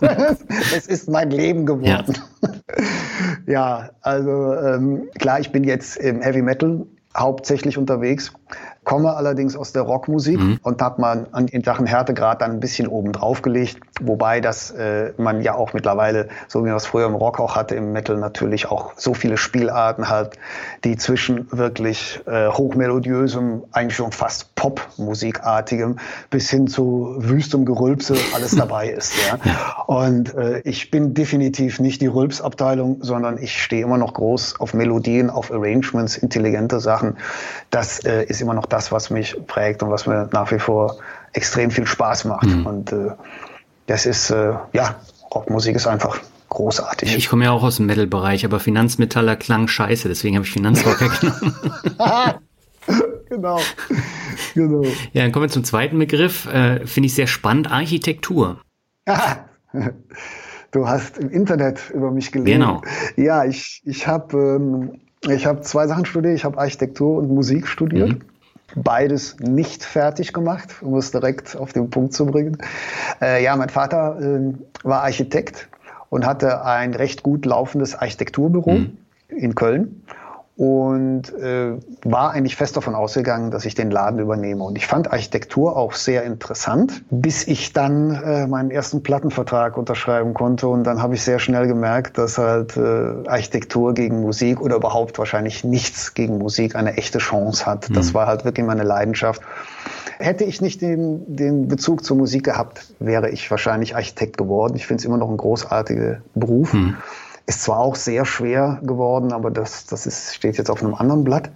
[0.74, 2.18] es ist mein Leben geworden.
[3.46, 6.86] Ja, ja also ähm, klar, ich bin jetzt im Heavy Metal
[7.16, 8.32] hauptsächlich unterwegs
[8.90, 10.58] komme allerdings aus der Rockmusik mhm.
[10.64, 14.72] und habe man an, in Sachen Härtegrad dann ein bisschen oben drauf gelegt, wobei das
[14.72, 17.92] äh, man ja auch mittlerweile, so wie man es früher im Rock auch hatte, im
[17.92, 20.36] Metal natürlich auch so viele Spielarten hat,
[20.82, 28.50] die zwischen wirklich äh, hochmelodiösem, eigentlich schon fast Popmusikartigem bis hin zu wüstem Gerülpse alles
[28.56, 29.12] dabei ist.
[29.28, 29.84] Ja.
[29.86, 34.74] Und äh, ich bin definitiv nicht die Rülpsabteilung, sondern ich stehe immer noch groß auf
[34.74, 37.18] Melodien, auf Arrangements, intelligente Sachen.
[37.70, 40.96] Das äh, ist immer noch das, was mich prägt und was mir nach wie vor
[41.32, 42.46] extrem viel Spaß macht.
[42.46, 42.66] Mhm.
[42.66, 43.10] Und äh,
[43.86, 44.96] das ist, äh, ja,
[45.32, 47.16] Rockmusik ist einfach großartig.
[47.16, 51.00] Ich komme ja auch aus dem Metal-Bereich, aber Finanzmetaller klang scheiße, deswegen habe ich Finanzrock
[51.00, 51.54] weggenommen.
[53.28, 53.60] genau.
[54.54, 54.82] genau.
[55.12, 56.46] Ja, dann kommen wir zum zweiten Begriff.
[56.46, 58.60] Äh, Finde ich sehr spannend, Architektur.
[60.70, 62.60] du hast im Internet über mich gelesen.
[62.60, 62.82] Genau.
[63.16, 65.00] Ja, ich, ich habe ähm,
[65.44, 66.34] hab zwei Sachen studiert.
[66.34, 68.10] Ich habe Architektur und Musik studiert.
[68.10, 68.29] Mhm
[68.76, 72.58] beides nicht fertig gemacht, um es direkt auf den Punkt zu bringen.
[73.20, 74.52] Äh, ja, mein Vater äh,
[74.82, 75.68] war Architekt
[76.08, 78.98] und hatte ein recht gut laufendes Architekturbüro mhm.
[79.28, 80.02] in Köln.
[80.60, 81.72] Und äh,
[82.04, 84.62] war eigentlich fest davon ausgegangen, dass ich den Laden übernehme.
[84.62, 90.34] Und ich fand Architektur auch sehr interessant, bis ich dann äh, meinen ersten Plattenvertrag unterschreiben
[90.34, 90.68] konnte.
[90.68, 95.18] Und dann habe ich sehr schnell gemerkt, dass halt äh, Architektur gegen Musik oder überhaupt
[95.18, 97.88] wahrscheinlich nichts gegen Musik eine echte Chance hat.
[97.88, 97.94] Mhm.
[97.94, 99.40] Das war halt wirklich meine Leidenschaft.
[100.18, 104.76] Hätte ich nicht den, den Bezug zur Musik gehabt, wäre ich wahrscheinlich Architekt geworden.
[104.76, 106.74] Ich finde es immer noch ein großartiger Beruf.
[106.74, 106.98] Mhm.
[107.50, 111.24] Ist zwar auch sehr schwer geworden, aber das, das ist, steht jetzt auf einem anderen
[111.24, 111.50] Blatt.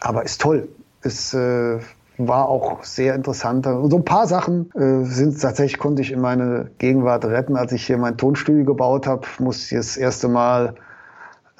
[0.00, 0.70] Aber ist toll.
[1.02, 1.80] Es äh,
[2.16, 3.66] war auch sehr interessant.
[3.66, 7.58] So ein paar Sachen äh, sind tatsächlich, konnte ich in meine Gegenwart retten.
[7.58, 10.76] Als ich hier mein Tonstudio gebaut habe, musste ich das erste Mal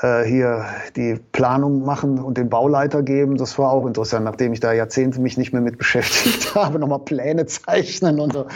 [0.00, 0.64] äh, hier
[0.96, 3.36] die Planung machen und den Bauleiter geben.
[3.36, 7.00] Das war auch interessant, nachdem ich da Jahrzehnte mich nicht mehr mit beschäftigt habe, nochmal
[7.00, 8.46] Pläne zeichnen und so.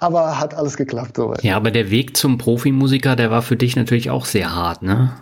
[0.00, 1.42] Aber hat alles geklappt soweit.
[1.42, 5.12] Ja, aber der Weg zum Profimusiker, der war für dich natürlich auch sehr hart, ne?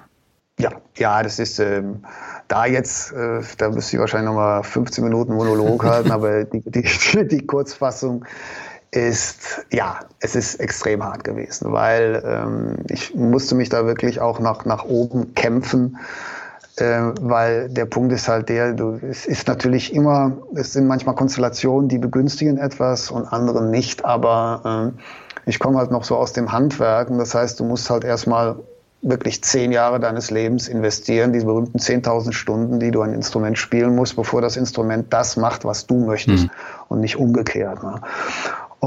[0.58, 2.02] Ja, ja, das ist ähm,
[2.48, 7.28] da jetzt, äh, da müsste ich wahrscheinlich nochmal 15 Minuten Monolog halten, aber die, die,
[7.28, 8.24] die Kurzfassung
[8.90, 14.38] ist, ja, es ist extrem hart gewesen, weil ähm, ich musste mich da wirklich auch
[14.38, 15.98] nach, nach oben kämpfen,
[16.76, 21.14] äh, weil der Punkt ist halt der, du, es ist natürlich immer, es sind manchmal
[21.14, 26.32] Konstellationen, die begünstigen etwas und andere nicht, aber äh, ich komme halt noch so aus
[26.32, 28.56] dem Handwerk und das heißt, du musst halt erstmal
[29.02, 33.94] wirklich zehn Jahre deines Lebens investieren, diese berühmten 10.000 Stunden, die du ein Instrument spielen
[33.94, 36.50] musst, bevor das Instrument das macht, was du möchtest mhm.
[36.88, 37.82] und nicht umgekehrt.
[37.82, 38.00] Ne?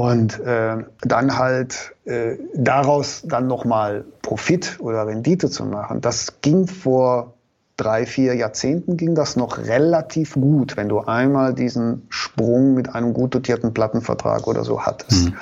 [0.00, 6.66] Und äh, dann halt äh, daraus dann nochmal Profit oder Rendite zu machen, das ging
[6.66, 7.34] vor
[7.76, 13.12] drei, vier Jahrzehnten ging das noch relativ gut, wenn du einmal diesen Sprung mit einem
[13.12, 15.26] gut dotierten Plattenvertrag oder so hattest.
[15.26, 15.36] Mhm.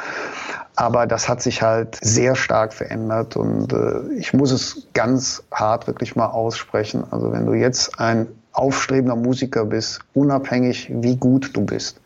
[0.74, 5.86] Aber das hat sich halt sehr stark verändert und äh, ich muss es ganz hart
[5.86, 7.04] wirklich mal aussprechen.
[7.12, 12.00] Also wenn du jetzt ein aufstrebender Musiker bist, unabhängig wie gut du bist,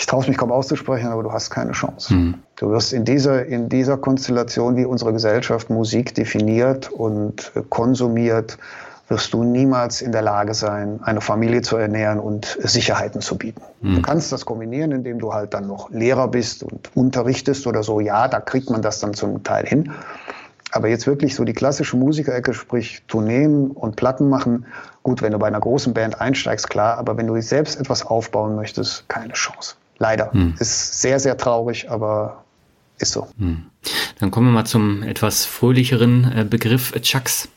[0.00, 2.14] ich traue es mich kaum auszusprechen, aber du hast keine Chance.
[2.14, 2.34] Mhm.
[2.56, 8.56] Du wirst in dieser, in dieser Konstellation, wie unsere Gesellschaft Musik definiert und äh, konsumiert,
[9.08, 13.60] wirst du niemals in der Lage sein, eine Familie zu ernähren und Sicherheiten zu bieten.
[13.82, 13.96] Mhm.
[13.96, 18.00] Du kannst das kombinieren, indem du halt dann noch Lehrer bist und unterrichtest oder so.
[18.00, 19.92] Ja, da kriegt man das dann zum Teil hin.
[20.72, 24.64] Aber jetzt wirklich so die klassische Musikerecke, sprich Tourneen und Platten machen.
[25.02, 26.96] Gut, wenn du bei einer großen Band einsteigst, klar.
[26.96, 29.74] Aber wenn du selbst etwas aufbauen möchtest, keine Chance.
[30.00, 30.32] Leider.
[30.32, 30.54] Hm.
[30.58, 32.42] Ist sehr, sehr traurig, aber
[32.98, 33.28] ist so.
[33.38, 33.66] Hm.
[34.18, 37.48] Dann kommen wir mal zum etwas fröhlicheren äh, Begriff äh, Chucks.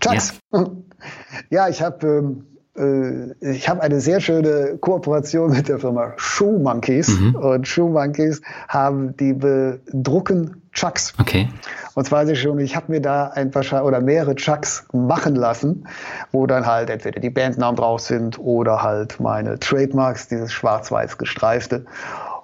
[0.00, 0.34] Chucks.
[0.52, 0.66] Ja,
[1.50, 2.46] ja ich habe ähm,
[2.80, 7.08] äh, ich habe eine sehr schöne Kooperation mit der Firma Shoe Monkeys.
[7.08, 7.34] Mhm.
[7.34, 11.12] Und Shoe Monkeys haben die bedrucken Chucks.
[11.18, 11.48] Okay.
[11.94, 15.34] Und zwar weiß ich schon, ich habe mir da ein paar oder mehrere Chucks machen
[15.34, 15.86] lassen,
[16.32, 21.84] wo dann halt entweder die Bandnamen drauf sind oder halt meine Trademarks, dieses schwarz-weiß gestreifte.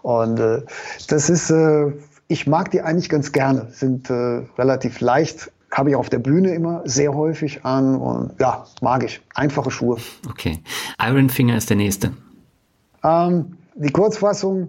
[0.02, 0.62] Und äh,
[1.08, 1.92] das ist, äh,
[2.28, 6.54] ich mag die eigentlich ganz gerne, sind äh, relativ leicht habe ich auf der Bühne
[6.54, 9.20] immer sehr häufig an und ja, mag ich.
[9.34, 9.98] Einfache Schuhe.
[10.28, 10.58] Okay.
[10.98, 12.12] Iron Finger ist der nächste.
[13.04, 14.68] Ähm, die Kurzfassung,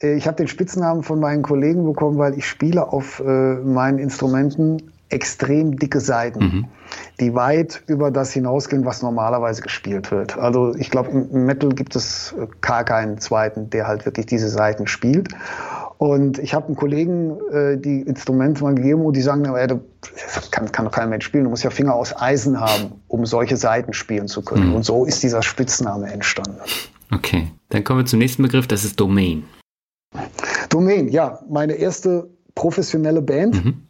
[0.00, 3.98] äh, ich habe den Spitznamen von meinen Kollegen bekommen, weil ich spiele auf äh, meinen
[3.98, 6.64] Instrumenten extrem dicke Seiten, mhm.
[7.18, 10.38] die weit über das hinausgehen, was normalerweise gespielt wird.
[10.38, 14.86] Also ich glaube, im Metal gibt es gar keinen zweiten, der halt wirklich diese Seiten
[14.86, 15.28] spielt.
[15.98, 20.50] Und ich habe einen Kollegen äh, die Instrumente mal gegeben und die sagen, ey, das
[20.50, 23.56] kann, kann doch kein Mensch spielen, du musst ja Finger aus Eisen haben, um solche
[23.56, 24.70] Seiten spielen zu können.
[24.70, 24.76] Mhm.
[24.76, 26.58] Und so ist dieser Spitzname entstanden.
[27.12, 29.44] Okay, dann kommen wir zum nächsten Begriff, das ist Domain.
[30.68, 33.64] Domain, ja, meine erste professionelle Band.
[33.64, 33.82] Mhm.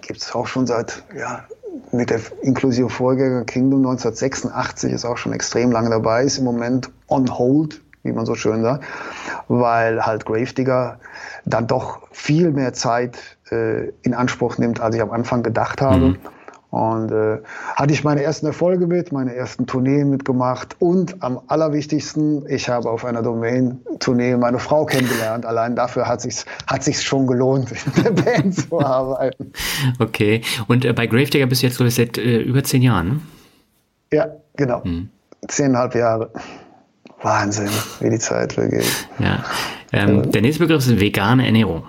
[0.00, 1.44] Gibt es auch schon seit, ja,
[1.90, 6.90] mit der inklusive Vorgänger Kingdom 1986 ist auch schon extrem lange dabei, ist im Moment
[7.08, 8.84] on hold, wie man so schön sagt,
[9.48, 10.98] weil halt Gravedigger
[11.44, 13.18] dann doch viel mehr Zeit
[13.50, 16.06] äh, in Anspruch nimmt, als ich am Anfang gedacht habe.
[16.10, 16.16] Mhm.
[16.70, 17.36] Und äh,
[17.76, 22.88] hatte ich meine ersten Erfolge mit, meine ersten Tourneen mitgemacht und am allerwichtigsten, ich habe
[22.88, 25.44] auf einer Domain-Tournee meine Frau kennengelernt.
[25.44, 29.52] Allein dafür hat sich's hat sich's schon gelohnt, in der Band zu arbeiten.
[29.98, 30.40] Okay.
[30.66, 33.08] Und äh, bei Gravedigger bist du jetzt so seit äh, über zehn Jahren?
[33.08, 33.20] Ne?
[34.14, 34.82] Ja, genau.
[34.82, 35.10] Hm.
[35.48, 36.30] Zehneinhalb Jahre.
[37.22, 37.70] Wahnsinn,
[38.00, 39.08] wie die Zeit vergeht.
[39.18, 39.44] Ja.
[39.92, 41.86] Ähm, der nächste Begriff ist vegane Ernährung.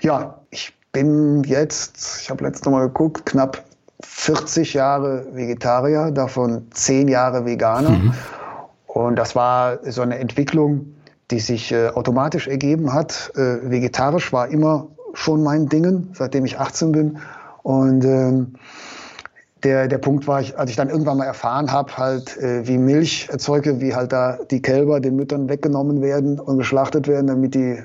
[0.00, 3.62] Ja, ich bin jetzt, ich habe letztes Mal geguckt, knapp
[4.02, 7.90] 40 Jahre Vegetarier, davon 10 Jahre Veganer.
[7.90, 8.14] Mhm.
[8.86, 10.94] Und das war so eine Entwicklung,
[11.30, 13.32] die sich äh, automatisch ergeben hat.
[13.34, 17.18] Äh, vegetarisch war immer schon mein Dingen, seitdem ich 18 bin.
[17.62, 18.54] Und ähm,
[19.64, 23.28] der, der Punkt war, als ich dann irgendwann mal erfahren habe, halt, äh, wie Milch
[23.30, 27.82] erzeuge, wie halt da die Kälber den Müttern weggenommen werden und geschlachtet werden, damit die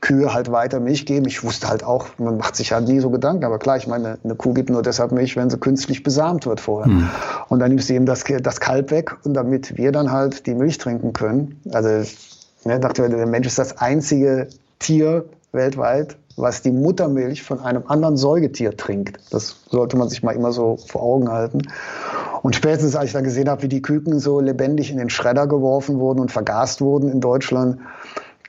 [0.00, 1.26] Kühe halt weiter Milch geben.
[1.26, 4.18] Ich wusste halt auch, man macht sich halt nie so Gedanken, aber klar, ich meine,
[4.24, 6.90] eine Kuh gibt nur deshalb Milch, wenn sie künstlich besamt wird vorher.
[6.90, 7.08] Mhm.
[7.48, 10.54] Und dann nimmst du eben das, das Kalb weg und damit wir dann halt die
[10.54, 11.60] Milch trinken können.
[11.72, 12.10] Also,
[12.64, 14.48] ne, dachte der Mensch ist das einzige
[14.78, 19.18] Tier weltweit, was die Muttermilch von einem anderen Säugetier trinkt.
[19.30, 21.62] Das sollte man sich mal immer so vor Augen halten.
[22.42, 25.46] Und spätestens, als ich dann gesehen habe, wie die Küken so lebendig in den Schredder
[25.46, 27.78] geworfen wurden und vergast wurden in Deutschland,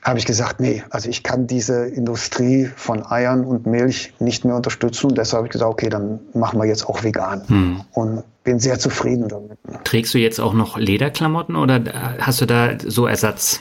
[0.02, 4.56] habe ich gesagt, nee, also ich kann diese Industrie von Eiern und Milch nicht mehr
[4.56, 5.10] unterstützen.
[5.10, 7.42] Und deshalb habe ich gesagt, okay, dann machen wir jetzt auch vegan.
[7.46, 7.80] Hm.
[7.92, 9.52] Und bin sehr zufrieden damit.
[9.84, 11.80] Trägst du jetzt auch noch Lederklamotten oder
[12.18, 13.60] hast du da so Ersatz?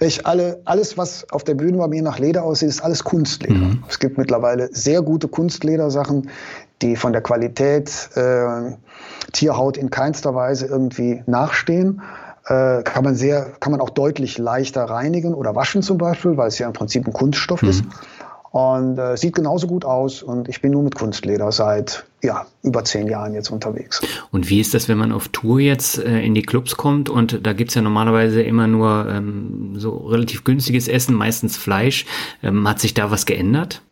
[0.00, 3.54] Ich alle, alles, was auf der Bühne bei mir nach Leder aussieht, ist alles Kunstleder.
[3.54, 3.84] Mhm.
[3.88, 6.28] Es gibt mittlerweile sehr gute Kunstledersachen,
[6.82, 8.72] die von der Qualität äh,
[9.32, 12.02] Tierhaut in keinster Weise irgendwie nachstehen
[12.46, 16.48] äh, kann man sehr, kann man auch deutlich leichter reinigen oder waschen zum Beispiel, weil
[16.48, 17.68] es ja im Prinzip ein Kunststoff mhm.
[17.68, 17.84] ist.
[18.50, 20.22] Und äh, sieht genauso gut aus.
[20.22, 24.02] Und ich bin nur mit Kunstleder seit ja, über zehn Jahren jetzt unterwegs.
[24.32, 27.46] Und wie ist das, wenn man auf Tour jetzt äh, in die Clubs kommt und
[27.46, 32.06] da gibt's ja normalerweise immer nur ähm, so relativ günstiges Essen, meistens Fleisch.
[32.42, 33.82] Ähm, hat sich da was geändert?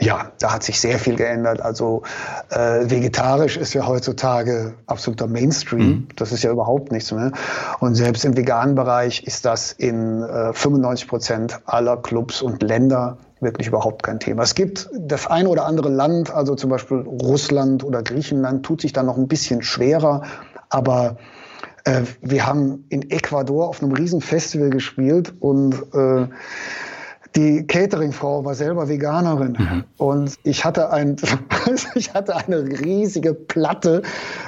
[0.00, 1.60] Ja, da hat sich sehr viel geändert.
[1.60, 2.02] Also
[2.50, 5.80] äh, vegetarisch ist ja heutzutage absoluter Mainstream.
[5.80, 6.08] Mhm.
[6.16, 7.32] Das ist ja überhaupt nichts mehr.
[7.80, 13.18] Und selbst im veganen Bereich ist das in äh, 95 Prozent aller Clubs und Länder
[13.40, 14.42] wirklich überhaupt kein Thema.
[14.42, 18.92] Es gibt das eine oder andere Land, also zum Beispiel Russland oder Griechenland, tut sich
[18.92, 20.22] da noch ein bisschen schwerer.
[20.68, 21.16] Aber
[21.84, 26.28] äh, wir haben in Ecuador auf einem riesen Festival gespielt und äh,
[27.34, 29.84] die Cateringfrau war selber Veganerin mhm.
[29.96, 31.16] und ich hatte ein,
[31.94, 34.02] ich hatte eine riesige Platte.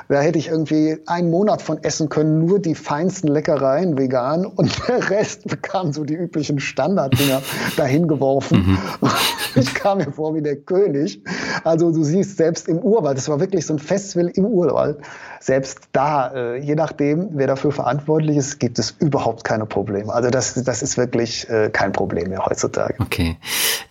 [0.09, 4.87] Da hätte ich irgendwie einen Monat von essen können, nur die feinsten Leckereien vegan und
[4.87, 7.43] der Rest bekam so die üblichen Standarddinger
[7.77, 8.79] dahin geworfen.
[9.01, 9.11] Mhm.
[9.55, 11.23] Ich kam mir vor wie der König.
[11.65, 14.99] Also du siehst selbst im Urwald, das war wirklich so ein Festival im Urwald.
[15.45, 20.11] Selbst da, äh, je nachdem, wer dafür verantwortlich ist, gibt es überhaupt keine Probleme.
[20.11, 22.95] Also das, das ist wirklich äh, kein Problem mehr heutzutage.
[22.99, 23.37] Okay.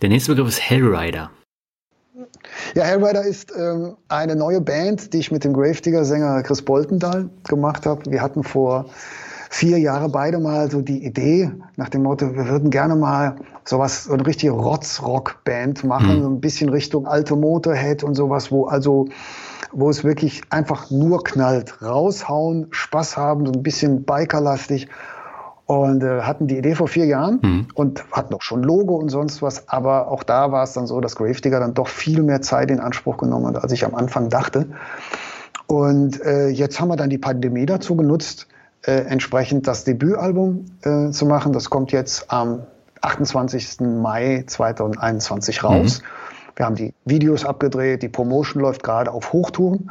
[0.02, 1.30] Der nächste Begriff ist Hellrider.
[2.74, 7.86] Ja, Hellrider ist ähm, eine neue Band, die ich mit dem Gravedigger-Sänger Chris Boltendahl gemacht
[7.86, 8.10] habe.
[8.10, 8.86] Wir hatten vor
[9.48, 14.04] vier Jahren beide mal so die Idee nach dem Motto, wir würden gerne mal sowas,
[14.04, 16.22] so eine richtige Rotz-Rock-Band machen, mhm.
[16.22, 19.06] so ein bisschen Richtung alte Motorhead und sowas, wo also
[19.72, 24.88] wo es wirklich einfach nur knallt, raushauen, Spaß haben, so ein bisschen bikerlastig
[25.66, 27.66] und äh, hatten die Idee vor vier Jahren mhm.
[27.74, 29.68] und hatten auch schon Logo und sonst was.
[29.68, 32.80] Aber auch da war es dann so, dass Gravedigger dann doch viel mehr Zeit in
[32.80, 34.66] Anspruch genommen hat, als ich am Anfang dachte.
[35.66, 38.46] Und äh, jetzt haben wir dann die Pandemie dazu genutzt,
[38.82, 41.54] äh, entsprechend das Debütalbum äh, zu machen.
[41.54, 42.60] Das kommt jetzt am
[43.00, 43.80] 28.
[43.80, 46.02] Mai 2021 raus.
[46.02, 46.06] Mhm.
[46.56, 49.90] Wir haben die Videos abgedreht, die Promotion läuft gerade auf Hochtouren.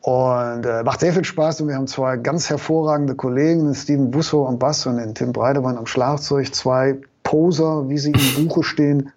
[0.00, 4.10] Und äh, macht sehr viel Spaß und wir haben zwei ganz hervorragende Kollegen, den Steven
[4.10, 8.62] Busso am Bass und den Tim Breidemann am Schlagzeug, zwei Poser, wie sie im Buche
[8.62, 9.10] stehen.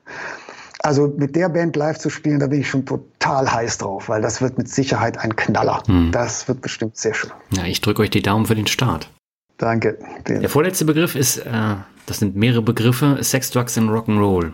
[0.80, 4.22] Also mit der Band live zu spielen, da bin ich schon total heiß drauf, weil
[4.22, 5.84] das wird mit Sicherheit ein Knaller.
[5.88, 6.14] Hm.
[6.14, 7.31] Das wird bestimmt sehr schön.
[7.51, 9.09] Ja, ich drücke euch die Daumen für den Start.
[9.57, 9.97] Danke.
[10.26, 14.53] Den der vorletzte Begriff ist, äh, das sind mehrere Begriffe, Sex, Drugs und Rock'n'Roll.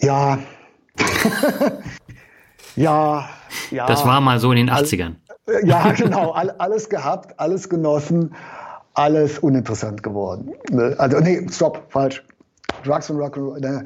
[0.00, 0.40] Ja.
[2.76, 3.28] ja,
[3.70, 5.14] ja, das war mal so in den 80ern.
[5.46, 6.32] All, ja, genau.
[6.32, 8.34] All, alles gehabt, alles genossen,
[8.94, 10.52] alles uninteressant geworden.
[10.70, 10.94] Ne?
[10.98, 12.22] Also, nee, stopp, falsch.
[12.84, 13.60] Drugs und Rock'n'Roll.
[13.60, 13.84] Ne?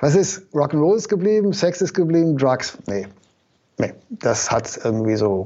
[0.00, 0.42] Was ist?
[0.54, 3.06] Rock'n'Roll ist geblieben, Sex ist geblieben, Drugs, nee.
[3.78, 5.44] Nee, das hat irgendwie so,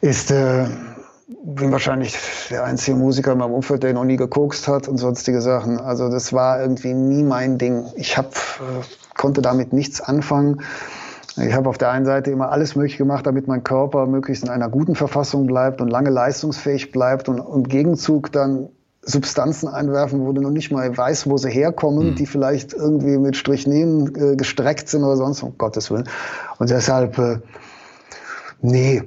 [0.00, 0.66] ist, äh,
[1.44, 2.16] bin wahrscheinlich
[2.50, 5.78] der einzige Musiker in meinem Umfeld, der noch nie gekokst hat und sonstige Sachen.
[5.78, 7.84] Also das war irgendwie nie mein Ding.
[7.96, 10.62] Ich hab, äh, konnte damit nichts anfangen.
[11.36, 14.50] Ich habe auf der einen Seite immer alles möglich gemacht, damit mein Körper möglichst in
[14.50, 18.68] einer guten Verfassung bleibt und lange leistungsfähig bleibt und im Gegenzug dann
[19.02, 22.14] Substanzen einwerfen, wo du noch nicht mal weißt, wo sie herkommen, mhm.
[22.14, 26.08] die vielleicht irgendwie mit Strichnin äh, gestreckt sind oder sonst, um Gottes Willen.
[26.58, 27.40] Und deshalb, äh,
[28.62, 29.02] nee,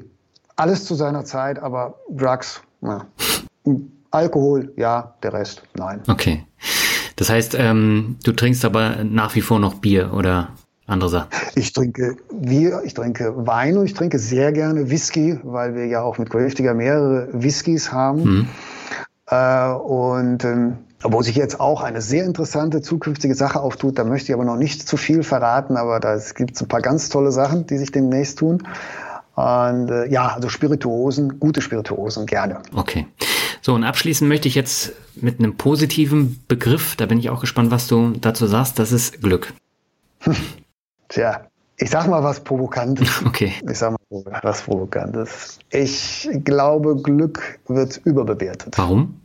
[0.57, 3.05] alles zu seiner Zeit, aber Drugs, ja.
[4.11, 6.01] Alkohol, ja, der Rest, nein.
[6.07, 6.45] Okay.
[7.15, 10.49] Das heißt, ähm, du trinkst aber nach wie vor noch Bier, oder?
[10.87, 11.29] andere Sachen?
[11.55, 16.01] Ich trinke Bier, ich trinke Wein und ich trinke sehr gerne Whisky, weil wir ja
[16.01, 18.23] auch mit Gröftiger mehrere Whiskys haben.
[18.23, 18.47] Mhm.
[19.29, 23.99] Äh, und ähm, wo sich jetzt auch eine sehr interessante zukünftige Sache auftut.
[23.99, 26.81] Da möchte ich aber noch nicht zu viel verraten, aber da gibt es ein paar
[26.81, 28.67] ganz tolle Sachen, die sich demnächst tun.
[29.37, 32.63] Und äh, ja, also Spirituosen, gute Spirituosen, gerne.
[32.73, 33.05] Okay.
[33.61, 37.69] So, und abschließend möchte ich jetzt mit einem positiven Begriff, da bin ich auch gespannt,
[37.69, 39.53] was du dazu sagst, das ist Glück.
[41.09, 41.45] Tja,
[41.77, 43.21] ich sag mal was Provokantes.
[43.27, 43.53] Okay.
[43.69, 45.59] Ich sag mal was Provokantes.
[45.69, 48.75] Ich glaube, Glück wird überbewertet.
[48.75, 49.21] Warum?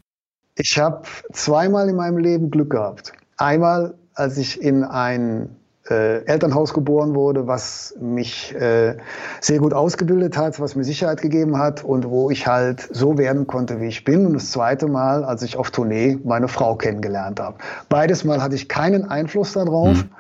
[0.57, 3.15] Ich habe zweimal in meinem Leben Glück gehabt.
[3.39, 5.57] Einmal, als ich in ein
[5.91, 8.97] äh, Elternhaus geboren wurde, was mich äh,
[9.41, 13.47] sehr gut ausgebildet hat, was mir Sicherheit gegeben hat und wo ich halt so werden
[13.47, 14.27] konnte, wie ich bin.
[14.27, 17.59] Und das zweite Mal, als ich auf Tournee meine Frau kennengelernt habe.
[17.89, 20.11] Beides Mal hatte ich keinen Einfluss darauf mhm.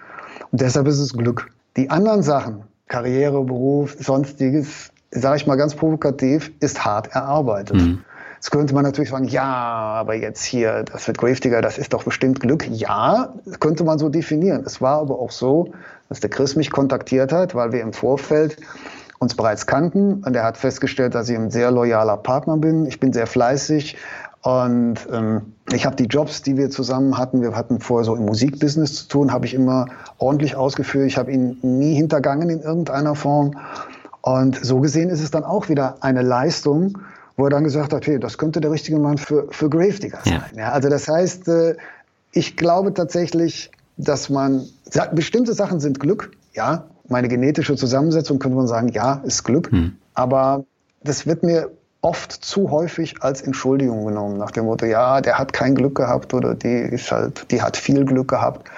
[0.50, 1.50] und deshalb ist es Glück.
[1.76, 7.76] Die anderen Sachen, Karriere, Beruf, sonstiges, sage ich mal ganz provokativ, ist hart erarbeitet.
[7.76, 8.04] Mhm.
[8.42, 12.02] Jetzt könnte man natürlich sagen, ja, aber jetzt hier, das wird Gravedigger, das ist doch
[12.02, 12.68] bestimmt Glück.
[12.68, 14.64] Ja, könnte man so definieren.
[14.66, 15.70] Es war aber auch so,
[16.08, 18.56] dass der Chris mich kontaktiert hat, weil wir im Vorfeld
[19.20, 22.84] uns bereits kannten und er hat festgestellt, dass ich ein sehr loyaler Partner bin.
[22.84, 23.96] Ich bin sehr fleißig
[24.42, 28.24] und ähm, ich habe die Jobs, die wir zusammen hatten, wir hatten vorher so im
[28.24, 29.86] Musikbusiness zu tun, habe ich immer
[30.18, 31.06] ordentlich ausgeführt.
[31.06, 33.52] Ich habe ihn nie hintergangen in irgendeiner Form.
[34.20, 36.98] Und so gesehen ist es dann auch wieder eine Leistung,
[37.36, 40.42] wo er dann gesagt hat, hey, das könnte der richtige Mann für, für Gravedigger sein.
[40.54, 40.60] Ja.
[40.60, 40.72] ja.
[40.72, 41.76] also das heißt, äh,
[42.32, 44.66] ich glaube tatsächlich, dass man,
[45.12, 49.96] bestimmte Sachen sind Glück, ja, meine genetische Zusammensetzung könnte man sagen, ja, ist Glück, hm.
[50.14, 50.64] aber
[51.02, 55.52] das wird mir oft zu häufig als Entschuldigung genommen, nach dem Motto, ja, der hat
[55.52, 58.68] kein Glück gehabt oder die ist halt, die hat viel Glück gehabt.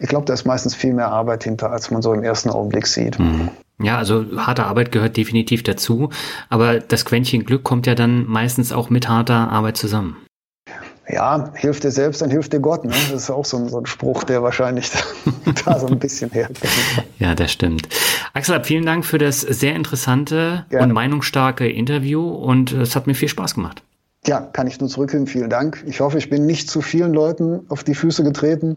[0.00, 2.86] Ich glaube, da ist meistens viel mehr Arbeit hinter, als man so im ersten Augenblick
[2.86, 3.18] sieht.
[3.18, 3.48] Mhm.
[3.80, 6.10] Ja, also harte Arbeit gehört definitiv dazu,
[6.48, 10.16] aber das Quäntchen Glück kommt ja dann meistens auch mit harter Arbeit zusammen.
[11.10, 12.84] Ja, hilft dir selbst, dann hilft dir Gott.
[12.84, 12.90] Ne?
[12.90, 14.90] Das ist auch so ein, so ein Spruch, der wahrscheinlich
[15.64, 16.58] da so ein bisschen herkommt.
[17.18, 17.88] Ja, das stimmt.
[18.34, 20.86] Axel, vielen Dank für das sehr interessante Gerne.
[20.86, 23.82] und meinungsstarke Interview und es hat mir viel Spaß gemacht.
[24.26, 25.26] Ja, kann ich nur zurückgeben.
[25.26, 25.82] Vielen Dank.
[25.86, 28.76] Ich hoffe, ich bin nicht zu vielen Leuten auf die Füße getreten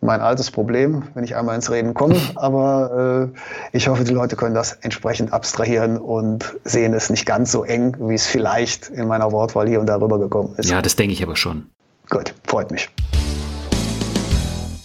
[0.00, 2.16] mein altes Problem, wenn ich einmal ins Reden komme.
[2.36, 7.52] Aber äh, ich hoffe, die Leute können das entsprechend abstrahieren und sehen es nicht ganz
[7.52, 10.70] so eng, wie es vielleicht in meiner Wortwahl hier und darüber gekommen ist.
[10.70, 11.66] Ja, das denke ich aber schon.
[12.08, 12.88] Gut, freut mich.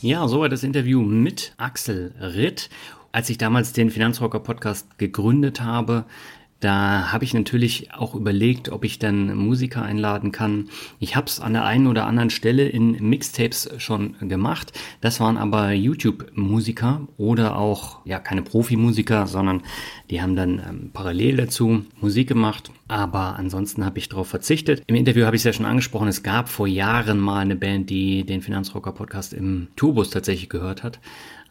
[0.02, 2.70] Ja, soweit das Interview mit Axel Ritt.
[3.12, 6.04] Als ich damals den Finanzrocker Podcast gegründet habe,
[6.62, 10.70] da habe ich natürlich auch überlegt, ob ich dann Musiker einladen kann.
[11.00, 14.72] Ich habe es an der einen oder anderen Stelle in Mixtapes schon gemacht.
[15.02, 19.64] Das waren aber YouTube-Musiker oder auch, ja, keine Profimusiker, sondern
[20.10, 22.72] die haben dann ähm, parallel dazu Musik gemacht.
[22.88, 24.84] Aber ansonsten habe ich darauf verzichtet.
[24.88, 27.90] Im Interview habe ich es ja schon angesprochen, es gab vor Jahren mal eine Band,
[27.90, 31.00] die den Finanzrocker Podcast im Tourbus tatsächlich gehört hat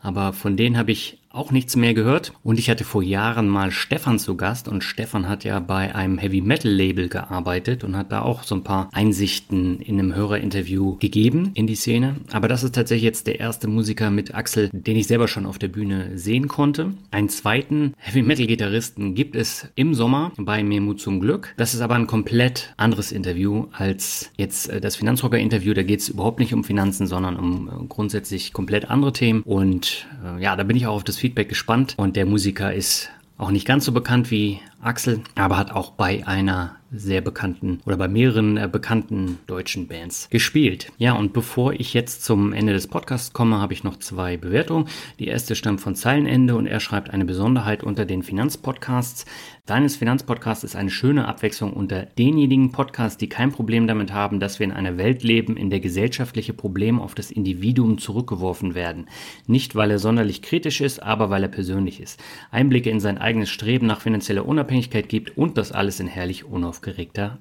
[0.04, 2.32] aber von denen habe ich auch nichts mehr gehört.
[2.44, 6.18] Und ich hatte vor Jahren mal Stefan zu Gast und Stefan hat ja bei einem
[6.18, 10.96] Heavy Metal Label gearbeitet und hat da auch so ein paar Einsichten in einem Hörerinterview
[10.98, 12.16] gegeben in die Szene.
[12.32, 15.58] Aber das ist tatsächlich jetzt der erste Musiker mit Axel, den ich selber schon auf
[15.58, 16.92] der Bühne sehen konnte.
[17.10, 21.54] Einen zweiten Heavy Metal Gitarristen gibt es im Sommer bei Mir Mut zum Glück.
[21.56, 25.74] Das ist aber ein komplett anderes Interview als jetzt äh, das Finanzrocker Interview.
[25.74, 29.42] Da geht es überhaupt nicht um Finanzen, sondern um äh, grundsätzlich komplett andere Themen.
[29.42, 31.94] Und äh, ja, da bin ich auch auf das Feedback gespannt.
[31.96, 36.26] Und der Musiker ist auch nicht ganz so bekannt wie Axel, aber hat auch bei
[36.26, 40.92] einer sehr bekannten oder bei mehreren äh, bekannten deutschen Bands gespielt.
[40.98, 44.86] Ja, und bevor ich jetzt zum Ende des Podcasts komme, habe ich noch zwei Bewertungen.
[45.18, 49.26] Die erste stammt von Zeilenende und er schreibt eine Besonderheit unter den Finanzpodcasts.
[49.66, 54.58] Deines Finanzpodcasts ist eine schöne Abwechslung unter denjenigen Podcasts, die kein Problem damit haben, dass
[54.58, 59.06] wir in einer Welt leben, in der gesellschaftliche Probleme auf das Individuum zurückgeworfen werden.
[59.46, 62.22] Nicht, weil er sonderlich kritisch ist, aber weil er persönlich ist.
[62.50, 66.83] Einblicke in sein eigenes Streben nach finanzieller Unabhängigkeit gibt und das alles in herrlich unaufgeregter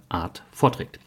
[0.10, 1.00] Art vorträgt.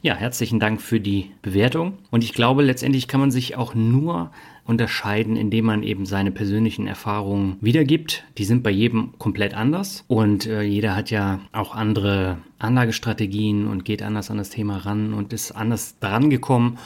[0.00, 1.98] Ja, herzlichen Dank für die Bewertung.
[2.10, 4.30] Und ich glaube, letztendlich kann man sich auch nur
[4.64, 8.24] unterscheiden, indem man eben seine persönlichen Erfahrungen wiedergibt.
[8.36, 13.84] Die sind bei jedem komplett anders und äh, jeder hat ja auch andere Anlagestrategien und
[13.84, 16.78] geht anders an das Thema ran und ist anders dran gekommen.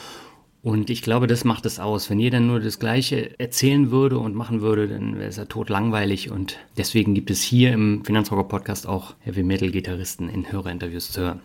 [0.63, 2.09] Und ich glaube, das macht es aus.
[2.09, 5.67] Wenn jeder nur das Gleiche erzählen würde und machen würde, dann wäre es ja tot
[5.67, 6.31] langweilig.
[6.31, 11.19] Und deswegen gibt es hier im Finanzrocker Podcast auch Heavy Metal Gitarristen in Hörerinterviews zu
[11.19, 11.41] hören.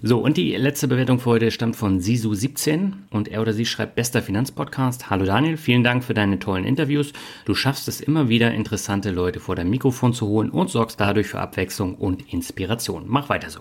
[0.00, 3.96] So, und die letzte Bewertung für heute stammt von Sisu17 und er oder sie schreibt
[3.96, 5.10] bester Finanzpodcast.
[5.10, 7.12] Hallo Daniel, vielen Dank für deine tollen Interviews.
[7.44, 11.26] Du schaffst es immer wieder, interessante Leute vor dein Mikrofon zu holen und sorgst dadurch
[11.26, 13.04] für Abwechslung und Inspiration.
[13.08, 13.60] Mach weiter so.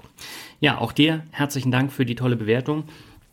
[0.62, 2.86] Ja, auch dir herzlichen Dank für die tolle Bewertung.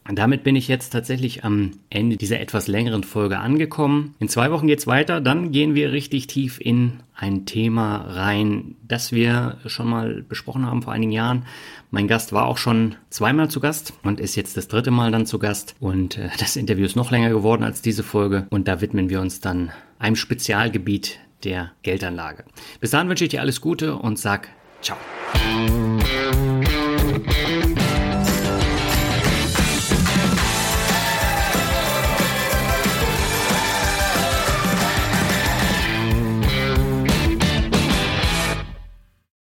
[0.08, 4.14] Damit bin ich jetzt tatsächlich am Ende dieser etwas längeren Folge angekommen.
[4.18, 5.20] In zwei Wochen geht's weiter.
[5.20, 10.82] Dann gehen wir richtig tief in ein Thema rein, das wir schon mal besprochen haben
[10.82, 11.44] vor einigen Jahren.
[11.90, 15.26] Mein Gast war auch schon zweimal zu Gast und ist jetzt das dritte Mal dann
[15.26, 15.74] zu Gast.
[15.80, 18.46] Und äh, das Interview ist noch länger geworden als diese Folge.
[18.50, 22.44] Und da widmen wir uns dann einem Spezialgebiet der Geldanlage.
[22.80, 24.48] Bis dahin wünsche ich dir alles Gute und sag
[24.80, 24.98] ciao.